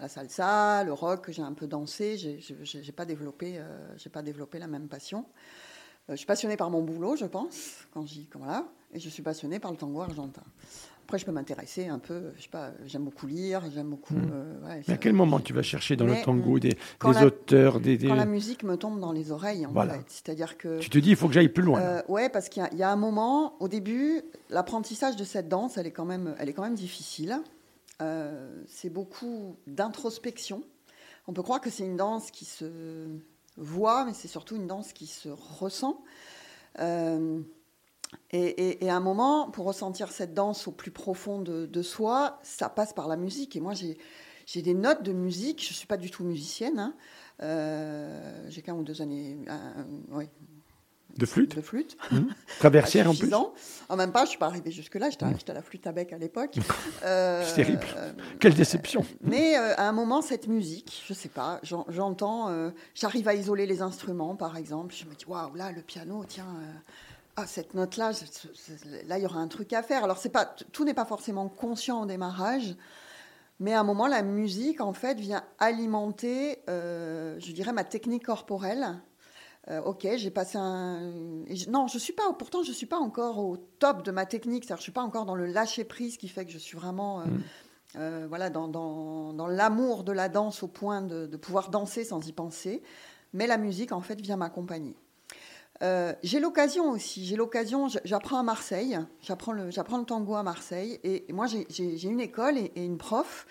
la 0.00 0.08
salsa, 0.08 0.84
le 0.84 0.92
rock, 0.92 1.30
j'ai 1.30 1.42
un 1.42 1.54
peu 1.54 1.66
dansé, 1.66 2.16
j'ai 2.18 2.92
pas 2.92 3.06
développé, 3.06 3.54
euh, 3.56 3.64
j'ai 3.96 4.10
pas 4.10 4.22
développé 4.22 4.58
la 4.58 4.66
même 4.66 4.88
passion. 4.88 5.24
Euh, 6.08 6.12
je 6.12 6.16
suis 6.16 6.26
passionnée 6.26 6.56
par 6.56 6.70
mon 6.70 6.82
boulot, 6.82 7.16
je 7.16 7.24
pense, 7.24 7.86
quand 7.92 8.04
j'y, 8.06 8.28
voilà, 8.34 8.66
et 8.92 9.00
je 9.00 9.08
suis 9.08 9.22
passionnée 9.22 9.58
par 9.58 9.70
le 9.70 9.76
tango 9.78 10.02
argentin. 10.02 10.42
Après, 11.04 11.18
je 11.18 11.24
peux 11.24 11.32
m'intéresser 11.32 11.86
un 11.86 12.00
peu, 12.00 12.32
je 12.36 12.42
sais 12.42 12.48
pas, 12.48 12.72
j'aime 12.84 13.04
beaucoup 13.04 13.26
lire, 13.28 13.62
j'aime 13.72 13.88
beaucoup. 13.90 14.14
Ouais, 14.16 14.82
Mais 14.88 14.94
à 14.94 14.96
quel 14.98 15.12
moment 15.12 15.38
tu 15.40 15.52
vas 15.52 15.62
chercher 15.62 15.94
dans 15.96 16.04
le 16.04 16.20
tango 16.20 16.58
des, 16.58 16.76
quand 16.98 17.10
des 17.12 17.14
la- 17.20 17.24
auteurs, 17.26 17.80
des, 17.80 17.96
des- 17.96 18.08
Quand 18.08 18.14
la 18.16 18.26
musique 18.26 18.62
me 18.64 18.76
tombe 18.76 18.98
dans 19.00 19.12
les 19.12 19.30
oreilles, 19.30 19.64
en 19.66 19.72
Voilà. 19.72 19.94
fait, 19.94 20.04
c'est-à-dire 20.08 20.58
que. 20.58 20.80
Tu 20.80 20.90
te 20.90 20.98
dis, 20.98 21.10
il 21.10 21.16
faut 21.16 21.28
que 21.28 21.34
j'aille 21.34 21.48
plus 21.48 21.62
loin. 21.62 22.02
ouais, 22.08 22.28
parce 22.28 22.48
qu'il 22.48 22.68
y 22.72 22.76
y, 22.76 22.82
a 22.82 22.90
un 22.90 22.96
moment, 22.96 23.54
au 23.60 23.68
début, 23.68 24.20
l'apprentissage 24.50 25.14
de 25.16 25.22
cette 25.24 25.48
danse, 25.48 25.78
elle 25.78 25.86
est 25.86 25.92
quand 25.92 26.04
même, 26.04 26.34
elle 26.40 26.48
est 26.48 26.52
quand 26.52 26.64
même 26.64 26.74
difficile. 26.74 27.38
Euh, 28.02 28.62
c'est 28.66 28.90
beaucoup 28.90 29.56
d'introspection. 29.66 30.62
On 31.26 31.32
peut 31.32 31.42
croire 31.42 31.60
que 31.60 31.70
c'est 31.70 31.84
une 31.84 31.96
danse 31.96 32.30
qui 32.30 32.44
se 32.44 33.08
voit, 33.56 34.04
mais 34.04 34.12
c'est 34.14 34.28
surtout 34.28 34.56
une 34.56 34.66
danse 34.66 34.92
qui 34.92 35.06
se 35.06 35.28
ressent. 35.28 36.02
Euh, 36.78 37.40
et, 38.30 38.88
à 38.88 38.96
un 38.96 39.00
moment, 39.00 39.50
pour 39.50 39.66
ressentir 39.66 40.10
cette 40.12 40.34
danse 40.34 40.68
au 40.68 40.72
plus 40.72 40.90
profond 40.90 41.40
de, 41.40 41.82
soi, 41.82 42.38
ça 42.42 42.68
passe 42.68 42.92
par 42.92 43.08
la 43.08 43.16
musique. 43.16 43.56
Et 43.56 43.60
moi, 43.60 43.72
j'ai 43.74 44.62
des 44.62 44.74
notes 44.74 45.02
de 45.02 45.12
musique. 45.12 45.62
Je 45.64 45.70
ne 45.70 45.74
suis 45.74 45.86
pas 45.86 45.96
du 45.96 46.10
tout 46.10 46.24
musicienne. 46.24 46.78
hein. 46.78 46.94
Euh, 47.42 48.46
j'ai 48.48 48.62
qu'un 48.62 48.74
ou 48.74 48.82
deux 48.82 49.02
années 49.02 49.38
un- 49.48 49.86
ouais, 50.10 50.30
de 51.18 51.26
flûte, 51.26 51.56
de 51.56 51.60
flûte. 51.60 51.96
traversière 52.58 53.04
Pas 53.06 53.10
en 53.10 53.14
plus. 53.14 53.30
En 53.88 53.96
même 53.96 54.12
pas, 54.12 54.24
je 54.24 54.30
suis 54.30 54.38
pas 54.38 54.46
arrivée 54.46 54.70
jusque-là. 54.70 55.10
J'étais 55.10 55.26
j'étais 55.38 55.50
à 55.52 55.54
la 55.54 55.62
flûte 55.62 55.86
à 55.86 55.92
bec 55.92 56.12
à 56.12 56.18
l'époque. 56.18 56.54
Euh, 57.04 57.44
C'est 57.46 57.56
terrible. 57.56 57.84
euh, 57.96 58.12
Quelle 58.40 58.54
déception. 58.54 59.04
mais 59.20 59.56
euh, 59.56 59.74
à 59.76 59.88
un 59.88 59.92
moment, 59.92 60.22
cette 60.22 60.48
musique, 60.48 61.04
je 61.06 61.14
sais 61.14 61.28
pas, 61.28 61.60
j'en- 61.62 61.86
j'entends, 61.88 62.48
euh, 62.48 62.70
j'arrive 62.94 63.28
à 63.28 63.34
isoler 63.34 63.66
les 63.66 63.80
instruments, 63.82 64.34
par 64.34 64.56
exemple. 64.56 64.94
Je 64.94 65.04
me 65.04 65.14
dis, 65.14 65.24
waouh, 65.26 65.54
là, 65.54 65.70
le 65.72 65.82
piano, 65.82 66.24
tiens, 66.26 66.46
euh, 66.58 66.72
ah, 67.36 67.46
cette 67.46 67.74
note-là, 67.74 68.12
là, 69.06 69.18
il 69.18 69.22
y 69.22 69.26
aura 69.26 69.38
un 69.38 69.48
truc 69.48 69.72
à 69.72 69.82
faire. 69.82 70.02
Alors, 70.04 70.18
c'est 70.18 70.30
pas, 70.30 70.46
tout 70.72 70.84
n'est 70.84 70.94
pas 70.94 71.04
forcément 71.04 71.48
conscient 71.48 72.02
au 72.02 72.06
démarrage, 72.06 72.74
mais 73.60 73.72
à 73.74 73.80
un 73.80 73.84
moment, 73.84 74.06
la 74.06 74.22
musique, 74.22 74.80
en 74.80 74.92
fait, 74.94 75.18
vient 75.20 75.44
alimenter, 75.58 76.58
euh, 76.68 77.36
je 77.38 77.52
dirais, 77.52 77.72
ma 77.72 77.84
technique 77.84 78.24
corporelle. 78.24 78.98
Euh, 79.68 79.82
ok, 79.82 80.06
j'ai 80.16 80.30
passé 80.30 80.58
un. 80.58 81.12
non, 81.68 81.88
je 81.88 81.98
suis 81.98 82.12
pas. 82.12 82.32
Pourtant, 82.38 82.62
je 82.62 82.70
suis 82.72 82.86
pas 82.86 82.98
encore 82.98 83.38
au 83.38 83.56
top 83.56 84.04
de 84.04 84.10
ma 84.12 84.24
technique. 84.26 84.64
C'est-à-dire, 84.64 84.78
je 84.78 84.82
suis 84.84 84.92
pas 84.92 85.02
encore 85.02 85.24
dans 85.26 85.34
le 85.34 85.46
lâcher 85.46 85.84
prise 85.84 86.16
qui 86.16 86.28
fait 86.28 86.44
que 86.44 86.52
je 86.52 86.58
suis 86.58 86.76
vraiment. 86.78 87.20
euh, 87.20 87.24
euh, 87.96 88.26
voilà, 88.28 88.50
dans, 88.50 88.68
dans- 88.68 89.32
dans 89.32 89.46
l'amour 89.46 90.04
de 90.04 90.12
la 90.12 90.28
danse 90.28 90.62
au 90.62 90.68
point 90.68 91.00
de, 91.02 91.26
de 91.26 91.36
pouvoir 91.36 91.70
danser 91.70 92.04
sans 92.04 92.26
y 92.28 92.32
penser. 92.32 92.82
Mais 93.32 93.46
la 93.46 93.56
musique, 93.56 93.90
en 93.92 94.00
fait, 94.00 94.20
vient 94.20 94.36
m'accompagner. 94.36 94.94
J'ai 96.22 96.40
l'occasion 96.40 96.90
aussi, 96.90 97.26
j'ai 97.26 97.36
l'occasion, 97.36 97.88
j'apprends 98.04 98.38
à 98.38 98.42
Marseille, 98.42 98.98
j'apprends 99.20 99.52
le, 99.52 99.70
j'apprends 99.70 99.98
le 99.98 100.04
tango 100.06 100.34
à 100.34 100.42
Marseille, 100.42 100.98
et, 101.04 101.26
moi 101.34 101.46
j'ai- 101.46 101.66
une 102.06 102.20
école 102.20 102.56
et, 102.56 102.72
et 102.76 102.84
une 102.84 102.96
prof 102.96 103.46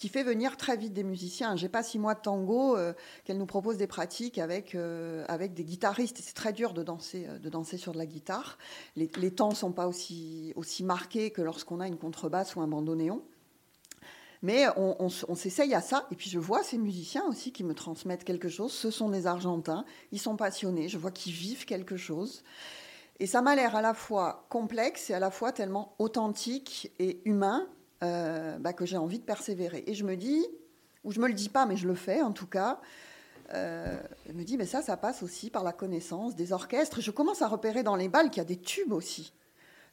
qui 0.00 0.08
fait 0.08 0.22
venir 0.22 0.56
très 0.56 0.78
vite 0.78 0.94
des 0.94 1.04
musiciens. 1.04 1.56
J'ai 1.56 1.68
pas 1.68 1.82
six 1.82 1.98
mois 1.98 2.14
de 2.14 2.20
tango 2.20 2.74
euh, 2.74 2.94
qu'elle 3.24 3.36
nous 3.36 3.46
propose 3.46 3.76
des 3.76 3.86
pratiques 3.86 4.38
avec, 4.38 4.74
euh, 4.74 5.26
avec 5.28 5.52
des 5.52 5.62
guitaristes, 5.62 6.18
c'est 6.22 6.32
très 6.32 6.54
dur 6.54 6.72
de 6.72 6.82
danser, 6.82 7.26
euh, 7.28 7.38
de 7.38 7.50
danser 7.50 7.76
sur 7.76 7.92
de 7.92 7.98
la 7.98 8.06
guitare. 8.06 8.56
Les, 8.96 9.10
les 9.18 9.30
temps 9.30 9.50
sont 9.50 9.72
pas 9.72 9.86
aussi, 9.86 10.54
aussi 10.56 10.84
marqués 10.84 11.30
que 11.30 11.42
lorsqu'on 11.42 11.80
a 11.80 11.86
une 11.86 11.98
contrebasse 11.98 12.56
ou 12.56 12.62
un 12.62 12.66
bandoneon. 12.66 13.22
Mais 14.42 14.64
on 14.78 15.10
s'essaye 15.10 15.74
à 15.74 15.82
ça. 15.82 16.06
Et 16.10 16.14
puis 16.14 16.30
je 16.30 16.38
vois 16.38 16.62
ces 16.62 16.78
musiciens 16.78 17.26
aussi 17.26 17.52
qui 17.52 17.62
me 17.62 17.74
transmettent 17.74 18.24
quelque 18.24 18.48
chose. 18.48 18.72
Ce 18.72 18.90
sont 18.90 19.10
des 19.10 19.26
Argentins. 19.26 19.84
Ils 20.12 20.18
sont 20.18 20.36
passionnés. 20.36 20.88
Je 20.88 20.96
vois 20.96 21.10
qu'ils 21.10 21.34
vivent 21.34 21.66
quelque 21.66 21.98
chose. 21.98 22.42
Et 23.18 23.26
ça 23.26 23.42
m'a 23.42 23.54
l'air 23.54 23.76
à 23.76 23.82
la 23.82 23.92
fois 23.92 24.46
complexe 24.48 25.10
et 25.10 25.12
à 25.12 25.18
la 25.18 25.30
fois 25.30 25.52
tellement 25.52 25.94
authentique 25.98 26.90
et 26.98 27.20
humain 27.26 27.68
euh, 28.02 28.58
bah, 28.58 28.72
que 28.72 28.86
j'ai 28.86 28.96
envie 28.96 29.18
de 29.18 29.24
persévérer. 29.24 29.84
Et 29.86 29.94
je 29.94 30.04
me 30.04 30.16
dis, 30.16 30.46
ou 31.04 31.12
je 31.12 31.20
me 31.20 31.28
le 31.28 31.34
dis 31.34 31.48
pas, 31.48 31.66
mais 31.66 31.76
je 31.76 31.86
le 31.86 31.94
fais 31.94 32.22
en 32.22 32.32
tout 32.32 32.46
cas. 32.46 32.80
euh, 33.54 33.98
je 34.26 34.32
me 34.32 34.44
dis, 34.44 34.56
mais 34.56 34.66
ça, 34.66 34.82
ça 34.82 34.96
passe 34.96 35.22
aussi 35.22 35.50
par 35.50 35.64
la 35.64 35.72
connaissance 35.72 36.34
des 36.34 36.52
orchestres. 36.52 37.00
Je 37.00 37.10
commence 37.10 37.42
à 37.42 37.48
repérer 37.48 37.82
dans 37.82 37.96
les 37.96 38.08
balles 38.08 38.30
qu'il 38.30 38.38
y 38.38 38.40
a 38.40 38.48
des 38.48 38.58
tubes 38.58 38.92
aussi. 38.92 39.32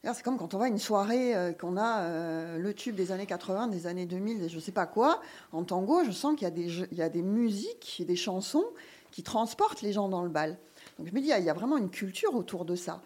C'est 0.04 0.24
comme 0.24 0.38
quand 0.38 0.54
on 0.54 0.58
va 0.58 0.66
à 0.66 0.68
une 0.70 0.78
soirée, 0.78 1.36
euh, 1.36 1.52
qu'on 1.52 1.76
a 1.76 2.58
le 2.58 2.74
tube 2.74 2.96
des 2.96 3.12
années 3.12 3.26
80, 3.26 3.68
des 3.68 3.88
années 3.88 4.06
2000, 4.06 4.48
je 4.48 4.56
ne 4.56 4.62
sais 4.62 4.72
pas 4.72 4.86
quoi. 4.86 5.22
En 5.52 5.64
tango, 5.64 6.04
je 6.06 6.12
sens 6.12 6.36
qu'il 6.36 6.44
y, 6.44 6.48
a 6.48 6.52
des 6.52 6.88
y 6.94 7.02
a 7.02 7.10
des 7.10 7.24
musiques 7.24 7.98
et 8.00 8.06
des 8.06 8.16
chansons 8.16 8.66
qui 9.12 9.24
transportent 9.24 9.82
les 9.82 9.94
gens 9.94 10.08
dans 10.08 10.22
le 10.22 10.30
bal. 10.30 10.58
Donc 10.98 11.08
je 11.08 11.14
me 11.14 11.20
dis, 11.20 11.32
ah, 11.32 11.40
il 11.40 11.46
y 11.46 11.50
a 11.50 11.54
vraiment 11.54 11.78
une 11.78 11.90
culture 11.90 12.36
autour 12.36 12.64
de 12.64 12.76
ça. 12.76 13.02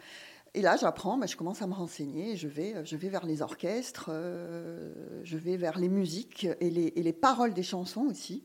Et 0.54 0.62
là, 0.62 0.76
j'apprends, 0.76 1.18
bah, 1.18 1.28
je 1.28 1.38
commence 1.38 1.62
à 1.62 1.68
me 1.68 1.74
renseigner, 1.74 2.36
je 2.36 2.50
vais, 2.50 2.76
je 2.84 2.98
vais 2.98 3.08
vers 3.08 3.26
les 3.26 3.42
orchestres, 3.42 4.10
euh, 4.10 4.92
je 5.24 5.38
vais 5.38 5.56
vers 5.56 5.80
les 5.80 5.88
musiques 5.88 6.46
et 6.60 6.70
les, 6.70 6.92
et 6.96 7.04
les 7.04 7.14
paroles 7.14 7.54
des 7.54 7.64
chansons 7.64 8.02
aussi. 8.02 8.44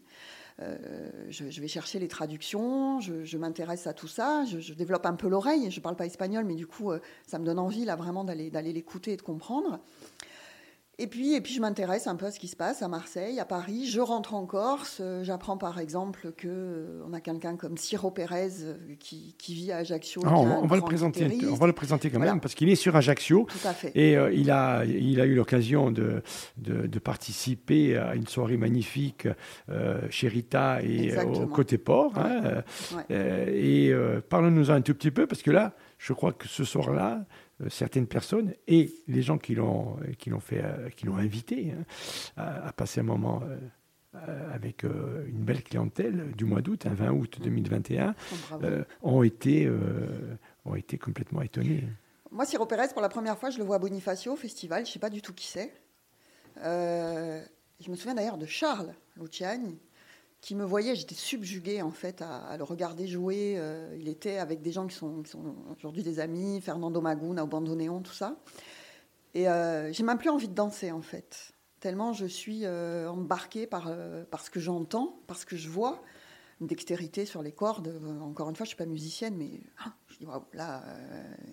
Euh, 0.62 0.76
je, 1.28 1.60
vais 1.60 1.68
chercher 1.68 1.98
les 1.98 2.08
traductions, 2.08 3.00
je, 3.00 3.36
m'intéresse 3.36 3.86
à 3.86 3.92
tout 3.92 4.08
ça, 4.08 4.44
je, 4.46 4.72
développe 4.72 5.04
un 5.04 5.14
peu 5.14 5.28
l'oreille. 5.28 5.70
Je 5.70 5.80
ne 5.80 5.82
parle 5.82 5.96
pas 5.96 6.06
espagnol, 6.06 6.44
mais 6.44 6.54
du 6.54 6.66
coup, 6.66 6.92
euh, 6.92 7.00
ça 7.26 7.38
me 7.38 7.44
donne 7.44 7.58
envie 7.58 7.84
là 7.84 7.96
vraiment 7.96 8.24
d'aller 8.24 8.72
l'écouter 8.72 9.12
et 9.12 9.16
de 9.16 9.22
comprendre. 9.22 9.80
Et 10.98 11.08
puis, 11.08 11.34
et 11.34 11.42
puis 11.42 11.52
je 11.52 11.60
m'intéresse 11.60 12.06
un 12.06 12.16
peu 12.16 12.24
à 12.24 12.30
ce 12.30 12.40
qui 12.40 12.48
se 12.48 12.56
passe 12.56 12.80
à 12.80 12.88
Marseille, 12.88 13.38
à 13.38 13.44
Paris. 13.44 13.86
Je 13.86 14.00
rentre 14.00 14.32
en 14.32 14.46
Corse. 14.46 15.02
J'apprends 15.24 15.58
par 15.58 15.78
exemple 15.78 16.32
que 16.34 16.48
euh, 16.48 17.02
on 17.06 17.12
a 17.12 17.20
quelqu'un 17.20 17.56
comme 17.56 17.76
Ciro 17.76 18.10
Pérez 18.10 18.48
euh, 18.62 18.76
qui, 18.98 19.34
qui 19.36 19.52
vit 19.54 19.72
à 19.72 19.76
Ajaccio. 19.76 20.22
Ah, 20.24 20.32
on, 20.34 20.46
va- 20.46 20.54
un 20.54 20.58
on 20.62 20.66
va 20.66 20.76
le 20.76 20.80
présenter, 20.80 21.28
on 21.50 21.54
va 21.54 21.66
le 21.66 21.74
présenter 21.74 22.08
quand 22.08 22.16
Voilà. 22.16 22.32
même 22.32 22.40
parce 22.40 22.54
qu'il 22.54 22.70
est 22.70 22.76
sur 22.76 22.96
Ajaccio. 22.96 23.46
Tout 23.46 23.68
à 23.68 23.74
fait. 23.74 23.92
Et 23.94 24.16
euh, 24.16 24.32
il, 24.32 24.50
a, 24.50 24.86
il 24.86 25.20
a 25.20 25.26
eu 25.26 25.34
l'occasion 25.34 25.90
de, 25.90 26.22
de, 26.56 26.86
de 26.86 26.98
participer 26.98 27.98
à 27.98 28.14
une 28.14 28.26
soirée 28.26 28.56
magnifique 28.56 29.28
euh, 29.68 30.00
chez 30.08 30.28
Rita 30.28 30.80
et 30.82 31.14
au 31.18 31.46
côté 31.46 31.76
port. 31.76 32.16
hein, 32.16 32.62
Ouais. 32.96 33.02
euh, 33.10 33.46
et 34.18 34.20
parle-nous 34.30 34.70
un 34.70 34.80
tout 34.80 34.94
petit 34.94 35.10
peu, 35.10 35.26
parce 35.26 35.42
que 35.42 35.50
là, 35.50 35.74
je 35.98 36.14
crois 36.14 36.32
que 36.32 36.48
ce 36.48 36.64
soir-là, 36.64 37.26
certaines 37.68 38.06
personnes 38.06 38.52
et 38.68 38.90
les 39.08 39.22
gens 39.22 39.38
qui 39.38 39.54
l'ont 39.54 39.96
qui 40.18 40.30
l'ont 40.30 40.40
fait, 40.40 40.62
euh, 40.62 40.88
qui 40.90 41.06
l'ont 41.06 41.16
invité 41.16 41.72
hein, 41.72 41.84
à, 42.36 42.68
à 42.68 42.72
passer 42.72 43.00
un 43.00 43.04
moment 43.04 43.42
euh, 43.44 43.56
euh, 44.28 44.54
avec 44.54 44.84
euh, 44.84 45.24
une 45.28 45.44
belle 45.44 45.62
clientèle 45.62 46.32
du 46.36 46.44
mois 46.44 46.62
d'août, 46.62 46.86
un 46.86 46.94
20 46.94 47.10
août 47.12 47.38
2021, 47.42 48.14
Oh, 48.32 48.34
bravo. 48.48 48.64
euh, 48.66 48.84
ont 49.02 49.22
été 49.22 49.66
euh, 49.66 50.36
ont 50.64 50.74
été 50.74 50.98
complètement 50.98 51.42
étonnés. 51.42 51.84
Moi, 52.30 52.44
Ciro 52.44 52.66
Pérez, 52.66 52.88
pour 52.92 53.00
la 53.02 53.08
première 53.08 53.38
fois, 53.38 53.50
je 53.50 53.58
le 53.58 53.64
vois 53.64 53.76
à 53.76 53.78
Bonifacio 53.78 54.32
au 54.32 54.36
festival. 54.36 54.84
Je 54.84 54.90
ne 54.90 54.92
sais 54.94 54.98
pas 54.98 55.10
du 55.10 55.22
tout 55.22 55.32
qui 55.32 55.46
c'est. 55.46 55.72
Euh, 56.62 57.42
je 57.80 57.90
me 57.90 57.96
souviens 57.96 58.14
d'ailleurs 58.14 58.38
de 58.38 58.46
Charles 58.46 58.92
Luciani, 59.16 59.78
qui 60.46 60.54
me 60.54 60.64
voyait. 60.64 60.94
J'étais 60.94 61.16
subjuguée, 61.16 61.82
en 61.82 61.90
fait, 61.90 62.22
à, 62.22 62.56
le 62.56 62.62
regarder 62.62 63.08
jouer. 63.08 63.56
Euh, 63.58 63.96
il 63.98 64.06
était 64.06 64.38
avec 64.38 64.62
des 64.62 64.70
gens 64.70 64.86
qui 64.86 64.94
sont, 64.94 65.24
aujourd'hui 65.76 66.04
des 66.04 66.20
amis, 66.20 66.60
Fernando 66.60 67.00
Maguna, 67.00 67.42
au 67.42 67.48
Bandoneon, 67.48 68.00
tout 68.00 68.12
ça. 68.12 68.36
Et 69.34 69.48
euh, 69.48 69.92
j'ai 69.92 70.04
même 70.04 70.18
plus 70.18 70.30
envie 70.30 70.46
de 70.46 70.54
danser, 70.54 70.92
en 70.92 71.02
fait. 71.02 71.50
Tellement 71.80 72.12
je 72.12 72.26
suis 72.26 72.64
euh, 72.64 73.10
embarquée 73.10 73.66
par, 73.66 73.92
par 74.30 74.40
ce 74.40 74.50
que 74.50 74.60
j'entends, 74.60 75.18
par 75.26 75.36
ce 75.36 75.46
que 75.46 75.56
je 75.56 75.68
vois. 75.68 76.00
Une 76.60 76.68
dextérité 76.68 77.26
sur 77.26 77.42
les 77.42 77.52
cordes. 77.52 78.00
Encore 78.22 78.48
une 78.48 78.54
fois, 78.54 78.64
je 78.64 78.68
suis 78.68 78.76
pas 78.76 78.86
musicienne, 78.86 79.34
mais 79.36 79.60
ah, 79.84 79.92
là, 80.54 80.84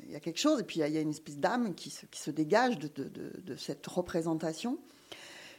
il 0.04 0.12
y 0.12 0.16
a 0.16 0.20
quelque 0.20 0.40
chose. 0.40 0.60
Et 0.60 0.64
puis, 0.64 0.82
il 0.82 0.94
y 0.94 0.98
a- 0.98 1.02
une 1.02 1.10
espèce 1.10 1.40
d'âme 1.40 1.74
qui 1.74 1.90
se, 1.90 2.30
dégage 2.30 2.78
de 2.78 3.56
cette 3.58 3.86
représentation. 3.88 4.78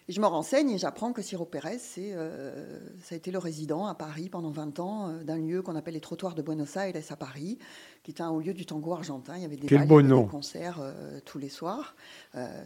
Et 0.06 0.12
je 0.12 0.20
me 0.20 0.26
renseigne 0.26 0.68
et 0.70 0.76
j'apprends 0.76 1.14
que 1.14 1.22
Ciro 1.22 1.46
Pérez, 1.46 1.78
c'est, 1.78 2.10
euh, 2.12 2.78
ça 3.02 3.14
a 3.14 3.16
été 3.16 3.30
le 3.30 3.38
résident 3.38 3.86
à 3.86 3.94
Paris 3.94 4.28
pendant 4.28 4.50
20 4.50 4.78
ans 4.78 5.08
euh, 5.08 5.24
d'un 5.24 5.38
lieu 5.38 5.62
qu'on 5.62 5.76
appelle 5.76 5.94
les 5.94 6.00
trottoirs 6.00 6.34
de 6.34 6.42
Buenos 6.42 6.76
Aires 6.76 6.92
à 7.08 7.16
Paris, 7.16 7.58
qui 8.02 8.10
était 8.10 8.20
un 8.22 8.28
haut 8.28 8.40
lieu 8.40 8.52
du 8.52 8.66
tango 8.66 8.92
argentin. 8.92 9.34
Il 9.36 9.42
y 9.42 9.46
avait 9.46 9.56
des, 9.56 9.66
il 9.66 9.72
y 9.72 9.76
avait 10.02 10.08
nom. 10.08 10.22
des 10.24 10.28
concerts 10.28 10.78
euh, 10.80 11.20
tous 11.24 11.38
les 11.38 11.48
soirs. 11.48 11.96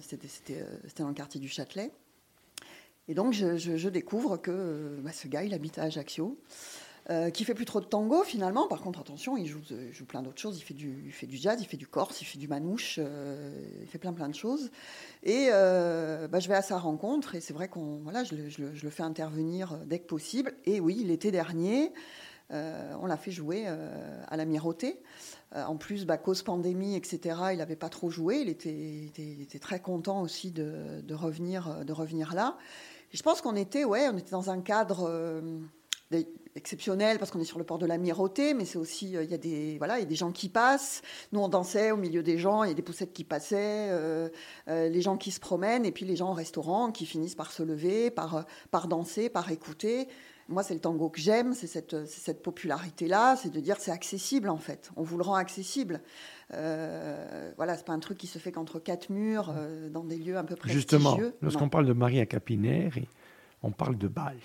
C'était, 0.01 0.27
c'était, 0.27 0.65
c'était 0.89 1.03
dans 1.05 1.09
le 1.11 1.15
quartier 1.15 1.41
du 1.41 1.49
Châtelet. 1.49 1.93
Et 3.07 3.15
donc, 3.15 3.33
je, 3.33 3.57
je- 3.57 3.77
je 3.77 3.89
découvre 3.89 4.37
que 4.37 4.99
bah, 5.03 5.13
ce 5.13 5.29
gars, 5.29 5.45
il 5.45 5.55
habite 5.55 5.79
à 5.79 5.85
Ajaccio, 5.85 6.37
euh, 7.11 7.31
qui 7.31 7.45
fait 7.45 7.55
plus 7.55 7.65
trop 7.65 7.81
de 7.81 7.87
tango 7.87 8.23
finalement. 8.23 8.69
Par 8.69 8.81
contre, 8.81 9.01
attention, 9.01 9.37
il 9.37 9.47
joue, 9.47 9.61
joue 9.93 10.05
plein 10.05 10.23
d'autres 10.23 10.41
choses. 10.41 10.59
Il 10.59 10.63
fait, 10.63 10.75
du, 10.75 11.37
jazz, 11.37 11.59
il 11.61 11.67
fait 11.67 11.77
du 11.77 11.87
corse, 11.87 12.21
il 12.21 12.27
fait 12.27 12.39
du 12.39 12.49
manouche, 12.49 12.97
euh, 12.99 13.51
il 13.81 13.87
fait 13.87 13.99
plein 13.99 14.13
plein 14.13 14.29
de 14.29 14.35
choses. 14.35 14.71
Et 15.23 15.49
euh, 15.53 16.29
bah, 16.29 16.39
je 16.39 16.49
vais 16.49 16.55
à 16.55 16.63
sa 16.63 16.79
rencontre 16.79 17.35
et 17.35 17.41
c'est 17.41 17.55
vrai 17.55 17.69
qu'on 17.69 17.99
voilà, 18.03 18.25
je, 18.25 18.35
le- 18.35 18.91
fais 18.91 19.03
intervenir 19.03 19.73
euh, 19.73 19.77
dès 19.87 19.99
que 20.01 20.07
possible. 20.07 20.53
Et 20.67 20.81
oui, 20.81 21.03
l'été 21.05 21.31
dernier, 21.31 21.93
euh, 22.53 22.93
on 23.01 23.07
l'a 23.07 23.17
fait 23.17 23.31
jouer 23.31 23.65
euh, 23.67 24.23
à 24.29 24.37
la 24.37 24.45
Mirotée. 24.45 25.01
Euh, 25.55 25.65
en 25.65 25.77
plus, 25.77 26.05
bah, 26.05 26.19
cause 26.19 26.43
pandémie, 26.43 26.95
etc., 26.95 27.37
il 27.53 27.59
n'avait 27.59 27.77
pas 27.77 27.89
trop 27.89 28.11
joué. 28.11 28.41
Il 28.41 28.49
était, 28.51 29.59
très 29.61 29.81
content 29.81 30.21
aussi 30.21 30.51
de, 30.51 31.15
revenir, 31.15 31.69
euh, 31.69 31.85
de 31.85 31.93
revenir 31.93 32.35
là. 32.35 32.59
Et 33.13 33.17
je 33.17 33.23
pense 33.23 33.41
qu'on 33.41 33.57
était, 33.57 33.85
ouais, 33.85 34.09
on 34.13 34.19
était 34.19 34.33
dans 34.33 34.51
un 34.51 34.61
cadre 34.61 35.09
euh, 35.09 35.59
exceptionnel 36.59 37.19
parce 37.19 37.31
qu'on 37.31 37.41
est 37.41 37.45
sur 37.45 37.59
le 37.59 37.65
port 37.65 37.79
de 37.79 37.87
la 37.87 37.97
Mirotée, 37.97 38.53
mais 38.53 38.67
c'est 38.67 38.79
aussi, 38.79 39.17
euh, 39.17 39.25
il 39.25 39.31
y 39.31 39.35
a 39.35 39.39
des, 39.39 39.79
voilà, 39.79 39.99
il 39.99 40.03
y 40.03 40.07
a 40.07 40.09
des 40.09 40.15
gens 40.15 40.33
qui 40.33 40.49
passent. 40.51 41.01
Nous, 41.33 41.41
on 41.41 41.49
dansait 41.49 41.91
au 41.91 41.97
milieu 41.97 42.23
des 42.23 42.37
gens, 42.37 42.65
il 42.65 42.69
y 42.69 42.73
a 42.73 42.75
des 42.75 42.83
poussettes 42.83 43.13
qui 43.13 43.25
passaient, 43.25 43.89
euh, 43.91 44.29
euh, 44.69 44.89
les 44.89 45.01
gens 45.01 45.17
qui 45.17 45.31
se 45.31 45.41
promènent, 45.41 45.87
et 45.87 45.93
puis 45.93 46.05
les 46.05 46.17
gens 46.17 46.31
au 46.31 46.35
restaurant 46.35 46.93
qui 46.93 47.07
finissent 47.07 47.35
par 47.35 47.51
se 47.51 47.63
lever, 47.63 48.11
par, 48.11 48.45
par 48.71 48.89
danser, 48.89 49.31
par 49.31 49.51
écouter. 49.51 50.09
Moi, 50.49 50.63
c'est 50.63 50.73
le 50.73 50.81
tango 50.81 51.11
que 51.11 51.21
j'aime, 51.21 51.53
c'est 51.53 51.67
cette, 51.67 52.07
c'est 52.07 52.21
cette 52.21 52.43
popularité-là, 52.43 53.37
c'est 53.37 53.51
de 53.51 53.61
dire 53.61 53.77
c'est 53.79 53.91
accessible 53.91 54.49
en 54.49 54.57
fait. 54.57 54.91
On 54.97 55.03
vous 55.03 55.19
le 55.19 55.23
rend 55.23 55.35
accessible. 55.35 56.01
Euh, 56.55 57.53
voilà, 57.57 57.77
c'est 57.77 57.85
pas 57.85 57.93
un 57.93 57.99
truc 57.99 58.17
qui 58.17 58.27
se 58.27 58.39
fait 58.39 58.51
qu'entre 58.51 58.79
quatre 58.79 59.11
murs, 59.11 59.53
euh, 59.55 59.91
dans 59.91 60.05
des 60.05 60.17
lieux 60.17 60.39
un 60.39 60.45
peu 60.45 60.57
prestigieux. 60.57 60.81
Justement, 60.81 61.19
lorsqu'on 61.43 61.69
parle 61.69 61.85
de 61.85 61.93
Maria 61.93 62.25
Capinaire, 62.25 62.95
on 63.63 63.73
parle 63.73 63.99
de 63.99 64.09
bal. 64.09 64.39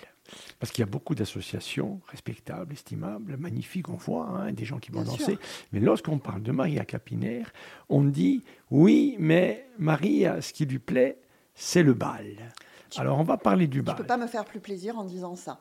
Parce 0.58 0.72
qu'il 0.72 0.80
y 0.82 0.88
a 0.88 0.90
beaucoup 0.90 1.14
d'associations 1.14 2.00
respectables, 2.08 2.72
estimables, 2.72 3.36
magnifiques, 3.36 3.88
on 3.88 3.96
voit, 3.96 4.26
hein, 4.28 4.52
des 4.52 4.64
gens 4.64 4.78
qui 4.78 4.90
vont 4.90 5.02
Bien 5.02 5.12
danser. 5.12 5.24
sûr. 5.32 5.38
Mais 5.72 5.80
lorsqu'on 5.80 6.18
parle 6.18 6.42
de 6.42 6.52
Maria 6.52 6.84
Capinaire, 6.84 7.52
on 7.88 8.02
dit 8.04 8.42
oui, 8.70 9.16
mais 9.18 9.68
Maria, 9.78 10.40
ce 10.40 10.52
qui 10.52 10.64
lui 10.66 10.78
plaît, 10.78 11.18
c'est 11.54 11.82
le 11.82 11.94
bal. 11.94 12.52
Alors 12.96 13.18
on 13.18 13.24
va 13.24 13.36
parler 13.36 13.66
du 13.66 13.78
Tu 13.78 13.82
bal. 13.84 13.96
peux 13.96 14.06
pas 14.06 14.16
me 14.16 14.26
faire 14.26 14.44
plus 14.44 14.60
plaisir 14.60 14.98
en 14.98 15.04
disant 15.04 15.36
ça. 15.36 15.60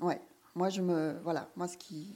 Ouais. 0.00 0.20
Moi, 0.54 0.70
je 0.70 0.80
me. 0.80 1.18
Voilà. 1.22 1.48
Moi, 1.54 1.68
ce 1.68 1.76
qui. 1.76 2.14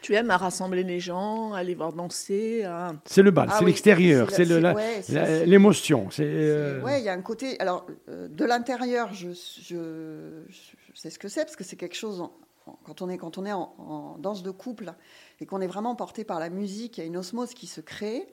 Tu 0.00 0.14
aimes 0.14 0.30
à 0.30 0.36
rassembler 0.36 0.84
les 0.84 1.00
gens, 1.00 1.52
à 1.52 1.62
les 1.62 1.74
voir 1.74 1.92
danser. 1.92 2.62
à- 2.64 2.92
C'est 3.04 3.22
le 3.22 3.30
bal, 3.30 3.48
Ah 3.50 3.56
c'est 3.58 3.64
oui, 3.64 3.70
l'extérieur, 3.72 4.30
c'est 4.30 4.44
le- 4.44 4.72
ouais, 4.72 5.02
l'émotion. 5.46 6.08
Euh, 6.20 6.80
Ouais, 6.82 7.00
il 7.00 7.04
y 7.04 7.08
a 7.08 7.12
un 7.12 7.20
côté. 7.22 7.58
Alors, 7.60 7.86
euh, 8.08 8.28
de 8.28 8.44
l'intérieur, 8.44 9.12
je, 9.12 9.30
je, 9.32 10.42
je 10.48 10.98
sais 11.00 11.10
ce 11.10 11.18
que 11.18 11.28
c'est, 11.28 11.44
parce 11.44 11.56
que 11.56 11.64
c'est 11.64 11.76
quelque 11.76 11.96
chose. 11.96 12.20
en- 12.20 12.32
en- 12.66 12.78
quand 12.84 13.02
on 13.02 13.08
est, 13.08 13.18
quand 13.18 13.38
on 13.38 13.44
est 13.46 13.52
en, 13.52 13.74
en 13.78 14.16
danse 14.18 14.42
de 14.42 14.50
couple 14.50 14.92
et 15.40 15.46
qu'on 15.46 15.60
est 15.60 15.66
vraiment 15.66 15.94
porté 15.96 16.22
par 16.24 16.38
la 16.38 16.48
musique, 16.50 16.98
il 16.98 17.00
y 17.00 17.04
a 17.04 17.06
une 17.06 17.16
osmose 17.16 17.54
qui 17.54 17.66
se 17.66 17.80
crée. 17.80 18.26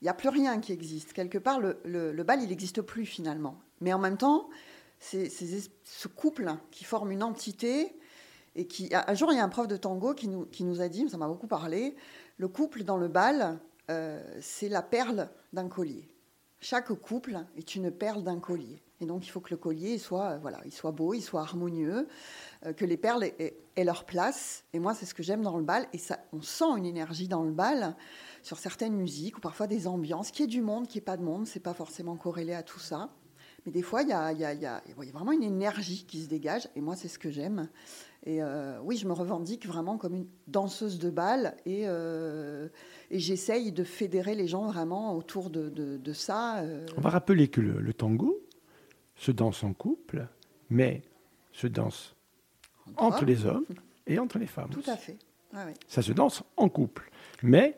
Il 0.00 0.04
n'y 0.06 0.08
a 0.08 0.14
plus 0.14 0.28
rien 0.30 0.58
qui 0.60 0.72
existe. 0.72 1.12
Quelque 1.12 1.38
part, 1.38 1.60
le, 1.60 1.78
le- 1.84 2.10
le 2.10 2.22
bal, 2.24 2.40
il 2.42 2.48
n'existe 2.48 2.82
plus 2.82 3.06
finalement. 3.06 3.56
Mais 3.80 3.92
en 3.92 3.98
même 4.00 4.16
temps, 4.16 4.48
c'est 4.98 5.28
c'est 5.28 5.44
es- 5.44 5.70
ce 5.84 6.08
couple 6.08 6.50
qui 6.72 6.84
forme 6.84 7.12
une 7.12 7.22
entité. 7.22 7.94
Et 8.54 8.66
qui, 8.66 8.90
un 8.92 9.14
jour, 9.14 9.32
il 9.32 9.36
y 9.36 9.40
a 9.40 9.44
un 9.44 9.48
prof 9.48 9.66
de 9.66 9.76
tango 9.76 10.14
qui 10.14 10.28
nous, 10.28 10.44
qui 10.46 10.64
nous 10.64 10.80
a 10.80 10.88
dit, 10.88 11.08
ça 11.08 11.16
m'a 11.16 11.26
beaucoup 11.28 11.46
parlé, 11.46 11.96
le 12.36 12.48
couple 12.48 12.82
dans 12.84 12.98
le 12.98 13.08
bal, 13.08 13.58
euh, 13.90 14.22
c'est 14.40 14.68
la 14.68 14.82
perle 14.82 15.30
d'un 15.52 15.68
collier. 15.68 16.08
Chaque 16.60 16.92
couple 16.92 17.38
est 17.56 17.74
une 17.74 17.90
perle 17.90 18.22
d'un 18.22 18.38
collier. 18.38 18.82
Et 19.00 19.06
donc, 19.06 19.26
il 19.26 19.30
faut 19.30 19.40
que 19.40 19.50
le 19.50 19.56
collier 19.56 19.98
soit, 19.98 20.32
euh, 20.32 20.38
voilà, 20.38 20.60
il 20.64 20.72
soit 20.72 20.92
beau, 20.92 21.12
il 21.12 21.22
soit 21.22 21.40
harmonieux, 21.40 22.06
euh, 22.66 22.72
que 22.72 22.84
les 22.84 22.96
perles 22.96 23.24
aient, 23.24 23.56
aient- 23.74 23.84
leur 23.84 24.04
place. 24.04 24.64
Et 24.72 24.78
moi, 24.78 24.94
c'est 24.94 25.06
ce 25.06 25.14
que 25.14 25.24
j'aime 25.24 25.42
dans 25.42 25.56
le 25.56 25.64
bal. 25.64 25.88
Et 25.92 25.98
ça, 25.98 26.20
on 26.32 26.40
sent 26.40 26.76
une 26.76 26.86
énergie 26.86 27.26
dans 27.26 27.42
le 27.42 27.50
bal 27.50 27.96
sur 28.44 28.58
certaines 28.58 28.94
musiques 28.94 29.38
ou 29.38 29.40
parfois 29.40 29.66
des 29.66 29.88
ambiances, 29.88 30.30
qui 30.30 30.44
est 30.44 30.46
du 30.46 30.60
monde, 30.62 30.86
qui 30.86 30.98
est 30.98 31.00
pas 31.00 31.16
de 31.16 31.22
monde. 31.24 31.48
C'est 31.48 31.58
pas 31.58 31.74
forcément 31.74 32.14
corrélé 32.16 32.54
à 32.54 32.62
tout 32.62 32.78
ça. 32.78 33.10
Mais 33.66 33.72
des 33.72 33.82
fois, 33.82 34.02
il 34.02 34.08
y 34.08 34.12
a, 34.12 34.32
il 34.32 34.38
y 34.40 34.44
a- 34.44 34.52
il 34.54 34.60
y 34.60 34.66
a- 34.66 34.82
il 34.86 35.04
y 35.04 35.08
a 35.08 35.12
vraiment 35.12 35.32
une 35.32 35.42
énergie 35.42 36.04
qui 36.06 36.20
se 36.22 36.28
dégage. 36.28 36.68
Et 36.76 36.80
moi, 36.80 36.96
c'est 36.96 37.08
ce 37.08 37.18
que 37.18 37.30
j'aime. 37.30 37.68
Et 38.24 38.42
euh, 38.42 38.78
oui, 38.82 38.96
je 38.96 39.06
me 39.06 39.12
revendique 39.12 39.66
vraiment 39.66 39.98
comme 39.98 40.14
une 40.14 40.26
danseuse 40.46 40.98
de 40.98 41.10
bal. 41.10 41.56
Et, 41.66 41.82
euh, 41.86 42.68
et 43.10 43.18
j'essaye 43.18 43.72
de 43.72 43.84
fédérer 43.84 44.34
les 44.34 44.46
gens 44.48 44.66
vraiment 44.66 45.16
autour 45.16 45.50
de, 45.50 45.68
de- 45.68 45.96
de 45.96 46.12
ça. 46.12 46.60
euh. 46.60 46.86
On 46.96 47.00
va 47.00 47.10
rappeler 47.10 47.48
que 47.48 47.60
le, 47.60 47.80
le 47.80 47.92
tango 47.94 48.38
se 49.16 49.30
danse 49.32 49.62
en 49.64 49.72
couple, 49.74 50.26
mais 50.70 51.02
se 51.52 51.66
danse 51.66 52.14
entre 52.96 53.24
les 53.24 53.46
hommes 53.46 53.66
et 54.06 54.18
entre 54.18 54.38
les 54.38 54.46
femmes. 54.46 54.70
Tout 54.70 54.80
aussi. 54.80 54.90
à 54.90 54.96
fait. 54.96 55.16
Ça 55.86 56.00
se 56.02 56.12
danse 56.12 56.42
en 56.56 56.68
couple. 56.68 57.10
Mais 57.42 57.76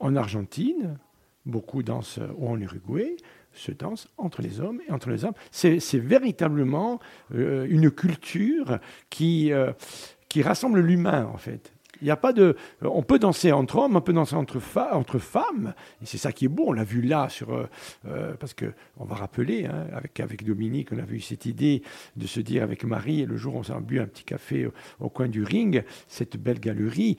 en 0.00 0.16
Argentine, 0.16 0.98
beaucoup 1.46 1.82
dansent, 1.82 2.18
ou 2.36 2.48
en 2.48 2.58
Uruguay, 2.60 3.16
se 3.52 3.72
danse 3.72 4.08
entre 4.18 4.42
les 4.42 4.60
hommes 4.60 4.80
et 4.88 4.92
entre 4.92 5.10
les 5.10 5.24
hommes. 5.24 5.34
C'est 5.50 5.78
véritablement 5.98 7.00
euh, 7.34 7.66
une 7.68 7.90
culture 7.90 8.78
qui, 9.10 9.52
euh, 9.52 9.72
qui 10.28 10.42
rassemble 10.42 10.80
l'humain, 10.80 11.26
en 11.32 11.38
fait. 11.38 11.72
Il 12.02 12.08
y 12.08 12.10
a 12.10 12.16
pas 12.16 12.32
de, 12.32 12.56
on 12.80 13.04
peut 13.04 13.20
danser 13.20 13.52
entre 13.52 13.76
hommes, 13.76 13.94
on 13.94 14.00
peut 14.00 14.12
danser 14.12 14.34
entre, 14.34 14.58
femmes, 14.58 15.72
et 16.02 16.06
c'est 16.06 16.18
ça 16.18 16.32
qui 16.32 16.46
est 16.46 16.48
beau. 16.48 16.64
On 16.66 16.72
l'a 16.72 16.82
vu 16.82 17.00
là 17.00 17.28
sur, 17.28 17.54
euh, 17.54 17.68
euh, 18.08 18.34
parce 18.40 18.54
que 18.54 18.72
on 18.96 19.04
va 19.04 19.14
rappeler, 19.14 19.66
hein, 19.66 19.86
avec 19.92 20.18
avec 20.18 20.44
Dominique, 20.44 20.88
on 20.90 20.98
avait 20.98 21.14
eu 21.14 21.20
cette 21.20 21.46
idée 21.46 21.82
de 22.16 22.26
se 22.26 22.40
dire 22.40 22.64
avec 22.64 22.82
Marie, 22.82 23.24
le 23.24 23.36
jour 23.36 23.54
où 23.54 23.58
on 23.58 23.62
s'est 23.62 23.72
bu 23.80 24.00
un 24.00 24.06
petit 24.06 24.24
café 24.24 24.68
au 24.98 25.08
coin 25.10 25.28
du 25.28 25.44
ring, 25.44 25.84
cette 26.08 26.36
belle 26.36 26.58
galerie. 26.58 27.18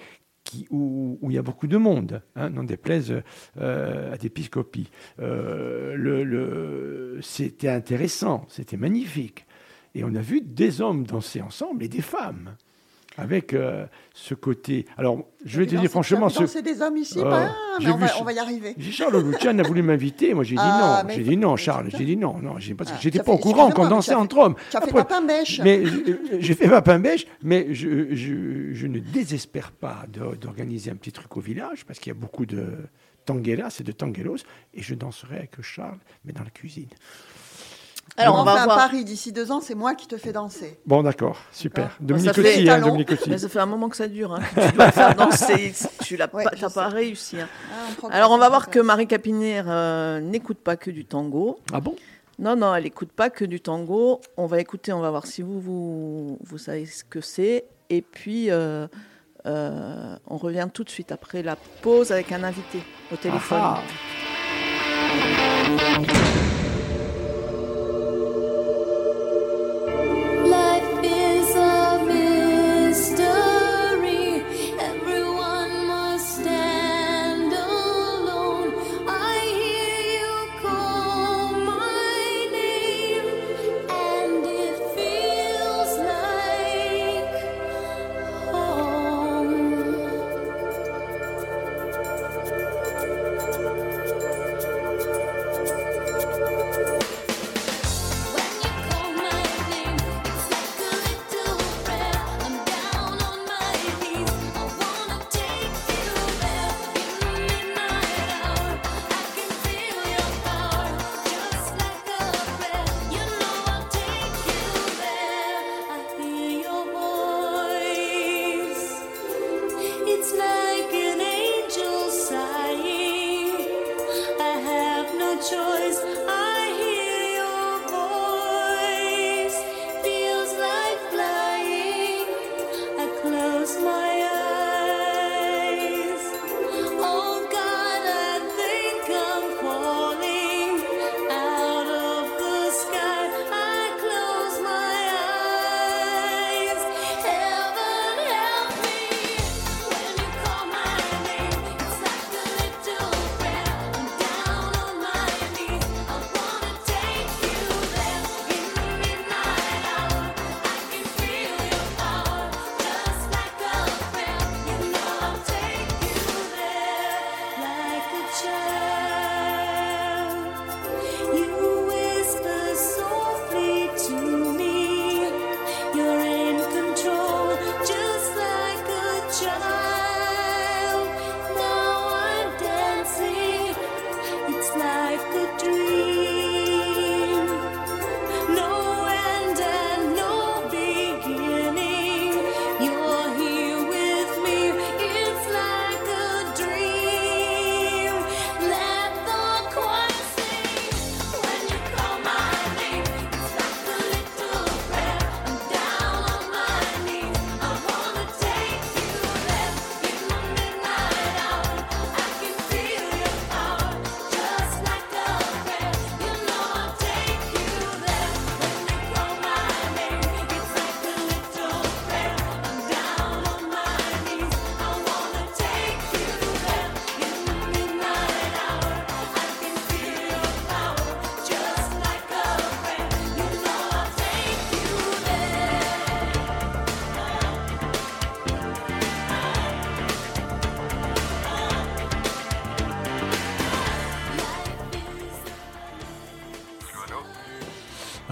Où, 0.69 1.17
il 1.23 1.33
y 1.33 1.37
a 1.37 1.41
beaucoup 1.41 1.67
de 1.67 1.77
monde, 1.77 2.21
hein, 2.35 2.49
n'en 2.49 2.63
déplaise 2.63 3.21
euh, 3.57 4.13
à 4.13 4.17
d'épiscopie. 4.17 4.89
Euh, 5.19 7.19
c'était 7.21 7.69
intéressant, 7.69 8.45
c'était 8.49 8.77
magnifique. 8.77 9.45
Et 9.95 10.03
on 10.03 10.13
a 10.15 10.21
vu 10.21 10.41
des 10.41 10.81
hommes 10.81 11.05
danser 11.05 11.41
ensemble 11.41 11.83
et 11.83 11.87
des 11.87 12.01
femmes, 12.01 12.55
avec 13.17 13.53
euh, 13.53 13.85
ce 14.13 14.33
côté. 14.33 14.85
Alors, 14.97 15.25
je 15.45 15.59
vais 15.59 15.67
te 15.67 15.75
dire 15.75 15.89
franchement, 15.89 16.29
ce, 16.29 16.45
C'est 16.47 16.61
des 16.61 16.81
hommes 16.81 16.97
ici, 16.97 17.19
pas, 17.21 17.51
j'ai 17.79 17.87
mais 17.87 17.93
on 17.93 17.97
va, 17.97 18.07
ce- 18.07 18.21
on 18.21 18.23
va 18.23 18.33
y 18.33 18.39
arriver. 18.39 18.75
Charles 18.91 19.23
Lucian 19.23 19.57
a 19.59 19.63
voulu 19.63 19.81
m'inviter, 19.83 20.33
moi 20.33 20.43
j'ai 20.43 20.55
dit 20.55 20.61
Ah, 20.63 21.03
non. 21.07 21.13
J'ai 21.13 21.23
dit 21.23 21.37
non, 21.37 21.55
Charles. 21.55 21.89
J'ai 21.95 22.05
dit 22.05 22.17
non, 22.17 22.37
non, 22.39 22.55
que 22.55 22.59
Ah, 22.87 22.97
j'étais 22.99 23.19
pas 23.21 23.31
au 23.31 23.37
courant 23.37 23.69
qu'on 23.71 23.87
dansait 23.87 24.15
entre 24.15 24.37
hommes. 24.37 24.55
Tu 24.71 24.77
as 24.77 24.81
fait 24.81 24.97
Après- 24.97 25.21
bêche. 25.27 25.61
mais 25.63 25.85
je- 25.85 26.39
j'ai 26.39 26.53
fait 26.55 26.67
papin 26.67 26.99
bêche, 26.99 27.25
mais 27.43 27.73
je, 27.73 28.15
je, 28.15 28.73
je 28.73 28.87
ne 28.87 28.99
désespère 28.99 29.71
pas 29.71 30.05
d'organiser 30.41 30.89
un 30.91 30.95
petit 30.95 31.11
truc 31.11 31.37
au 31.37 31.41
village, 31.41 31.85
parce 31.85 31.99
qu'il 31.99 32.11
y 32.11 32.15
a 32.15 32.19
beaucoup 32.19 32.45
de 32.45 32.65
tanguelas 33.25 33.77
et 33.79 33.83
de 33.83 33.91
tanguelos, 33.91 34.37
et 34.73 34.81
je 34.81 34.95
danserai 34.95 35.37
avec 35.37 35.61
Charles, 35.61 35.99
mais 36.25 36.33
dans 36.33 36.43
la 36.43 36.49
cuisine. 36.49 36.89
Alors, 38.15 38.39
on 38.39 38.43
va 38.43 38.61
un 38.61 38.65
voir. 38.65 38.77
pari 38.77 39.03
d'ici 39.03 39.31
deux 39.31 39.51
ans, 39.51 39.59
c'est 39.59 39.73
moi 39.73 39.95
qui 39.95 40.05
te 40.07 40.17
fais 40.17 40.31
danser. 40.31 40.79
Bon, 40.85 41.01
d'accord, 41.01 41.37
super. 41.51 41.97
Dominique 41.99 42.27
Ça 42.27 42.33
fait- 42.33 42.41
aussi, 42.57 42.61
hein, 42.69 42.73
talons. 42.75 42.87
Dominique 42.87 43.11
aussi. 43.11 43.29
Mais 43.29 43.39
ça 43.39 43.49
fait 43.49 43.59
un 43.59 43.65
moment 43.65 43.89
que 43.89 43.95
ça 43.97 44.07
dure. 44.07 44.33
Hein, 44.35 44.39
que 44.55 44.69
tu 44.69 44.75
dois 44.75 44.91
faire 44.91 45.15
danser. 45.15 45.73
Tu 46.03 46.15
l'as 46.17 46.29
Ouais, 46.33 46.43
pas, 46.43 46.51
t'as 46.51 46.87
réussi. 46.89 47.39
hein. 47.39 47.47
Ah, 47.71 47.75
on 48.03 48.07
Alors, 48.09 48.31
on 48.31 48.37
va 48.37 48.49
voir 48.49 48.69
que. 48.69 48.79
Marie 48.79 49.07
Capinière 49.07 49.65
euh, 49.67 50.19
n'écoute 50.19 50.59
pas 50.59 50.75
que 50.75 50.91
du 50.91 51.05
tango. 51.05 51.59
Ah 51.73 51.79
bon? 51.79 51.95
Non, 52.37 52.55
non, 52.55 52.75
elle 52.75 52.85
écoute 52.85 53.11
pas 53.11 53.29
que 53.31 53.45
du 53.45 53.61
tango. 53.61 54.21
On 54.37 54.45
va 54.45 54.59
écouter, 54.59 54.93
on 54.93 54.99
va 54.99 55.09
voir 55.09 55.25
si 55.25 55.41
vous, 55.41 55.59
vous, 55.59 56.37
vous 56.43 56.57
savez 56.59 56.85
ce 56.85 57.03
que 57.03 57.21
c'est. 57.21 57.65
Et 57.89 58.01
puis, 58.03 58.51
euh, 58.51 58.87
euh, 59.47 60.15
on 60.27 60.37
revient 60.37 60.67
tout 60.71 60.83
de 60.83 60.89
suite 60.89 61.11
après 61.11 61.41
la 61.41 61.55
pause 61.81 62.11
avec 62.11 62.31
un 62.31 62.43
invité 62.43 62.79
au 63.11 63.15
téléphone. 63.15 63.59
Ah, 63.61 63.81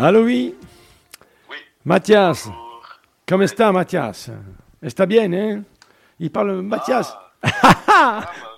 Allô, 0.04 0.24
oui 0.24 0.56
Oui. 1.48 1.58
Mathias, 1.86 2.48
Bonjour. 2.48 2.84
comment 3.28 3.44
está, 3.44 3.72
Mathias? 3.72 4.32
Está 4.82 5.06
bien, 5.06 5.32
hein? 5.32 5.64
Il 6.20 6.32
parle 6.32 6.64
Mathias. 6.64 7.16
Ah, 7.44 8.32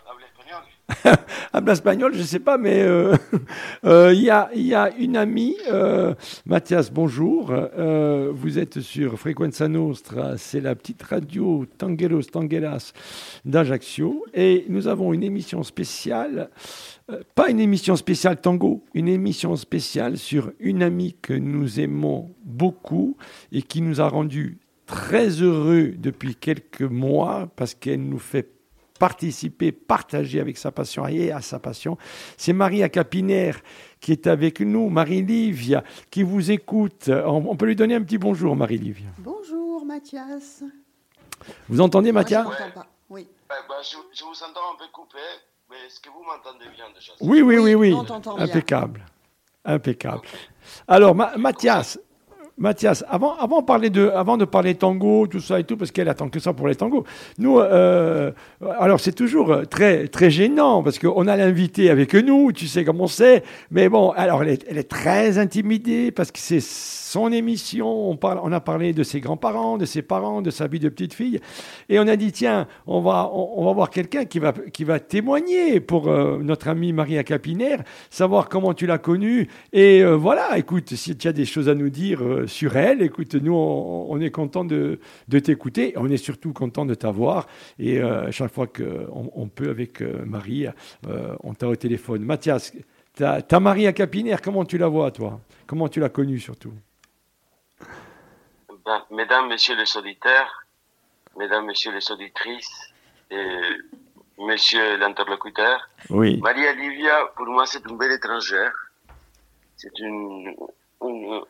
Habla 1.53 1.73
espagnol, 1.73 2.13
je 2.13 2.19
ne 2.19 2.23
sais 2.23 2.39
pas, 2.39 2.57
mais 2.57 2.81
euh, 2.81 3.15
euh, 3.85 4.13
il 4.13 4.21
y, 4.21 4.29
a, 4.29 4.89
une 4.97 5.15
amie, 5.15 5.55
euh, 5.71 6.13
Mathias, 6.45 6.91
bonjour. 6.91 7.51
Euh, 7.51 8.31
vous 8.33 8.59
êtes 8.59 8.81
sur 8.81 9.17
Frequenza 9.17 9.67
Nostra, 9.67 10.37
c'est 10.37 10.59
la 10.59 10.75
petite 10.75 11.01
radio 11.03 11.65
Tangelos 11.77 12.23
Tangelas 12.23 12.91
d'Ajaccio. 13.45 14.25
Et 14.33 14.65
nous 14.69 14.87
avons 14.87 15.13
une 15.13 15.23
émission 15.23 15.63
spéciale, 15.63 16.49
pas 17.35 17.49
une 17.49 17.59
émission 17.59 17.95
spéciale 17.95 18.41
tango, 18.41 18.83
une 18.93 19.07
émission 19.07 19.55
spéciale 19.55 20.17
sur 20.17 20.51
une 20.59 20.83
amie 20.83 21.15
que 21.21 21.33
nous 21.33 21.79
aimons 21.79 22.31
beaucoup 22.43 23.15
et 23.51 23.61
qui 23.61 23.81
nous 23.81 24.01
a 24.01 24.07
rendu 24.07 24.59
très 24.85 25.29
heureux 25.41 25.93
depuis 25.97 26.35
quelques 26.35 26.81
mois 26.81 27.49
parce 27.55 27.73
qu'elle 27.73 28.03
nous 28.03 28.19
fait 28.19 28.52
participer, 29.03 29.73
partager 29.73 30.39
avec 30.39 30.57
sa 30.57 30.71
passion 30.71 31.05
et 31.09 31.29
à 31.29 31.41
sa 31.41 31.59
passion. 31.59 31.97
C'est 32.37 32.53
Maria 32.53 32.87
Capinaire 32.87 33.59
qui 33.99 34.13
est 34.13 34.27
avec 34.27 34.61
nous, 34.61 34.87
Marie-Livia, 34.87 35.83
qui 36.09 36.23
vous 36.23 36.51
écoute. 36.51 37.09
On, 37.09 37.53
peut 37.57 37.65
lui 37.65 37.75
donner 37.75 37.95
un 37.95 38.01
petit 38.01 38.17
bonjour, 38.17 38.55
Marie-Livia. 38.55 39.09
Bonjour 39.17 39.85
Mathias. 39.85 40.63
Vous 41.67 41.81
entendez, 41.81 42.13
Moi, 42.13 42.21
je 42.21 42.33
Mathia 42.33 42.43
m'entends 42.43 42.71
pas. 42.73 42.87
Oui. 43.09 43.27
Eh 43.29 43.67
ben, 43.67 43.75
je, 43.81 43.97
je 44.17 44.23
vous 44.23 44.41
entends 44.41 44.71
un 44.73 44.77
peu 44.79 44.89
coupé, 44.93 45.17
mais 45.69 45.75
est-ce 45.85 45.99
que 45.99 46.07
vous 46.09 46.23
m'entendez 46.23 46.73
bien 46.73 46.85
déjà? 46.95 47.11
Oui, 47.19 47.41
oui, 47.41 47.57
oui, 47.57 47.75
oui. 47.75 47.93
on 47.93 48.05
t'entend 48.05 48.35
bien. 48.37 48.45
Impeccable. 48.45 49.05
Impeccable. 49.65 50.21
Alors, 50.87 51.13
Ma- 51.13 51.35
Mathias, 51.35 51.99
Mathias, 52.57 53.03
avant, 53.09 53.35
avant, 53.37 53.61
de 53.61 53.65
parler 53.65 53.89
de, 53.89 54.09
avant 54.09 54.37
de 54.37 54.45
parler 54.45 54.75
tango, 54.75 55.25
tout 55.25 55.39
ça 55.39 55.59
et 55.59 55.63
tout, 55.63 55.75
parce 55.75 55.89
qu'elle 55.89 56.07
attend 56.07 56.29
que 56.29 56.39
ça 56.39 56.53
pour 56.53 56.67
les 56.67 56.75
tangos, 56.75 57.03
nous, 57.39 57.59
euh, 57.59 58.31
alors 58.79 58.99
c'est 58.99 59.13
toujours 59.13 59.67
très, 59.67 60.07
très 60.07 60.29
gênant, 60.29 60.83
parce 60.83 60.99
qu'on 60.99 61.27
a 61.27 61.35
l'invité 61.35 61.89
avec 61.89 62.13
nous, 62.13 62.51
tu 62.51 62.67
sais 62.67 62.85
comment 62.85 63.07
c'est, 63.07 63.43
mais 63.71 63.89
bon, 63.89 64.11
alors 64.11 64.43
elle 64.43 64.77
est, 64.77 64.87
très 64.87 65.39
intimidée, 65.39 66.11
parce 66.11 66.31
que 66.31 66.37
c'est 66.37 66.61
son 66.61 67.31
émission, 67.31 68.09
on, 68.11 68.17
parle, 68.17 68.39
on 68.43 68.51
a 68.51 68.59
parlé 68.59 68.93
de 68.93 69.01
ses 69.01 69.19
grands-parents, 69.19 69.79
de 69.79 69.85
ses 69.85 70.03
parents, 70.03 70.43
de 70.43 70.51
sa 70.51 70.67
vie 70.67 70.79
de 70.79 70.89
petite 70.89 71.15
fille, 71.15 71.39
et 71.89 71.99
on 71.99 72.07
a 72.07 72.15
dit, 72.15 72.31
tiens, 72.31 72.67
on 72.85 73.01
va, 73.01 73.31
on, 73.33 73.53
on 73.57 73.65
va 73.65 73.73
voir 73.73 73.89
quelqu'un 73.89 74.25
qui 74.25 74.37
va, 74.37 74.53
qui 74.71 74.83
va 74.83 74.99
témoigner 74.99 75.79
pour 75.79 76.07
euh, 76.07 76.37
notre 76.43 76.67
amie 76.67 76.93
Maria 76.93 77.23
Capinaire, 77.23 77.81
savoir 78.11 78.47
comment 78.47 78.75
tu 78.75 78.85
l'as 78.85 78.99
connue, 78.99 79.47
et 79.71 80.03
euh, 80.03 80.15
voilà, 80.15 80.55
écoute, 80.59 80.93
si 80.93 81.17
tu 81.17 81.27
as 81.27 81.33
des 81.33 81.45
choses 81.45 81.67
à 81.67 81.73
nous 81.73 81.89
dire 81.89 82.21
euh, 82.43 82.47
sur 82.47 82.75
elle, 82.77 83.01
écoute, 83.01 83.33
nous, 83.35 83.53
on, 83.53 84.07
on 84.09 84.21
est 84.21 84.31
content 84.31 84.63
de, 84.65 84.99
de 85.27 85.39
t'écouter, 85.39 85.93
on 85.97 86.09
est 86.09 86.17
surtout 86.17 86.53
content 86.53 86.85
de 86.85 86.93
t'avoir, 86.93 87.47
et 87.79 88.01
euh, 88.01 88.31
chaque 88.31 88.51
fois 88.53 88.67
qu'on 88.67 89.31
on 89.35 89.47
peut 89.47 89.69
avec 89.69 90.01
euh, 90.01 90.23
Marie, 90.25 90.67
on 91.43 91.53
t'a 91.53 91.67
au 91.67 91.75
téléphone. 91.75 92.23
Mathias, 92.23 92.73
ta, 93.15 93.41
ta 93.41 93.59
Maria 93.59 93.93
Capinaire, 93.93 94.41
comment 94.41 94.65
tu 94.65 94.77
la 94.77 94.87
vois, 94.87 95.11
toi? 95.11 95.39
Comment 95.67 95.87
tu 95.89 95.99
l'as 95.99 96.09
connue, 96.09 96.39
surtout? 96.39 96.73
Ben, 98.85 99.01
mesdames, 99.11 99.47
messieurs 99.47 99.75
les 99.77 99.97
auditeurs, 99.97 100.65
mesdames, 101.37 101.65
messieurs 101.65 101.93
les 101.93 102.11
auditrices, 102.11 102.93
et 103.31 103.59
monsieur 104.37 104.97
l'interlocuteur, 104.97 105.89
Oui. 106.09 106.39
Maria 106.41 106.73
Livia, 106.73 107.25
pour 107.35 107.45
moi, 107.47 107.65
c'est 107.65 107.83
une 107.89 107.97
belle 107.97 108.11
étrangère. 108.11 108.73
C'est 109.75 109.97
une, 109.99 110.53
une, 111.03 111.41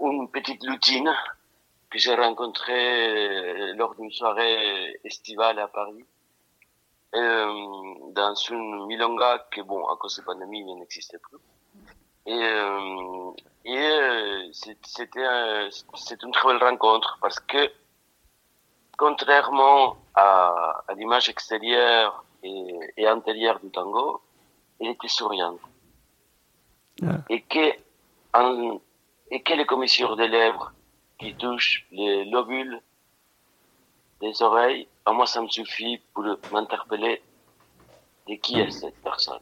une 0.00 0.28
petite 0.30 0.64
lutine 0.64 1.12
que 1.90 1.98
j'ai 1.98 2.14
rencontrée 2.14 3.72
lors 3.74 3.94
d'une 3.94 4.12
soirée 4.12 5.00
estivale 5.04 5.58
à 5.58 5.68
Paris. 5.68 6.04
Euh, 7.14 7.94
dans 8.12 8.34
une 8.34 8.86
milonga 8.86 9.46
que, 9.50 9.62
bon, 9.62 9.86
à 9.86 9.96
cause 9.96 10.16
de 10.16 10.20
la 10.22 10.26
pandémie, 10.26 10.60
il 10.60 10.74
n'existait 10.78 11.18
plus. 11.18 11.38
Et, 12.26 12.34
euh, 12.34 13.30
et 13.64 13.78
euh, 13.78 14.48
c'était 14.52 15.70
c'est 15.94 16.22
une 16.22 16.32
très 16.32 16.48
belle 16.48 16.62
rencontre 16.62 17.16
parce 17.22 17.40
que, 17.40 17.72
contrairement 18.98 19.96
à, 20.14 20.82
à 20.86 20.94
l'image 20.94 21.30
extérieure 21.30 22.24
et, 22.42 22.78
et 22.98 23.08
antérieure 23.08 23.58
du 23.60 23.70
tango, 23.70 24.20
elle 24.78 24.88
était 24.88 25.08
souriante. 25.08 25.60
Ah. 27.02 27.20
Et 27.30 27.40
que, 27.40 27.72
en, 28.34 28.78
et 29.30 29.42
que 29.42 29.54
les 29.54 29.66
commissures 29.66 30.16
des 30.16 30.28
lèvres 30.28 30.72
qui 31.18 31.34
touchent 31.34 31.86
les 31.90 32.24
lobules 32.26 32.80
des 34.20 34.42
oreilles, 34.42 34.88
à 35.04 35.12
moi 35.12 35.26
ça 35.26 35.42
me 35.42 35.48
suffit 35.48 36.00
pour 36.12 36.24
m'interpeller 36.52 37.22
de 38.28 38.34
qui 38.34 38.58
est 38.60 38.70
cette 38.70 39.00
personne. 39.02 39.40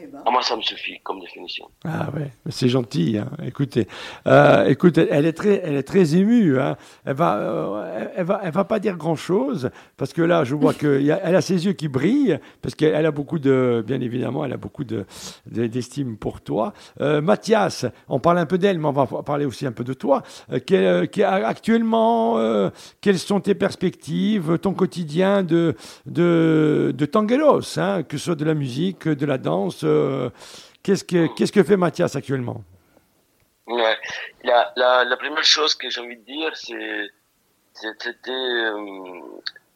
Eh 0.00 0.06
ben, 0.06 0.20
À 0.24 0.30
moi 0.30 0.42
ça 0.42 0.56
me 0.56 0.62
suffit 0.62 0.98
comme 1.02 1.20
définition. 1.20 1.66
Ah 1.84 2.08
ouais, 2.14 2.30
c'est 2.48 2.68
gentil. 2.68 3.18
Hein. 3.18 3.30
Écoutez, 3.44 3.86
euh, 4.26 4.66
écoute, 4.66 4.98
elle 4.98 5.26
est 5.26 5.32
très, 5.32 5.60
elle 5.64 5.76
est 5.76 5.82
très 5.82 6.14
émue. 6.16 6.58
Hein. 6.60 6.76
Elle 7.04 7.14
va, 7.16 7.36
euh, 7.38 8.04
elle 8.16 8.24
va, 8.24 8.40
elle 8.44 8.52
va 8.52 8.64
pas 8.64 8.78
dire 8.78 8.96
grand 8.96 9.16
chose 9.16 9.70
parce 9.96 10.12
que 10.12 10.22
là, 10.22 10.44
je 10.44 10.54
vois 10.54 10.74
que 10.74 11.00
y 11.00 11.10
a- 11.10 11.20
elle 11.24 11.34
a 11.36 11.40
ses 11.40 11.66
yeux 11.66 11.72
qui 11.72 11.88
brillent 11.88 12.38
parce 12.62 12.74
qu'elle 12.74 12.94
elle 12.94 13.06
a 13.06 13.10
beaucoup 13.10 13.38
de, 13.38 13.82
bien 13.86 14.00
évidemment, 14.00 14.44
elle 14.44 14.52
a 14.52 14.56
beaucoup 14.56 14.84
de 14.84 15.04
de- 15.50 15.66
d'estime 15.66 16.16
pour 16.16 16.40
toi. 16.40 16.72
Euh, 17.00 17.20
Mathias, 17.20 17.86
on 18.08 18.18
parle 18.20 18.38
un 18.38 18.46
peu 18.46 18.58
d'elle, 18.58 18.78
mais 18.78 18.86
on 18.88 18.92
va 18.92 19.06
parler 19.22 19.44
aussi 19.46 19.66
un 19.66 19.72
peu 19.72 19.84
de 19.84 19.94
toi. 19.94 20.22
Euh, 20.52 20.58
quel- 20.64 20.84
euh, 20.84 21.06
quel- 21.10 21.24
actuellement, 21.24 22.38
euh, 22.38 22.70
quelles 23.00 23.18
sont 23.18 23.40
tes 23.40 23.54
perspectives, 23.54 24.58
ton 24.58 24.74
quotidien 24.74 25.42
de 25.42 25.74
de, 26.06 26.94
de 26.96 27.06
tangelos, 27.06 27.78
hein, 27.78 28.02
que 28.02 28.16
ce 28.18 28.24
soit 28.26 28.34
de 28.34 28.44
la 28.44 28.54
musique, 28.54 29.08
de 29.08 29.26
la 29.26 29.38
danse. 29.38 29.84
Euh, 29.88 30.30
Qu'est-ce 30.82 31.04
que, 31.04 31.26
qu'est-ce 31.34 31.52
que 31.52 31.62
fait 31.64 31.76
Mathias 31.76 32.14
actuellement? 32.16 32.62
Ouais. 33.66 33.96
La, 34.44 34.72
la, 34.76 35.04
la 35.04 35.16
première 35.16 35.44
chose 35.44 35.74
que 35.74 35.90
j'ai 35.90 36.00
envie 36.00 36.16
de 36.16 36.24
dire, 36.24 36.50
c'est, 36.56 37.10
c'était, 37.74 38.30
euh, 38.30 39.20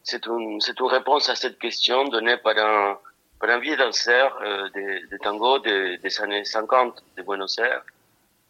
c'est 0.03 0.25
une, 0.27 0.61
c'est 0.61 0.79
une 0.81 0.87
réponse 0.87 1.29
à 1.29 1.35
cette 1.35 1.59
question 1.59 2.05
donnée 2.09 2.37
par 2.39 2.57
un, 2.57 2.99
par 3.39 3.51
un 3.51 3.59
vieux 3.59 3.77
danseur 3.77 4.39
euh, 4.43 4.69
de, 4.75 5.11
de 5.11 5.17
tango 5.19 5.59
de- 5.59 5.97
des 5.97 6.21
années 6.23 6.45
50 6.45 7.03
de 7.17 7.23
Buenos 7.23 7.59
Aires. 7.59 7.83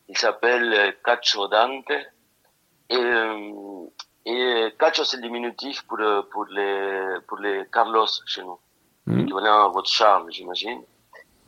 Il 0.08 0.16
s'appelle 0.18 0.94
Cacho 1.04 1.48
Dante. 1.48 1.90
Et, 2.90 2.96
et 4.26 4.74
Cacho, 4.78 5.04
c'est 5.04 5.16
le 5.16 5.22
diminutif 5.22 5.82
pour, 5.88 5.98
pour 6.30 6.44
les, 6.46 7.16
pour 7.26 7.38
les 7.38 7.64
Carlos 7.72 8.06
chez 8.26 8.42
nous. 8.42 8.58
Mhm. 9.06 9.20
Équivalent 9.20 9.64
à 9.64 9.68
votre 9.68 9.88
Charles, 9.88 10.26
j'imagine. 10.30 10.82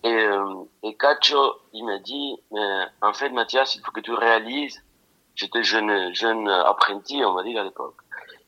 Et, 0.04 0.12
euh, 0.12 0.64
et 0.82 0.94
Cacho, 0.96 1.54
il 1.72 1.84
m'a 1.84 1.98
dit, 1.98 2.36
mais 2.52 2.84
en 3.00 3.14
fait, 3.14 3.30
Mathias, 3.30 3.74
il 3.74 3.80
faut 3.82 3.90
que 3.90 4.00
tu 4.00 4.12
réalises, 4.12 4.84
j'étais 5.34 5.62
jeune, 5.62 6.14
jeune 6.14 6.46
apprenti, 6.48 7.24
on 7.24 7.32
va 7.32 7.42
dire 7.42 7.62
à 7.62 7.64
l'époque, 7.64 7.96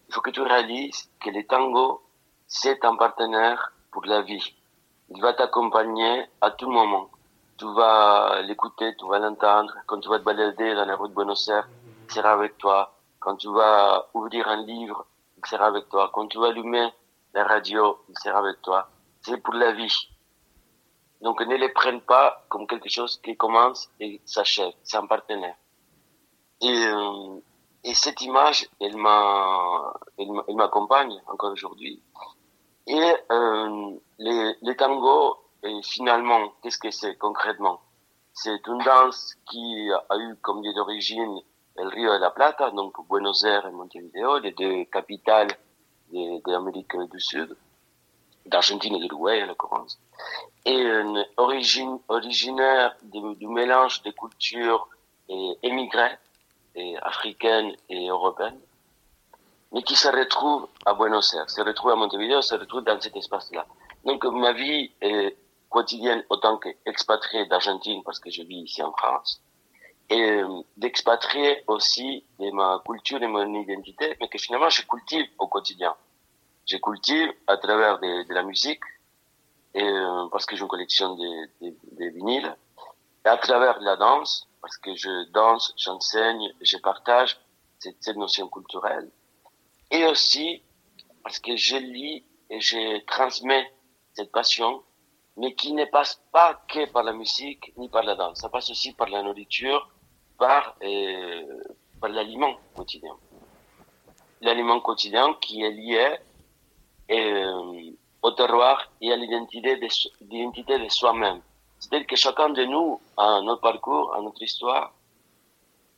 il 0.06 0.14
faut 0.14 0.20
que 0.20 0.30
tu 0.30 0.42
réalises 0.42 1.10
que 1.18 1.30
le 1.30 1.46
tango, 1.46 2.02
c'est 2.46 2.84
un 2.84 2.94
partenaire 2.96 3.72
pour 3.90 4.04
la 4.04 4.20
vie. 4.20 4.54
Il 5.08 5.22
va 5.22 5.32
t'accompagner 5.32 6.26
à 6.42 6.50
tout 6.50 6.70
moment. 6.70 7.08
Tu 7.56 7.64
vas 7.72 8.42
l'écouter, 8.42 8.94
tu 8.98 9.08
vas 9.08 9.18
l'entendre. 9.18 9.72
Quand 9.86 10.00
tu 10.00 10.10
vas 10.10 10.18
te 10.18 10.24
balader 10.24 10.74
dans 10.74 10.84
la 10.84 10.94
rue 10.94 11.08
de 11.08 11.14
Buenos 11.14 11.48
Aires, 11.48 11.68
il 12.06 12.12
sera 12.12 12.32
avec 12.32 12.58
toi. 12.58 12.92
Quand 13.18 13.36
tu 13.36 13.48
vas 13.48 14.08
ouvrir 14.12 14.46
un 14.46 14.62
livre, 14.62 15.06
il 15.38 15.46
sera 15.46 15.66
avec 15.66 15.88
toi. 15.88 16.10
Quand 16.12 16.26
tu 16.26 16.38
vas 16.38 16.48
allumer 16.48 16.92
la 17.32 17.44
radio, 17.44 17.98
il 18.10 18.18
sera 18.18 18.40
avec 18.40 18.60
toi. 18.60 18.90
C'est 19.22 19.38
pour 19.38 19.54
la 19.54 19.72
vie. 19.72 20.08
Donc 21.20 21.40
ne 21.40 21.56
les 21.56 21.70
prennent 21.70 22.00
pas 22.02 22.44
comme 22.48 22.66
quelque 22.66 22.88
chose 22.88 23.20
qui 23.22 23.36
commence 23.36 23.88
et 24.00 24.20
s'achève. 24.24 24.72
C'est 24.82 24.96
un 24.98 25.06
partenaire. 25.06 25.56
Et, 26.60 26.86
euh, 26.86 27.38
et 27.84 27.94
cette 27.94 28.20
image, 28.22 28.68
elle 28.80 28.96
m'a, 28.96 29.92
elle 30.18 30.30
m'a- 30.32 30.44
elle 30.48 30.56
m'accompagne 30.56 31.20
encore 31.26 31.52
aujourd'hui. 31.52 32.02
Et 32.86 33.12
euh, 33.30 33.90
les, 34.18 34.54
les 34.62 34.76
tangos, 34.76 35.36
et 35.62 35.82
finalement, 35.82 36.52
qu'est-ce 36.62 36.78
que 36.78 36.90
c'est 36.90 37.16
concrètement? 37.16 37.80
C'est 38.32 38.66
une 38.66 38.78
danse 38.78 39.34
qui 39.46 39.90
a 40.10 40.16
eu 40.18 40.36
comme 40.42 40.62
lieu 40.62 40.72
d'origine 40.74 41.40
el 41.78 41.88
Rio 41.88 42.12
de 42.12 42.18
la 42.18 42.30
Plata, 42.30 42.70
donc 42.70 42.94
Buenos 43.08 43.42
Aires 43.44 43.66
et 43.66 43.70
Montevideo, 43.70 44.38
les 44.38 44.52
deux 44.52 44.84
capitales 44.84 45.48
de, 46.12 46.42
de 46.42 46.50
l'Amérique 46.52 46.96
du 47.10 47.20
Sud, 47.20 47.56
d'Argentine 48.46 48.94
et 48.96 49.00
d'Uruguay 49.00 49.42
en 49.42 49.46
l'occurrence 49.46 49.98
et 50.66 50.80
une 50.80 51.24
origine 51.36 51.98
originaire 52.08 52.96
du, 53.04 53.46
mélange 53.46 54.02
des 54.02 54.12
cultures 54.12 54.88
et 55.28 55.58
émigrées, 55.62 56.18
africaines 57.02 57.74
et 57.88 58.08
européennes, 58.08 58.58
mais 59.72 59.82
qui 59.82 59.96
se 59.96 60.08
retrouve 60.08 60.66
à 60.84 60.92
Buenos 60.94 61.32
Aires, 61.34 61.48
se 61.48 61.62
retrouve 61.62 61.92
à 61.92 61.96
Montevideo, 61.96 62.42
se 62.42 62.54
retrouve 62.56 62.82
dans 62.82 63.00
cet 63.00 63.16
espace-là. 63.16 63.64
Donc 64.04 64.24
ma 64.24 64.52
vie 64.52 64.90
est 65.00 65.36
quotidienne 65.70 66.24
autant 66.28 66.58
qu'expatrié 66.58 67.46
d'Argentine, 67.46 68.02
parce 68.04 68.18
que 68.18 68.30
je 68.30 68.42
vis 68.42 68.62
ici 68.62 68.82
en 68.82 68.92
France, 68.92 69.40
et 70.10 70.20
euh, 70.20 70.62
d'expatrié 70.76 71.62
aussi 71.66 72.24
de 72.38 72.50
ma 72.50 72.82
culture 72.86 73.22
et 73.22 73.26
mon 73.26 73.52
identité, 73.54 74.16
mais 74.20 74.28
que 74.28 74.38
finalement 74.38 74.68
je 74.68 74.82
cultive 74.82 75.26
au 75.38 75.46
quotidien. 75.46 75.94
Je 76.66 76.76
cultive 76.78 77.32
à 77.46 77.56
travers 77.56 77.98
de, 78.00 78.32
la 78.32 78.42
musique, 78.42 78.82
et, 79.74 79.82
euh, 79.82 80.28
parce 80.32 80.46
que 80.46 80.56
j'ai 80.56 80.62
une 80.62 80.68
collection 80.68 81.14
de, 81.14 81.48
de, 81.62 81.74
de 81.92 82.04
vinyles, 82.10 82.56
et 83.24 83.28
à 83.28 83.36
travers 83.36 83.80
la 83.80 83.96
danse, 83.96 84.48
parce 84.60 84.76
que 84.78 84.94
je 84.94 85.30
danse, 85.30 85.72
j'enseigne, 85.76 86.52
je 86.60 86.76
partage 86.78 87.38
cette, 87.78 87.96
cette 88.00 88.16
notion 88.16 88.48
culturelle, 88.48 89.08
et 89.90 90.04
aussi 90.06 90.62
parce 91.22 91.38
que 91.38 91.56
je 91.56 91.76
lis 91.76 92.24
et 92.50 92.60
je 92.60 93.04
transmets 93.04 93.72
cette 94.14 94.32
passion, 94.32 94.82
mais 95.36 95.54
qui 95.54 95.72
ne 95.72 95.84
passe 95.84 96.20
pas 96.32 96.62
que 96.68 96.88
par 96.90 97.02
la 97.02 97.12
musique 97.12 97.72
ni 97.76 97.88
par 97.88 98.02
la 98.02 98.14
danse, 98.14 98.38
ça 98.38 98.48
passe 98.48 98.70
aussi 98.70 98.92
par 98.92 99.08
la 99.08 99.22
nourriture, 99.22 99.90
par, 100.38 100.76
euh, 100.82 101.62
par 102.00 102.10
l'aliment 102.10 102.56
quotidien. 102.74 103.14
L'aliment 104.40 104.80
quotidien 104.80 105.34
qui 105.40 105.62
est 105.62 105.70
lié 105.70 106.16
euh, 107.10 107.90
au 108.22 108.30
terroir 108.32 108.90
et 109.00 109.12
à 109.12 109.16
l'identité 109.16 109.76
de, 109.76 110.84
de 110.84 110.88
soi-même. 110.88 111.40
C'est-à-dire 111.78 112.06
que 112.06 112.16
chacun 112.16 112.50
de 112.50 112.64
nous 112.64 113.00
a 113.16 113.40
notre 113.42 113.60
parcours, 113.60 114.14
a 114.14 114.20
notre 114.20 114.42
histoire. 114.42 114.92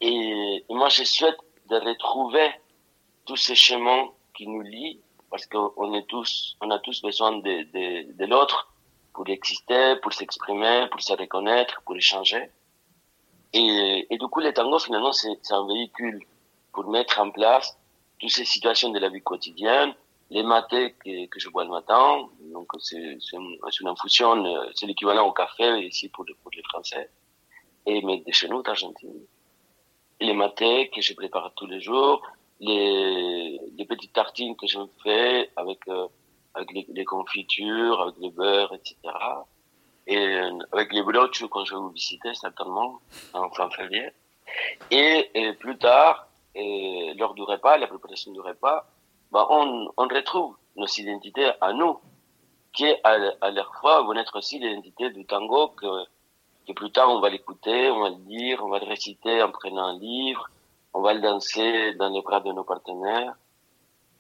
Et, 0.01 0.65
moi, 0.69 0.89
je 0.89 1.05
souhaite 1.05 1.39
de 1.69 1.77
retrouver 1.77 2.51
tous 3.25 3.37
ces 3.37 3.55
chemins 3.55 4.09
qui 4.35 4.47
nous 4.47 4.63
lient, 4.63 5.01
parce 5.31 5.47
qu'on 5.47 5.95
est 5.95 6.07
tous, 6.07 6.57
on 6.61 6.71
a 6.71 6.79
tous 6.79 7.03
besoin 7.03 7.33
de, 7.39 7.63
de, 7.75 8.13
de 8.13 8.25
l'autre 8.27 8.73
pour 9.13 9.29
exister, 9.29 9.97
pour 10.03 10.13
s'exprimer, 10.13 10.87
pour 10.91 11.01
se 11.01 11.13
reconnaître, 11.13 11.83
pour 11.85 11.97
échanger. 11.97 12.51
Et, 13.53 14.07
et 14.11 14.19
du 14.19 14.27
coup, 14.29 14.41
le 14.41 14.53
tango, 14.53 14.79
finalement, 14.79 15.13
c'est 15.13 15.53
un 15.53 15.67
véhicule 15.67 16.21
pour 16.73 16.89
mettre 16.91 17.19
en 17.21 17.31
place 17.31 17.79
toutes 18.19 18.31
ces 18.31 18.45
situations 18.45 18.91
de 18.91 18.99
la 18.99 19.09
vie 19.09 19.23
quotidienne, 19.23 19.95
les 20.31 20.43
matés 20.43 20.93
que, 20.93 21.27
que 21.27 21.41
je 21.41 21.49
bois 21.49 21.65
le 21.65 21.71
matin, 21.71 22.29
donc 22.53 22.69
c'est 22.81 23.19
une, 23.33 23.89
infusion, 23.89 24.45
euh, 24.45 24.71
c'est 24.75 24.87
l'équivalent 24.87 25.27
au 25.27 25.33
café 25.33 25.81
ici 25.87 26.09
pour, 26.09 26.25
pour 26.43 26.51
les 26.55 26.63
Français, 26.65 27.11
et 27.87 28.03
mais 28.03 28.19
de 28.19 28.33
chez 28.33 28.49
nous 28.49 28.63
d'Argentine. 28.63 29.21
Les 30.21 30.35
matés 30.35 30.91
que 30.91 31.01
je 31.01 31.15
prépare 31.15 31.53
tous 31.57 31.67
les 31.67 31.81
jours, 31.81 32.23
les, 32.61 33.59
les 33.77 33.85
petites 33.87 34.13
tartines 34.13 34.57
que 34.57 34.67
je 34.67 34.81
fais 35.03 35.51
avec, 35.57 35.79
euh, 35.89 36.09
avec 36.55 36.73
les, 36.73 36.87
les, 36.91 37.05
confitures, 37.05 38.01
avec 38.01 38.17
le 38.21 38.31
beurre, 38.31 38.75
etc. 38.75 38.97
Et 40.07 40.17
euh, 40.17 40.59
avec 40.73 40.93
les 40.93 41.03
broches 41.03 41.45
quand 41.51 41.65
je 41.65 41.75
vais 41.75 41.81
vous 41.81 41.91
visiter, 41.91 42.35
certainement, 42.35 43.01
en 43.33 43.49
fin 43.51 43.71
février. 43.71 44.11
Et, 44.91 45.31
et 45.35 45.53
plus 45.53 45.79
tard, 45.79 46.27
et 46.55 47.15
lors 47.17 47.35
du 47.35 47.43
repas, 47.43 47.77
la 47.79 47.87
préparation 47.87 48.33
du 48.33 48.41
repas, 48.41 48.91
bah, 49.33 49.47
on, 49.51 49.91
on 49.97 50.09
retrouve 50.09 50.57
nos 50.77 50.87
identités 50.87 51.51
à 51.61 51.73
nous, 51.73 51.99
qui 52.73 52.87
à, 53.05 53.17
à 53.41 53.51
la 53.51 53.65
fois 53.81 54.03
vont 54.03 54.15
être 54.15 54.37
aussi 54.39 54.59
l'identité 54.59 55.11
du 55.11 55.25
tango 55.25 55.69
que, 55.69 56.05
que 56.67 56.73
plus 56.73 56.91
tard 56.91 57.11
on 57.11 57.21
va 57.21 57.29
l'écouter, 57.29 57.91
on 57.91 58.01
va 58.01 58.11
le 58.11 58.23
lire, 58.27 58.65
on 58.65 58.69
va 58.69 58.79
le 58.79 58.87
réciter 58.87 59.43
en 59.43 59.51
prenant 59.51 59.87
un 59.87 59.99
livre, 59.99 60.49
on 60.95 61.01
va 61.01 61.15
le 61.15 61.21
danser 61.21 61.95
dans 61.95 62.09
les 62.09 62.23
bras 62.23 62.41
de 62.41 62.53
nos 62.53 62.65
partenaires. 62.65 63.35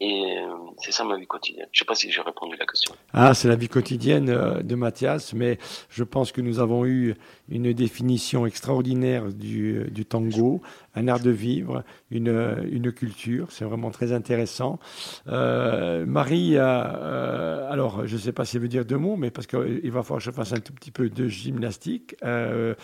Et 0.00 0.38
euh, 0.38 0.54
c'est 0.78 0.92
ça 0.92 1.02
ma 1.02 1.16
vie 1.16 1.26
quotidienne. 1.26 1.66
Je 1.72 1.78
ne 1.78 1.80
sais 1.80 1.84
pas 1.84 1.96
si 1.96 2.08
j'ai 2.10 2.20
répondu 2.20 2.54
à 2.54 2.58
la 2.58 2.66
question. 2.66 2.94
Ah, 3.12 3.34
c'est 3.34 3.48
la 3.48 3.56
vie 3.56 3.68
quotidienne 3.68 4.28
euh, 4.28 4.62
de 4.62 4.76
Mathias, 4.76 5.32
mais 5.32 5.58
je 5.90 6.04
pense 6.04 6.30
que 6.30 6.40
nous 6.40 6.60
avons 6.60 6.86
eu 6.86 7.16
une 7.48 7.72
définition 7.72 8.46
extraordinaire 8.46 9.32
du, 9.32 9.90
du 9.90 10.04
tango, 10.04 10.62
un 10.94 11.08
art 11.08 11.18
de 11.18 11.30
vivre, 11.30 11.82
une, 12.12 12.64
une 12.70 12.92
culture. 12.92 13.50
C'est 13.50 13.64
vraiment 13.64 13.90
très 13.90 14.12
intéressant. 14.12 14.78
Euh, 15.26 16.06
Marie, 16.06 16.52
euh, 16.54 17.68
alors 17.68 18.06
je 18.06 18.14
ne 18.14 18.20
sais 18.20 18.32
pas 18.32 18.44
si 18.44 18.54
elle 18.56 18.62
veut 18.62 18.68
dire 18.68 18.84
deux 18.84 18.98
mots, 18.98 19.16
mais 19.16 19.32
parce 19.32 19.48
qu'il 19.48 19.90
va 19.90 20.04
falloir 20.04 20.20
que 20.20 20.24
je 20.24 20.30
fasse 20.30 20.52
un 20.52 20.60
tout 20.60 20.72
petit 20.74 20.92
peu 20.92 21.08
de 21.10 21.26
gymnastique. 21.26 22.14
ah 22.22 22.74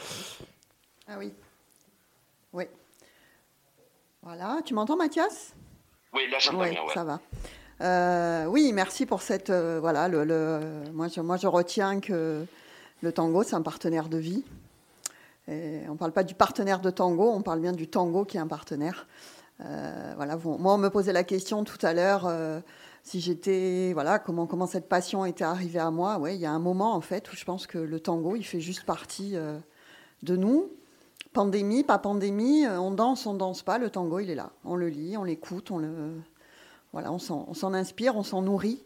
oui. 1.17 1.33
Oui. 2.53 2.65
Voilà. 4.23 4.63
Tu 4.65 4.75
m'entends, 4.75 4.97
Mathias? 4.97 5.55
Oui, 6.15 6.23
là 6.31 6.39
j'entends 6.39 6.61
ouais, 6.61 6.71
bien. 6.71 6.83
Ouais. 6.83 6.95
Ça 6.95 7.05
va. 7.05 7.21
Euh, 7.81 8.47
oui, 8.47 8.73
merci 8.73 9.05
pour 9.05 9.23
cette. 9.23 9.51
Euh, 9.51 9.79
voilà, 9.81 10.09
le, 10.09 10.25
le, 10.25 10.61
moi, 10.93 11.09
je, 11.09 11.21
moi, 11.21 11.37
je 11.37 11.47
retiens 11.47 12.01
que 12.01 12.45
le 13.03 13.13
tango, 13.13 13.43
c'est 13.43 13.55
un 13.55 13.63
partenaire 13.63 14.09
de 14.09 14.19
vie. 14.19 14.45
Et 15.49 15.81
on 15.89 15.93
ne 15.93 15.99
parle 15.99 16.13
pas 16.13 16.23
du 16.23 16.35
partenaire 16.35 16.81
de 16.81 16.91
tango, 16.91 17.31
on 17.31 17.43
parle 17.43 17.61
bien 17.61 17.73
du 17.73 17.89
tango 17.89 18.25
qui 18.25 18.37
est 18.37 18.41
un 18.41 18.47
partenaire. 18.47 19.07
Euh, 19.61 20.13
voilà, 20.17 20.37
bon, 20.37 20.59
moi, 20.59 20.75
on 20.75 20.79
me 20.79 20.89
posait 20.89 21.13
la 21.13 21.25
question 21.25 21.65
tout 21.65 21.85
à 21.85 21.93
l'heure 21.93 22.31
si 23.03 23.21
j'étais. 23.21 23.91
Voilà, 23.93 24.19
comment, 24.19 24.47
comment 24.47 24.67
cette 24.67 24.89
passion 24.89 25.27
était 25.27 25.45
arrivée 25.45 25.81
à 25.81 25.91
moi. 25.91 26.19
Oui, 26.21 26.35
il 26.35 26.41
y 26.41 26.47
a 26.47 26.53
un 26.53 26.59
moment, 26.61 26.95
en 26.95 27.01
fait, 27.01 27.31
où 27.31 27.37
je 27.37 27.45
pense 27.45 27.67
que 27.67 27.79
le 27.79 28.01
tango, 28.01 28.37
il 28.37 28.45
fait 28.45 28.61
juste 28.61 28.85
partie 28.85 29.37
de 30.23 30.37
nous. 30.37 30.71
Pandémie, 31.35 31.85
pas 31.85 31.99
pandémie, 31.99 32.67
on 32.67 32.93
danse, 32.93 33.27
on 33.27 33.35
danse 33.35 33.63
pas, 33.63 33.77
le 33.77 33.91
tango 33.91 34.21
il 34.21 34.31
est 34.31 34.35
là. 34.35 34.51
On 34.65 34.77
le 34.77 34.89
lit, 34.89 35.17
on 35.19 35.25
l'écoute, 35.25 35.71
on 35.71 35.79
le, 35.79 35.89
voilà, 36.95 37.11
on 37.11 37.19
s'en 37.19 37.75
inspire, 37.75 38.15
on 38.15 38.23
s'en 38.23 38.41
nourrit. 38.41 38.81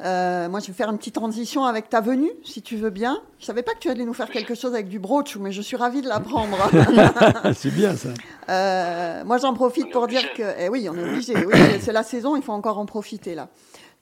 Euh, 0.00 0.48
moi, 0.48 0.60
je 0.60 0.68
vais 0.68 0.72
faire 0.72 0.88
une 0.88 0.96
petite 0.96 1.16
transition 1.16 1.66
avec 1.66 1.90
ta 1.90 2.00
venue, 2.00 2.30
si 2.42 2.62
tu 2.62 2.78
veux 2.78 2.88
bien. 2.88 3.20
Je 3.38 3.44
savais 3.44 3.62
pas 3.62 3.74
que 3.74 3.80
tu 3.80 3.90
allais 3.90 4.06
nous 4.06 4.14
faire 4.14 4.30
quelque 4.30 4.54
chose 4.54 4.72
avec 4.72 4.88
du 4.88 4.98
brooch, 4.98 5.36
mais 5.36 5.52
je 5.52 5.60
suis 5.60 5.76
ravie 5.76 6.00
de 6.00 6.08
l'apprendre. 6.08 6.56
c'est 7.54 7.70
bien 7.70 7.94
ça. 7.96 8.08
Euh, 8.48 9.24
moi, 9.26 9.36
j'en 9.36 9.52
profite 9.52 9.92
pour 9.92 10.06
dire 10.06 10.32
que, 10.32 10.42
eh 10.58 10.70
oui, 10.70 10.88
on 10.90 10.96
est 10.96 11.04
obligé. 11.04 11.34
Oui, 11.36 11.54
c'est 11.82 11.92
la 11.92 12.02
saison, 12.02 12.34
il 12.34 12.40
faut 12.40 12.52
encore 12.52 12.78
en 12.78 12.86
profiter 12.86 13.34
là. 13.34 13.48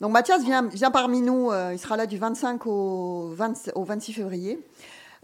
Donc 0.00 0.12
Mathias 0.12 0.44
vient, 0.44 0.62
vient 0.62 0.92
parmi 0.92 1.20
nous. 1.20 1.50
Euh, 1.50 1.72
il 1.72 1.80
sera 1.80 1.96
là 1.96 2.06
du 2.06 2.16
25 2.16 2.64
au, 2.64 3.30
20, 3.32 3.72
au 3.74 3.82
26 3.82 4.12
février. 4.12 4.64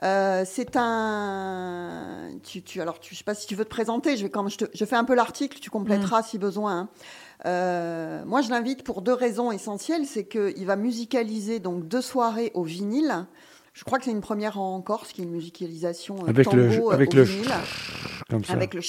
Euh, 0.02 0.44
c'est 0.44 0.76
un. 0.76 2.30
Tu, 2.42 2.62
tu, 2.62 2.80
alors, 2.80 2.98
tu, 2.98 3.10
je 3.10 3.14
ne 3.14 3.18
sais 3.18 3.24
pas 3.24 3.34
si 3.34 3.46
tu 3.46 3.54
veux 3.54 3.64
te 3.64 3.70
présenter. 3.70 4.16
Je, 4.16 4.24
vais, 4.24 4.30
quand 4.30 4.48
je, 4.48 4.58
te, 4.58 4.64
je 4.74 4.84
fais 4.84 4.96
un 4.96 5.04
peu 5.04 5.14
l'article, 5.14 5.58
tu 5.60 5.70
compléteras 5.70 6.20
mmh. 6.20 6.24
si 6.24 6.38
besoin. 6.38 6.78
Hein. 6.78 6.88
Euh, 7.46 8.24
moi, 8.24 8.42
je 8.42 8.50
l'invite 8.50 8.82
pour 8.82 9.02
deux 9.02 9.12
raisons 9.12 9.52
essentielles. 9.52 10.06
C'est 10.06 10.24
qu'il 10.24 10.66
va 10.66 10.76
musicaliser 10.76 11.60
donc 11.60 11.86
deux 11.86 12.02
soirées 12.02 12.50
au 12.54 12.64
vinyle. 12.64 13.26
Je 13.72 13.84
crois 13.84 13.98
que 13.98 14.04
c'est 14.04 14.12
une 14.12 14.20
première 14.20 14.58
en 14.58 14.80
Corse, 14.82 15.12
qui 15.12 15.22
est 15.22 15.24
une 15.24 15.32
musicalisation 15.32 16.16
euh, 16.24 16.28
avec 16.28 16.44
tango 16.44 16.56
le, 16.58 16.92
avec 16.92 17.12
au 17.12 17.16
le 17.16 17.22
vinyle, 17.22 17.50
comme 18.30 18.44
ça. 18.44 18.52
avec 18.52 18.72
le 18.72 18.80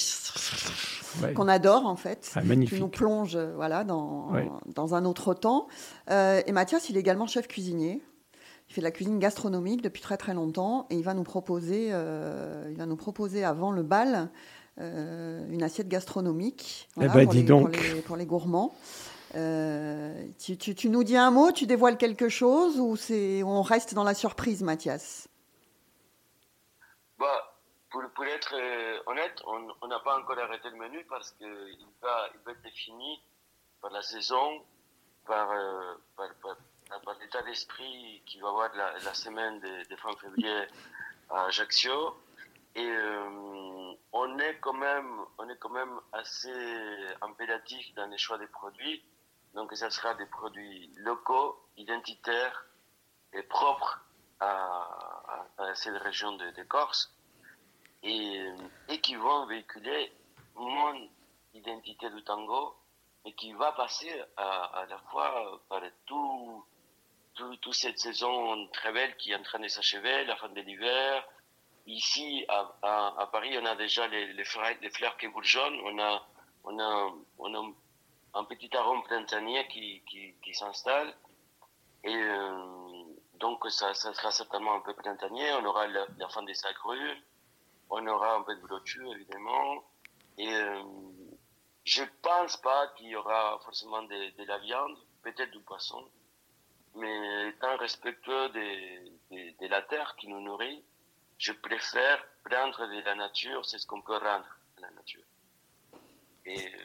ouais. 1.22 1.32
qu'on 1.34 1.48
adore 1.48 1.86
en 1.86 1.96
fait, 1.96 2.30
ah, 2.36 2.42
magnifique. 2.42 2.76
qui 2.76 2.80
nous 2.80 2.88
plonge 2.88 3.36
voilà 3.36 3.82
dans 3.82 4.30
Ouais. 4.30 4.48
dans 4.76 4.94
un 4.94 5.04
autre 5.04 5.34
temps. 5.34 5.66
Et 6.08 6.52
Mathias, 6.52 6.88
il 6.88 6.96
est 6.96 7.00
également 7.00 7.26
chef 7.26 7.48
cuisinier. 7.48 8.00
Il 8.68 8.74
fait 8.74 8.80
de 8.80 8.86
la 8.86 8.90
cuisine 8.90 9.18
gastronomique 9.18 9.80
depuis 9.82 10.02
très 10.02 10.16
très 10.16 10.34
longtemps 10.34 10.86
et 10.90 10.96
il 10.96 11.02
va 11.04 11.14
nous 11.14 11.22
proposer, 11.22 11.90
euh, 11.92 12.66
il 12.70 12.76
va 12.76 12.86
nous 12.86 12.96
proposer 12.96 13.44
avant 13.44 13.70
le 13.70 13.82
bal 13.82 14.28
euh, 14.78 15.46
une 15.50 15.62
assiette 15.62 15.88
gastronomique 15.88 16.88
Eh 17.00 17.06
ben, 17.08 17.24
pour, 17.24 17.32
dis 17.32 17.38
les, 17.38 17.44
donc. 17.44 17.60
pour, 17.62 17.68
les, 17.94 18.02
pour 18.02 18.16
les 18.16 18.26
gourmands. 18.26 18.74
Euh, 19.34 20.26
tu, 20.38 20.56
tu- 20.56 20.74
tu 20.74 20.88
nous 20.88 21.04
dis 21.04 21.16
un 21.16 21.30
mot, 21.30 21.52
tu 21.52 21.66
dévoiles 21.66 21.96
quelque 21.96 22.28
chose 22.28 22.78
ou 22.80 22.96
c'est 22.96 23.42
on 23.42 23.62
reste 23.62 23.94
dans 23.94 24.04
la 24.04 24.14
surprise, 24.14 24.62
Mathias? 24.62 25.28
Bah, 27.18 27.54
pour, 27.90 28.02
pour 28.14 28.24
être 28.24 28.54
euh, 28.54 28.98
honnête, 29.06 29.34
on 29.46 29.86
n'a 29.88 30.00
pas 30.00 30.18
encore 30.18 30.38
arrêté 30.38 30.68
le 30.70 30.76
menu 30.76 31.04
parce 31.08 31.30
qu'il 31.32 31.46
va, 32.02 32.28
il 32.34 32.40
va 32.44 32.52
être 32.52 32.62
défini 32.62 33.20
par 33.80 33.90
la 33.92 34.02
saison, 34.02 34.60
par, 35.26 35.50
euh, 35.50 35.94
par, 36.16 36.26
par, 36.42 36.56
par 37.04 37.18
l'état 37.20 37.42
d'esprit 37.42 38.22
qu'il 38.26 38.42
va 38.42 38.48
avoir 38.48 38.70
de 38.72 39.04
la, 39.04 39.14
semaine 39.14 39.60
de, 39.60 39.96
fin 39.96 40.14
février 40.16 40.66
à 41.30 41.46
Ajaccio. 41.46 42.16
Et 42.74 42.86
euh, 42.86 43.94
on 44.12 44.38
est 44.38 44.58
quand 44.60 44.74
même, 44.74 45.20
on 45.38 45.48
est 45.48 45.58
quand 45.58 45.70
même 45.70 45.98
assez 46.12 46.52
impératif 47.22 47.94
dans 47.94 48.06
les 48.06 48.18
choix 48.18 48.38
des 48.38 48.46
produits. 48.46 49.02
Donc, 49.54 49.72
ça 49.74 49.90
sera 49.90 50.14
des 50.14 50.26
produits 50.26 50.92
locaux, 50.98 51.58
identitaires 51.76 52.66
et 53.32 53.42
propres 53.42 54.00
à, 54.40 54.88
cette 55.74 55.96
région 56.02 56.36
de, 56.36 56.62
Corse 56.64 57.14
et, 58.02 58.46
et 58.88 59.00
qui 59.00 59.14
vont 59.16 59.46
véhiculer 59.46 60.12
mon 60.54 61.08
identité 61.54 62.10
du 62.10 62.22
tango 62.22 62.76
et 63.24 63.32
qui 63.32 63.52
va 63.54 63.72
passer 63.72 64.22
à 64.36 64.84
la 64.88 64.98
fois 65.10 65.60
par 65.68 65.80
tout, 66.04 66.64
tout, 67.36 67.56
toute 67.58 67.74
cette 67.74 67.98
saison 67.98 68.66
très 68.68 68.92
belle 68.92 69.16
qui 69.16 69.30
est 69.30 69.36
en 69.36 69.42
train 69.42 69.60
de 69.60 69.68
s'achever, 69.68 70.24
la 70.24 70.36
fin 70.36 70.48
de 70.48 70.60
l'hiver. 70.60 71.24
Ici, 71.86 72.44
à, 72.48 73.28
Paris, 73.30 73.56
on 73.60 73.64
a 73.64 73.76
déjà 73.76 74.08
les, 74.08 74.44
fleurs, 74.44 75.16
qui 75.18 75.28
bourgeonnent, 75.28 75.78
on 75.84 75.98
a, 75.98 77.14
un 78.34 78.44
petit 78.44 78.74
arôme 78.76 79.02
printanier 79.04 79.66
qui, 79.68 80.54
s'installe. 80.54 81.14
Et 82.02 82.14
euh, 82.14 83.04
donc, 83.34 83.64
ça, 83.70 83.94
sera 83.94 84.30
certainement 84.30 84.74
un 84.74 84.80
peu 84.80 84.94
printanier. 84.94 85.52
On 85.52 85.64
aura 85.64 85.86
la, 85.86 86.28
fin 86.28 86.42
des 86.42 86.66
agrumes. 86.66 87.20
On 87.88 88.04
aura 88.08 88.34
un 88.34 88.42
peu 88.42 88.56
de 88.56 88.60
blotture, 88.62 89.12
évidemment. 89.14 89.84
Et 90.38 90.52
euh, 90.52 90.82
je 91.84 92.02
pense 92.20 92.56
pas 92.56 92.88
qu'il 92.96 93.08
y 93.08 93.16
aura 93.16 93.60
forcément 93.64 94.02
de 94.02 94.44
la 94.44 94.58
viande, 94.58 94.98
peut-être 95.22 95.52
du 95.52 95.60
poisson. 95.60 96.04
Mais 96.96 97.48
étant 97.50 97.76
respectueux 97.78 98.48
de, 98.50 99.68
la 99.68 99.82
terre 99.82 100.14
qui 100.18 100.28
nous 100.28 100.40
nourrit, 100.40 100.82
je 101.38 101.52
préfère 101.52 102.24
prendre 102.44 102.86
de 102.86 103.04
la 103.04 103.14
nature, 103.14 103.64
c'est 103.64 103.78
ce 103.78 103.86
qu'on 103.86 104.00
peut 104.00 104.14
rendre 104.14 104.58
à 104.78 104.80
la 104.80 104.90
nature. 104.92 105.22
Et 106.46 106.58
euh, 106.58 106.78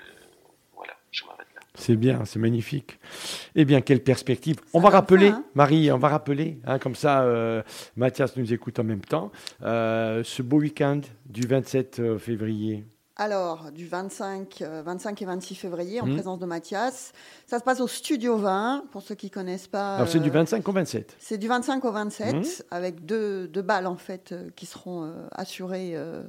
voilà, 0.75 0.93
je 1.11 1.23
m'arrête 1.25 1.47
là. 1.55 1.61
C'est 1.75 1.95
bien, 1.95 2.25
c'est 2.25 2.39
magnifique. 2.39 2.99
Eh 3.55 3.63
bien, 3.63 3.81
quelle 3.81 4.03
perspective. 4.03 4.57
On 4.73 4.79
Ça 4.79 4.83
va 4.83 4.89
va 4.89 4.97
rappeler, 4.97 5.29
ça, 5.29 5.35
hein 5.35 5.45
Marie, 5.55 5.91
on 5.91 5.97
va 5.97 6.09
rappeler, 6.09 6.59
hein, 6.65 6.79
comme 6.79 6.95
ça, 6.95 7.21
euh, 7.23 7.63
Mathias 7.95 8.35
nous 8.35 8.51
écoute 8.51 8.79
en 8.79 8.83
même 8.83 9.05
temps, 9.05 9.31
euh, 9.61 10.23
ce 10.23 10.41
beau 10.41 10.57
week-end 10.57 11.01
du 11.25 11.47
27 11.47 12.17
février. 12.17 12.83
Alors, 13.25 13.71
du 13.71 13.85
25, 13.87 14.63
euh, 14.63 14.81
25 14.83 15.21
et 15.21 15.25
26 15.25 15.53
février, 15.53 16.01
en 16.01 16.07
Mhm. 16.07 16.15
présence 16.15 16.39
de 16.39 16.47
Mathias. 16.47 17.13
Ça 17.45 17.59
se 17.59 17.63
passe 17.63 17.79
au 17.79 17.87
Studio 17.87 18.35
20, 18.35 18.85
pour 18.91 19.03
ceux 19.03 19.13
qui 19.13 19.27
ne 19.27 19.31
connaissent 19.31 19.67
pas. 19.67 19.97
Alors, 19.97 20.07
c'est 20.07 20.19
du 20.19 20.29
euh, 20.29 20.33
25 20.33 20.67
au 20.67 20.71
27. 20.71 21.15
C'est 21.19 21.37
du 21.37 21.47
25 21.47 21.85
au 21.85 21.91
27, 21.91 22.33
Mhm. 22.35 22.43
avec 22.71 23.05
deux, 23.05 23.47
deux 23.47 23.61
balles 23.61 23.85
en 23.85 23.95
fait 23.95 24.31
euh, 24.31 24.49
qui 24.55 24.65
seront 24.65 25.03
euh, 25.03 25.11
assurées 25.33 25.91
euh, 25.93 26.23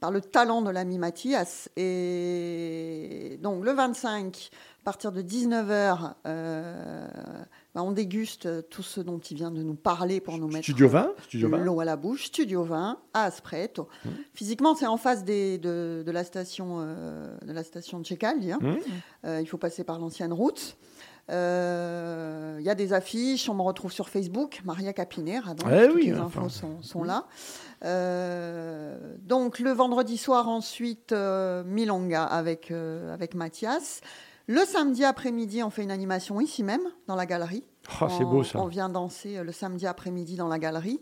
par 0.00 0.10
le 0.10 0.20
talent 0.20 0.60
de 0.60 0.68
l'ami 0.68 0.98
Mathias. 0.98 1.70
Et 1.78 3.38
donc 3.42 3.64
le 3.64 3.72
25, 3.72 4.50
à 4.82 4.84
partir 4.84 5.12
de 5.12 5.22
19h, 5.22 6.12
on 7.82 7.90
déguste 7.92 8.68
tout 8.68 8.82
ce 8.84 9.00
dont 9.00 9.18
il 9.18 9.36
vient 9.36 9.50
de 9.50 9.62
nous 9.62 9.74
parler 9.74 10.20
pour 10.20 10.38
nous 10.38 10.46
mettre 10.46 10.62
Studio 10.62 10.88
20 10.88 11.12
Studio 11.24 11.48
de 11.48 11.56
20 11.56 11.64
l'eau 11.64 11.80
à 11.80 11.84
la 11.84 11.96
bouche. 11.96 12.26
Studio 12.26 12.62
20 12.62 12.98
à 13.12 13.24
Aspreto. 13.24 13.88
Mhm. 14.04 14.12
Physiquement, 14.32 14.74
c'est 14.76 14.86
en 14.86 14.96
face 14.96 15.24
des, 15.24 15.58
de, 15.58 16.04
de 16.06 16.10
la 16.12 16.22
station 16.22 16.76
euh, 16.80 17.36
de 17.44 17.52
la 17.52 17.64
station 17.64 17.98
de 18.00 18.06
hein. 18.12 18.58
Euh, 19.24 19.40
il 19.40 19.46
faut 19.46 19.58
passer 19.58 19.82
par 19.82 19.98
l'ancienne 19.98 20.32
route. 20.32 20.76
Euh, 21.30 22.56
Il 22.60 22.64
y 22.66 22.70
a 22.70 22.74
des 22.74 22.92
affiches, 22.92 23.48
on 23.48 23.54
me 23.54 23.62
retrouve 23.62 23.92
sur 23.92 24.08
Facebook, 24.08 24.60
Maria 24.64 24.92
Capinera, 24.92 25.54
donc 25.54 25.70
Eh 25.72 25.86
toutes 25.86 25.96
oui, 25.96 26.06
les 26.06 26.12
enfin. 26.20 26.40
infos 26.42 26.48
sont, 26.50 26.82
sont 26.82 27.02
là. 27.02 27.26
Euh, 27.84 28.96
donc 29.22 29.58
le 29.58 29.70
vendredi 29.72 30.16
soir 30.18 30.48
ensuite, 30.48 31.12
euh, 31.12 31.64
Milonga 31.64 32.24
avec, 32.24 32.70
euh, 32.70 33.12
avec 33.12 33.34
Mathias. 33.34 34.00
Le 34.46 34.64
samedi 34.64 35.04
après-midi, 35.04 35.62
on 35.62 35.70
fait 35.70 35.82
une 35.82 35.90
animation 35.90 36.40
ici 36.40 36.62
même, 36.62 36.82
dans 37.06 37.16
la 37.16 37.26
galerie. 37.26 37.64
Oh, 38.00 38.06
c'est 38.08 38.24
beau 38.24 38.44
ça. 38.44 38.58
On 38.60 38.66
vient 38.66 38.88
danser 38.88 39.38
euh, 39.38 39.44
le 39.44 39.52
samedi 39.52 39.86
après-midi 39.86 40.36
dans 40.36 40.48
la 40.48 40.58
galerie. 40.58 41.00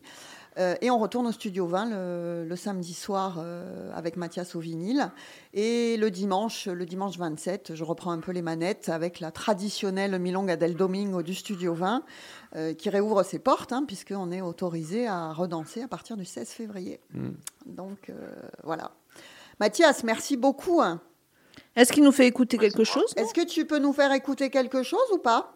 Euh, 0.59 0.75
et 0.83 0.91
on 0.91 0.99
retourne 0.99 1.27
au 1.27 1.33
Studio 1.33 1.67
20 1.67 1.87
le, 1.87 2.45
le 2.47 2.57
samedi 2.57 2.93
soir 2.93 3.37
euh, 3.39 3.91
avec 3.95 4.17
Mathias 4.17 4.55
au 4.55 4.61
vinyle. 4.61 5.11
Et 5.55 5.97
le 5.97 6.11
dimanche, 6.11 6.67
le 6.67 6.85
dimanche 6.85 7.17
27, 7.17 7.75
je 7.75 7.85
reprends 7.85 8.11
un 8.11 8.19
peu 8.19 8.33
les 8.33 8.43
manettes 8.43 8.91
avec 8.91 9.21
la 9.21 9.31
traditionnelle 9.31 10.19
Milonga 10.19 10.57
del 10.57 10.75
Domingo 10.77 11.23
du 11.23 11.35
Studio 11.35 11.73
20 11.73 12.05
euh, 12.55 12.75
qui 12.75 12.91
réouvre 12.91 13.23
ses 13.23 13.39
portes, 13.39 13.73
hein, 13.73 13.85
puisqu'on 13.87 14.31
est 14.31 14.43
autorisé 14.43 15.07
à 15.07 15.33
redanser 15.33 15.83
à 15.83 15.89
partir 15.89 16.17
du 16.17 16.27
16 16.27 16.49
février. 16.51 17.01
Mm. 17.15 17.31
Donc 17.67 18.13
voilà. 18.63 18.93
Mathias, 19.59 20.05
merci 20.05 20.37
beaucoup. 20.37 20.83
hein. 20.83 21.01
Est-ce 21.77 21.93
qu'il 21.93 22.03
nous 22.05 22.13
fait 22.13 22.27
écouter 22.27 22.59
quelque 22.59 22.85
chose 22.85 23.13
Est-ce 23.17 23.33
que 23.35 23.45
tu 23.47 23.67
peux 23.67 23.79
nous 23.79 23.93
faire 23.93 24.13
écouter 24.13 24.51
quelque 24.51 24.83
chose 24.83 25.11
ou 25.13 25.19
pas? 25.19 25.55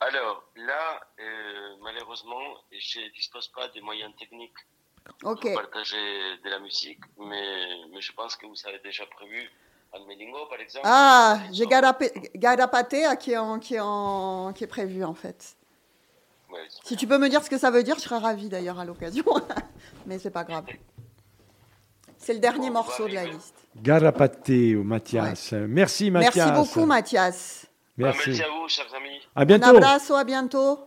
Alors, 0.00 0.44
là, 0.56 1.00
euh, 1.20 1.76
malheureusement, 1.82 2.40
je 2.72 3.00
ne 3.00 3.08
dispose 3.10 3.48
pas 3.48 3.68
des 3.68 3.80
moyens 3.82 4.12
techniques 4.18 4.56
Ok. 5.24 5.42
pour 5.42 5.54
partager 5.54 5.96
de 6.42 6.48
la 6.48 6.58
musique, 6.58 7.00
mais, 7.18 7.66
mais 7.92 8.00
je 8.00 8.12
pense 8.12 8.34
que 8.36 8.46
vous 8.46 8.54
avez 8.66 8.78
déjà 8.78 9.04
prévu 9.06 9.50
un 9.92 10.04
Melingo, 10.06 10.46
par 10.46 10.60
exemple. 10.60 10.86
Ah, 10.88 11.40
j'ai 11.52 11.66
Garapatea 11.66 13.16
qui 13.16 13.32
est, 13.32 13.36
en, 13.36 13.58
qui, 13.58 13.74
est 13.74 13.80
en, 13.80 14.52
qui 14.54 14.64
est 14.64 14.68
prévu 14.68 15.04
en 15.04 15.14
fait. 15.14 15.56
Ouais, 16.50 16.66
Si 16.84 16.96
tu 16.96 17.06
peux 17.06 17.18
me 17.18 17.28
dire 17.28 17.42
ce 17.44 17.50
que 17.50 17.58
ça 17.58 17.70
veut 17.70 17.82
dire, 17.82 17.96
je 17.96 18.00
serais 18.02 18.18
ravie 18.18 18.48
d'ailleurs 18.48 18.78
à 18.80 18.84
l'occasion. 18.84 19.24
Mais 20.06 20.18
c'est 20.18 20.30
pas 20.30 20.44
grave. 20.44 20.64
C'est 22.22 22.34
le 22.34 22.38
dernier 22.38 22.70
morceau 22.70 23.08
de 23.08 23.14
la 23.14 23.24
liste. 23.24 23.54
Garapateo, 23.82 24.82
Mathias. 24.84 25.52
Merci, 25.52 26.10
Mathias. 26.10 26.36
Merci 26.36 26.52
beaucoup, 26.52 26.86
Mathias. 26.86 27.66
Merci. 27.96 28.28
Merci. 28.30 28.42
à 28.42 28.46
vous, 28.48 28.68
chers 28.68 28.94
amis. 28.94 29.18
À 29.34 29.40
Un 29.40 29.44
bientôt. 29.46 29.76
abrazo, 29.76 30.14
à 30.14 30.24
bientôt. 30.24 30.78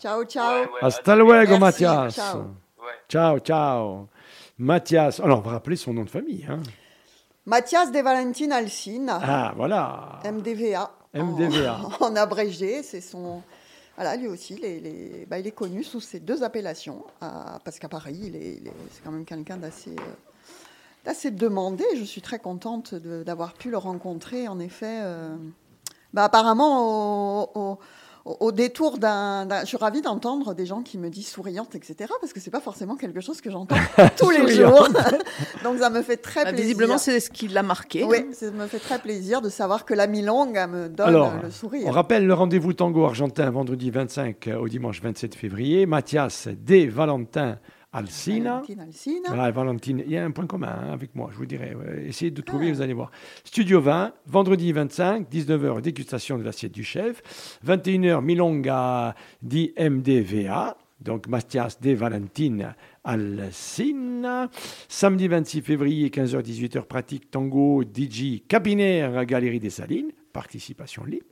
Ciao, 0.00 0.24
ciao. 0.24 0.50
Ouais, 0.50 0.60
ouais, 0.66 0.78
Hasta 0.82 1.14
luego, 1.16 1.32
Merci, 1.32 1.58
Mathias. 1.60 2.14
ciao. 2.16 2.38
Ouais. 2.78 2.84
Ciao, 3.08 3.38
ciao. 3.38 4.08
Mathias. 4.58 5.20
Alors, 5.20 5.38
on 5.38 5.42
va 5.42 5.52
rappeler 5.52 5.76
son 5.76 5.94
nom 5.94 6.02
de 6.04 6.10
famille. 6.10 6.44
hein. 6.48 6.60
Mathias 7.46 7.90
de 7.90 8.00
Valentin 8.00 8.50
Alcine, 8.52 9.10
Ah, 9.10 9.52
voilà. 9.56 10.20
MDVA. 10.24 10.90
MDVA. 11.14 11.80
En, 12.00 12.14
abrégé, 12.16 12.82
c'est 12.82 13.00
son. 13.00 13.42
Voilà, 13.96 14.16
lui 14.16 14.26
aussi, 14.28 14.54
il 14.54 14.64
est, 14.64 14.76
il 14.78 14.86
est- 14.86 15.26
bah, 15.26 15.38
il 15.38 15.46
est 15.46 15.50
connu 15.52 15.84
sous 15.84 16.00
ces 16.00 16.18
deux 16.20 16.42
appellations, 16.42 17.04
à- 17.20 17.58
parce 17.64 17.78
qu'à 17.78 17.88
Paris, 17.88 18.18
il 18.22 18.36
est, 18.36 18.56
il 18.60 18.68
est- 18.68 18.72
c'est 18.90 19.02
quand 19.04 19.10
même 19.10 19.24
quelqu'un 19.24 19.56
d'assez, 19.58 19.94
euh, 21.02 21.10
d'assez 21.10 21.30
demandé. 21.30 21.84
Je 21.96 22.04
suis 22.04 22.20
très 22.20 22.38
contente 22.38 22.94
de- 22.94 23.22
d'avoir 23.22 23.54
pu 23.54 23.70
le 23.70 23.78
rencontrer, 23.78 24.48
en 24.48 24.58
effet. 24.58 24.98
euh, 25.02 25.34
bah, 26.14 26.24
apparemment, 26.24 27.44
au, 27.54 27.78
au- 28.24 28.36
au 28.38 28.52
détour 28.52 28.98
d'un, 28.98 29.46
d'un- 29.46 29.62
Je 29.62 29.66
suis 29.66 29.76
ravie 29.76 30.00
d'entendre 30.00 30.54
des 30.54 30.64
gens 30.64 30.82
qui 30.82 30.96
me 30.96 31.08
disent 31.10 31.26
souriante, 31.26 31.74
etc., 31.74 31.94
parce 32.20 32.32
que 32.32 32.38
c'est 32.38 32.50
pas 32.52 32.60
forcément 32.60 32.94
quelque 32.96 33.20
chose 33.20 33.40
que 33.40 33.50
j'entends 33.50 33.74
tous 34.16 34.30
les 34.30 34.46
jours. 34.54 34.88
Donc 35.64 35.78
ça 35.78 35.90
me 35.90 36.02
fait 36.02 36.18
très 36.18 36.44
Bah, 36.44 36.50
plaisir. 36.50 36.66
Visiblement, 36.66 36.98
c'est 36.98 37.18
ce 37.18 37.30
qui 37.30 37.48
l'a 37.48 37.62
marqué. 37.64 38.04
Oui, 38.04 38.18
ça 38.32 38.50
me 38.52 38.66
fait 38.68 38.78
très 38.78 38.98
plaisir 39.00 39.40
de 39.42 39.48
savoir 39.48 39.84
que 39.84 39.94
la 39.94 40.06
milonga 40.06 40.66
me 40.68 40.88
donne 40.88 41.08
Alors, 41.08 41.32
le 41.42 41.48
on 41.48 41.50
sourire. 41.50 41.92
rappelle 41.92 42.26
le 42.26 42.34
rendez-vous 42.34 42.74
tango 42.74 43.04
argentin 43.06 43.50
vendredi 43.50 43.90
25 43.90 44.50
au 44.60 44.68
dimanche 44.68 45.02
27 45.02 45.34
février. 45.34 45.86
Mathias 45.86 46.46
des 46.48 46.86
Valentin 46.86 47.58
Alcina. 47.92 48.54
Valentine 48.54 48.80
Alcina. 48.80 49.28
Voilà, 49.28 49.50
Valentine, 49.50 50.02
il 50.06 50.12
y 50.12 50.16
a 50.16 50.24
un 50.24 50.30
point 50.30 50.46
commun 50.46 50.68
hein, 50.68 50.92
avec 50.92 51.14
moi, 51.14 51.28
je 51.32 51.36
vous 51.36 51.46
dirais. 51.46 51.76
Essayez 52.06 52.30
de 52.30 52.40
trouver, 52.40 52.68
Ah. 52.70 52.72
vous 52.72 52.80
allez 52.80 52.94
voir. 52.94 53.10
Studio 53.44 53.80
20, 53.80 54.12
vendredi 54.26 54.72
25, 54.72 55.28
19h, 55.30 55.80
dégustation 55.82 56.38
de 56.38 56.42
l'assiette 56.42 56.72
du 56.72 56.84
chef. 56.84 57.22
21h, 57.66 58.22
Milonga 58.22 59.14
di 59.42 59.72
MDVA. 59.78 60.76
Donc 61.00 61.26
Mathias 61.26 61.80
de 61.80 61.90
Valentine 61.94 62.76
Alcina. 63.02 64.48
Samedi 64.88 65.26
26 65.28 65.60
février, 65.62 66.08
15h-18h, 66.10 66.82
pratique 66.84 67.28
tango 67.30 67.82
DJ 67.82 68.42
Cabinaire, 68.46 69.26
Galerie 69.26 69.58
des 69.58 69.70
Salines. 69.70 70.12
Participation 70.32 71.04
libre. 71.04 71.26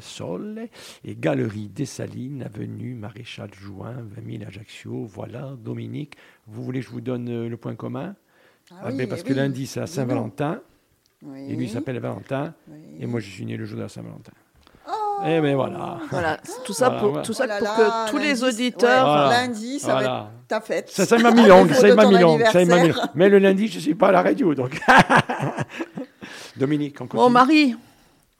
Sole 0.00 0.68
et 1.04 1.16
Galerie 1.16 1.68
Dessalines, 1.68 2.42
avenue 2.44 2.94
Maréchal 2.94 3.50
Juin, 3.52 3.94
20 4.24 4.38
000 4.38 4.44
Ajaccio. 4.46 5.04
Voilà, 5.06 5.54
Dominique, 5.58 6.14
vous 6.46 6.62
voulez 6.62 6.80
que 6.80 6.86
je 6.86 6.90
vous 6.92 7.00
donne 7.00 7.28
euh, 7.28 7.48
le 7.48 7.56
point 7.56 7.74
commun? 7.74 8.14
Ah 8.70 8.90
ben, 8.90 8.96
oui, 8.98 9.06
Parce 9.06 9.22
oui. 9.22 9.28
que 9.28 9.34
lundi, 9.34 9.66
c'est 9.66 9.80
à 9.80 9.86
Saint-Valentin. 9.86 10.60
Oui. 11.22 11.50
et 11.50 11.56
lui 11.56 11.64
il 11.64 11.70
s'appelle 11.70 11.98
Valentin, 11.98 12.52
Oui. 12.68 12.78
et 13.00 13.06
moi 13.06 13.20
je 13.20 13.30
suis 13.30 13.44
né 13.46 13.56
le 13.56 13.64
jour 13.64 13.78
de 13.78 13.82
la 13.82 13.88
Saint-Valentin. 13.88 14.32
Oh 14.86 14.92
Eh 15.26 15.40
ben 15.40 15.56
voilà. 15.56 15.98
Voilà, 16.10 16.36
tout 16.64 16.72
ça 16.74 16.86
Voilà, 16.90 17.00
pour, 17.00 17.08
voilà. 17.10 17.24
tout 17.26 17.32
ça 17.32 17.44
Oh 17.46 17.48
là 17.48 17.56
pour 17.58 17.66
là, 17.66 18.04
que 18.06 18.10
tous 18.10 18.18
les 18.18 18.44
auditeurs. 18.44 19.06
ouais, 19.06 19.12
Voilà. 19.12 19.30
Lundi, 19.46 19.80
ça 19.80 19.94
va 19.94 20.04
être 20.04 20.26
ta 20.46 20.60
fête. 20.60 20.90
Ça, 20.90 21.06
ça 21.06 21.18
m'a 21.18 21.30
mis 21.32 21.46
longue, 21.46 21.72
ça 21.72 21.92
m'a 21.94 22.02
ton 22.04 22.10
mis 22.12 22.18
longue, 22.20 22.42
ça 22.44 22.58
m'a 22.58 22.64
mis 22.66 22.72
anniversaire. 22.72 22.96
longue. 23.06 23.10
Mais 23.16 23.28
le 23.30 23.38
lundi, 23.38 23.66
je 23.66 23.76
ne 23.76 23.80
suis 23.80 23.94
pas 23.94 24.08
à 24.08 24.12
la 24.12 24.22
radio, 24.22 24.54
donc. 24.54 24.78
Dominique, 26.56 26.96
on 27.00 27.04
continue. 27.06 27.22
Bon, 27.22 27.30
Marie, 27.30 27.74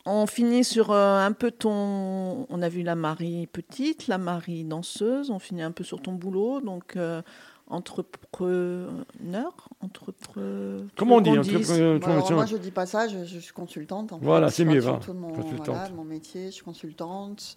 on 0.07 0.27
finit 0.27 0.65
sur 0.65 0.91
euh, 0.93 1.19
un 1.19 1.33
peu 1.33 1.51
ton. 1.51 2.47
On 2.49 2.63
a 2.63 2.69
vu 2.69 2.83
la 2.83 2.95
Marie 2.95 3.47
petite, 3.47 4.07
la 4.07 4.19
Marie 4.19 4.65
danseuse. 4.65 5.31
On 5.31 5.39
finit 5.39 5.63
un 5.63 5.73
peu 5.73 5.85
sur 5.85 6.01
ton 6.01 6.13
boulot, 6.13 6.61
donc 6.61 6.97
euh, 6.97 7.21
entrepreneur, 7.69 9.53
entrepreneur. 9.81 10.83
Comment 10.97 11.17
on 11.17 11.21
dit, 11.21 11.31
entrepreneur- 11.31 11.99
Bon, 12.01 12.07
alors, 12.07 12.33
moi, 12.33 12.47
je 12.47 12.57
dis 12.57 12.71
pas 12.71 12.87
ça, 12.87 13.09
je, 13.09 13.25
je 13.25 13.39
suis 13.39 13.53
consultante. 13.53 14.13
En 14.13 14.19
Voilà, 14.19 14.51
c'est 14.51 14.65
mieux, 14.65 14.81
surtout 14.81 15.13
de 15.13 15.19
mon, 15.19 15.33
Consultante. 15.33 15.67
voilà, 15.67 15.91
mon 15.91 16.05
métier, 16.05 16.47
je 16.47 16.51
suis 16.53 16.65
consultante 16.65 17.57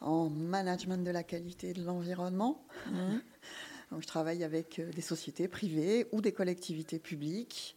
en 0.00 0.28
management 0.30 1.04
de 1.04 1.10
la 1.10 1.22
qualité 1.22 1.70
et 1.70 1.74
de 1.74 1.84
l'environnement. 1.84 2.62
Mhm. 2.90 3.20
Donc, 3.92 4.00
je 4.02 4.06
travaille 4.06 4.42
avec 4.42 4.78
euh, 4.78 4.90
des 4.90 5.02
sociétés 5.02 5.48
privées 5.48 6.06
ou 6.12 6.20
des 6.22 6.32
collectivités 6.32 6.98
publiques, 6.98 7.76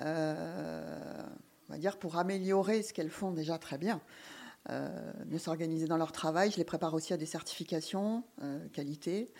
euh, 0.00 1.22
dire 1.78 1.98
pour 1.98 2.16
améliorer 2.16 2.82
ce 2.82 2.92
qu'elles 2.92 3.10
font 3.10 3.30
déjà 3.32 3.58
très 3.58 3.78
bien. 3.78 4.00
Euh, 4.70 4.88
mieux 5.26 5.38
s'organiser 5.38 5.86
dans 5.86 5.96
leur 5.96 6.12
travail. 6.12 6.50
Je 6.52 6.56
les 6.56 6.64
prépare 6.64 6.94
aussi 6.94 7.12
à 7.12 7.16
des 7.16 7.26
certifications 7.26 8.22
euh, 8.42 8.64
qualité. 8.72 9.32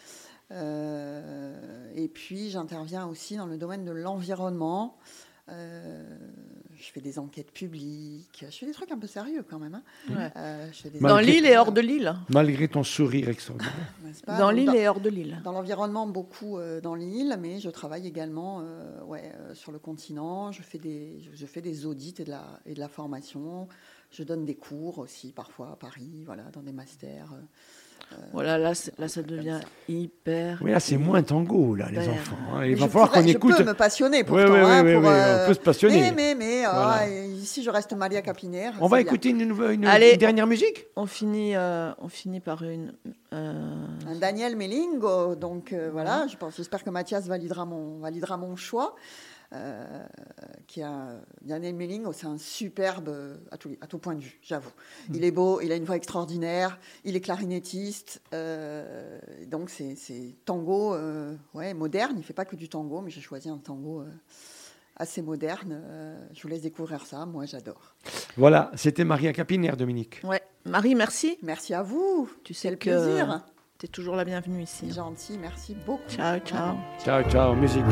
Euh, 0.50 1.92
et 1.94 2.08
puis 2.08 2.50
j'interviens 2.50 3.06
aussi 3.06 3.36
dans 3.36 3.46
le 3.46 3.56
domaine 3.56 3.84
de 3.84 3.92
l'environnement. 3.92 4.98
Je 6.84 6.90
fais 6.90 7.00
des 7.00 7.16
enquêtes 7.20 7.52
publiques, 7.52 8.44
je 8.50 8.56
fais 8.56 8.66
des 8.66 8.72
trucs 8.72 8.90
un 8.90 8.98
peu 8.98 9.06
sérieux 9.06 9.44
quand 9.48 9.60
même. 9.60 9.74
hein. 9.76 9.82
Ouais. 10.10 10.32
Euh, 10.36 10.66
je 10.72 10.78
fais 10.82 10.90
des 10.90 10.98
Dans 10.98 11.18
l'île 11.18 11.46
et 11.46 11.56
hors 11.56 11.70
de 11.70 11.80
l'île. 11.80 12.12
Malgré 12.28 12.66
ton 12.66 12.82
sourire 12.82 13.28
extraordinaire. 13.28 13.72
pas 14.26 14.36
Dans 14.36 14.50
l'île 14.50 14.74
et 14.74 14.88
hors 14.88 14.98
de 14.98 15.08
l'île. 15.08 15.40
Dans 15.44 15.52
l'environnement, 15.52 16.08
beaucoup 16.08 16.58
euh, 16.58 16.80
dans 16.80 16.96
l'île, 16.96 17.36
mais 17.40 17.60
je 17.60 17.70
travaille 17.70 18.04
également 18.08 18.62
euh, 18.62 19.00
ouais, 19.04 19.30
euh, 19.36 19.54
sur 19.54 19.70
le 19.70 19.78
continent. 19.78 20.50
Je 20.50 20.62
fais, 20.62 20.78
des, 20.78 21.20
je, 21.20 21.36
je 21.36 21.46
fais 21.46 21.60
des 21.60 21.86
audits 21.86 22.14
et 22.18 22.24
de, 22.24 22.30
la, 22.30 22.60
et 22.66 22.74
de 22.74 22.80
la 22.80 22.88
formation. 22.88 23.68
Je 24.10 24.24
donne 24.24 24.44
des 24.44 24.56
cours 24.56 24.98
aussi, 24.98 25.30
parfois 25.32 25.70
à 25.72 25.76
Paris, 25.76 26.24
voilà, 26.26 26.42
dans 26.52 26.62
des 26.62 26.72
masters. 26.72 27.32
Euh. 28.12 28.16
Voilà, 28.32 28.58
là, 28.58 28.72
là 28.98 29.08
ça 29.08 29.22
devient 29.22 29.60
hyper. 29.88 30.58
Oui, 30.62 30.70
là, 30.70 30.80
c'est 30.80 30.96
moins 30.96 31.22
tango, 31.22 31.74
là, 31.74 31.86
les 31.90 31.98
Ben, 31.98 32.10
enfants. 32.10 32.36
hein. 32.54 32.64
Il 32.64 32.76
va 32.76 32.86
je 32.86 32.90
falloir 32.90 33.10
qu'on 33.10 33.22
je 33.22 33.28
écoute. 33.28 33.56
peux 33.56 33.64
me 33.64 33.74
passionner 33.74 34.18
Oui, 34.18 34.24
pourtant. 34.24 34.52
oui, 34.52 34.58
hein, 34.60 34.84
oui, 34.84 34.92
pour, 34.94 35.02
oui, 35.02 35.08
euh, 35.10 35.44
on 35.44 35.48
peut 35.48 35.54
se 35.54 35.60
passionner. 35.60 36.00
Mais, 36.00 36.12
mais, 36.12 36.34
mais, 36.34 36.64
ah, 36.64 36.72
Voilà. 36.72 37.08
et 37.08 37.26
ici, 37.28 37.62
je 37.62 37.70
reste 37.70 37.92
Maria 37.94 38.22
Capinaire. 38.22 38.74
On 38.80 38.86
va 38.88 38.98
bien. 38.98 39.06
écouter 39.06 39.30
une, 39.30 39.44
nouvelle- 39.46 39.72
une- 39.74 39.86
Allez. 39.86 40.12
une 40.12 40.18
dernière 40.18 40.46
musique? 40.46 40.86
On 40.96 41.06
finit, 41.06 41.54
euh, 41.56 41.90
on 41.98 42.08
finit 42.08 42.40
par 42.40 42.62
une. 42.62 42.92
euh, 43.32 43.86
Un 44.08 44.14
Daniel 44.16 44.56
Melingo, 44.56 45.34
donc 45.34 45.72
euh, 45.72 45.90
voilà, 45.92 46.26
je 46.30 46.36
pense, 46.36 46.56
j'espère 46.56 46.84
que 46.84 46.90
Mathias 46.90 47.26
validera 47.26 47.64
mon, 47.64 47.98
validera 47.98 48.36
mon 48.36 48.56
choix. 48.56 48.94
Euh, 49.52 50.04
qui 50.66 50.80
a, 50.80 51.20
Daniel 51.42 51.74
Melingo, 51.74 52.12
c'est 52.14 52.26
un 52.26 52.38
superbe 52.38 53.08
euh, 53.08 53.36
à 53.50 53.58
tout, 53.58 53.76
à 53.82 53.86
tout 53.86 53.98
point 53.98 54.14
de 54.14 54.20
vue, 54.20 54.38
j'avoue. 54.40 54.70
Il 55.12 55.24
est 55.24 55.30
beau, 55.30 55.60
il 55.60 55.70
a 55.72 55.76
une 55.76 55.84
voix 55.84 55.96
extraordinaire, 55.96 56.78
il 57.04 57.16
est 57.16 57.20
clarinettiste, 57.20 58.22
euh, 58.32 59.18
donc 59.48 59.68
c'est 59.68 59.94
c'est 59.94 60.36
tango 60.46 60.94
euh, 60.94 61.34
ouais, 61.52 61.74
moderne. 61.74 62.14
Il 62.16 62.24
fait 62.24 62.32
pas 62.32 62.46
que 62.46 62.56
du 62.56 62.70
tango, 62.70 63.02
mais 63.02 63.10
j'ai 63.10 63.20
choisi 63.20 63.50
un 63.50 63.58
tango 63.58 64.00
euh, 64.00 64.06
assez 64.96 65.20
moderne. 65.20 65.82
Euh, 65.84 66.18
je 66.32 66.42
vous 66.42 66.48
laisse 66.48 66.62
découvrir 66.62 67.04
ça, 67.04 67.26
moi 67.26 67.44
j'adore. 67.44 67.94
Voilà, 68.38 68.70
c'était 68.74 69.04
Maria 69.04 69.34
Capinaire, 69.34 69.76
Dominique. 69.76 70.22
Ouais. 70.24 70.40
Marie, 70.64 70.94
merci. 70.94 71.36
Merci 71.42 71.74
à 71.74 71.82
vous, 71.82 72.30
Tu 72.44 72.54
sais 72.54 72.68
quel 72.68 72.78
que 72.78 73.04
plaisir. 73.04 73.44
Tu 73.82 73.86
es 73.86 73.88
toujours 73.88 74.14
la 74.14 74.24
bienvenue 74.24 74.62
ici. 74.62 74.86
C'est 74.86 74.94
gentil, 74.94 75.38
merci 75.38 75.74
beaucoup. 75.74 76.08
Ciao, 76.08 76.38
ciao. 76.38 76.76
Ciao, 77.02 77.22
ciao, 77.24 77.54
musique. 77.56 77.82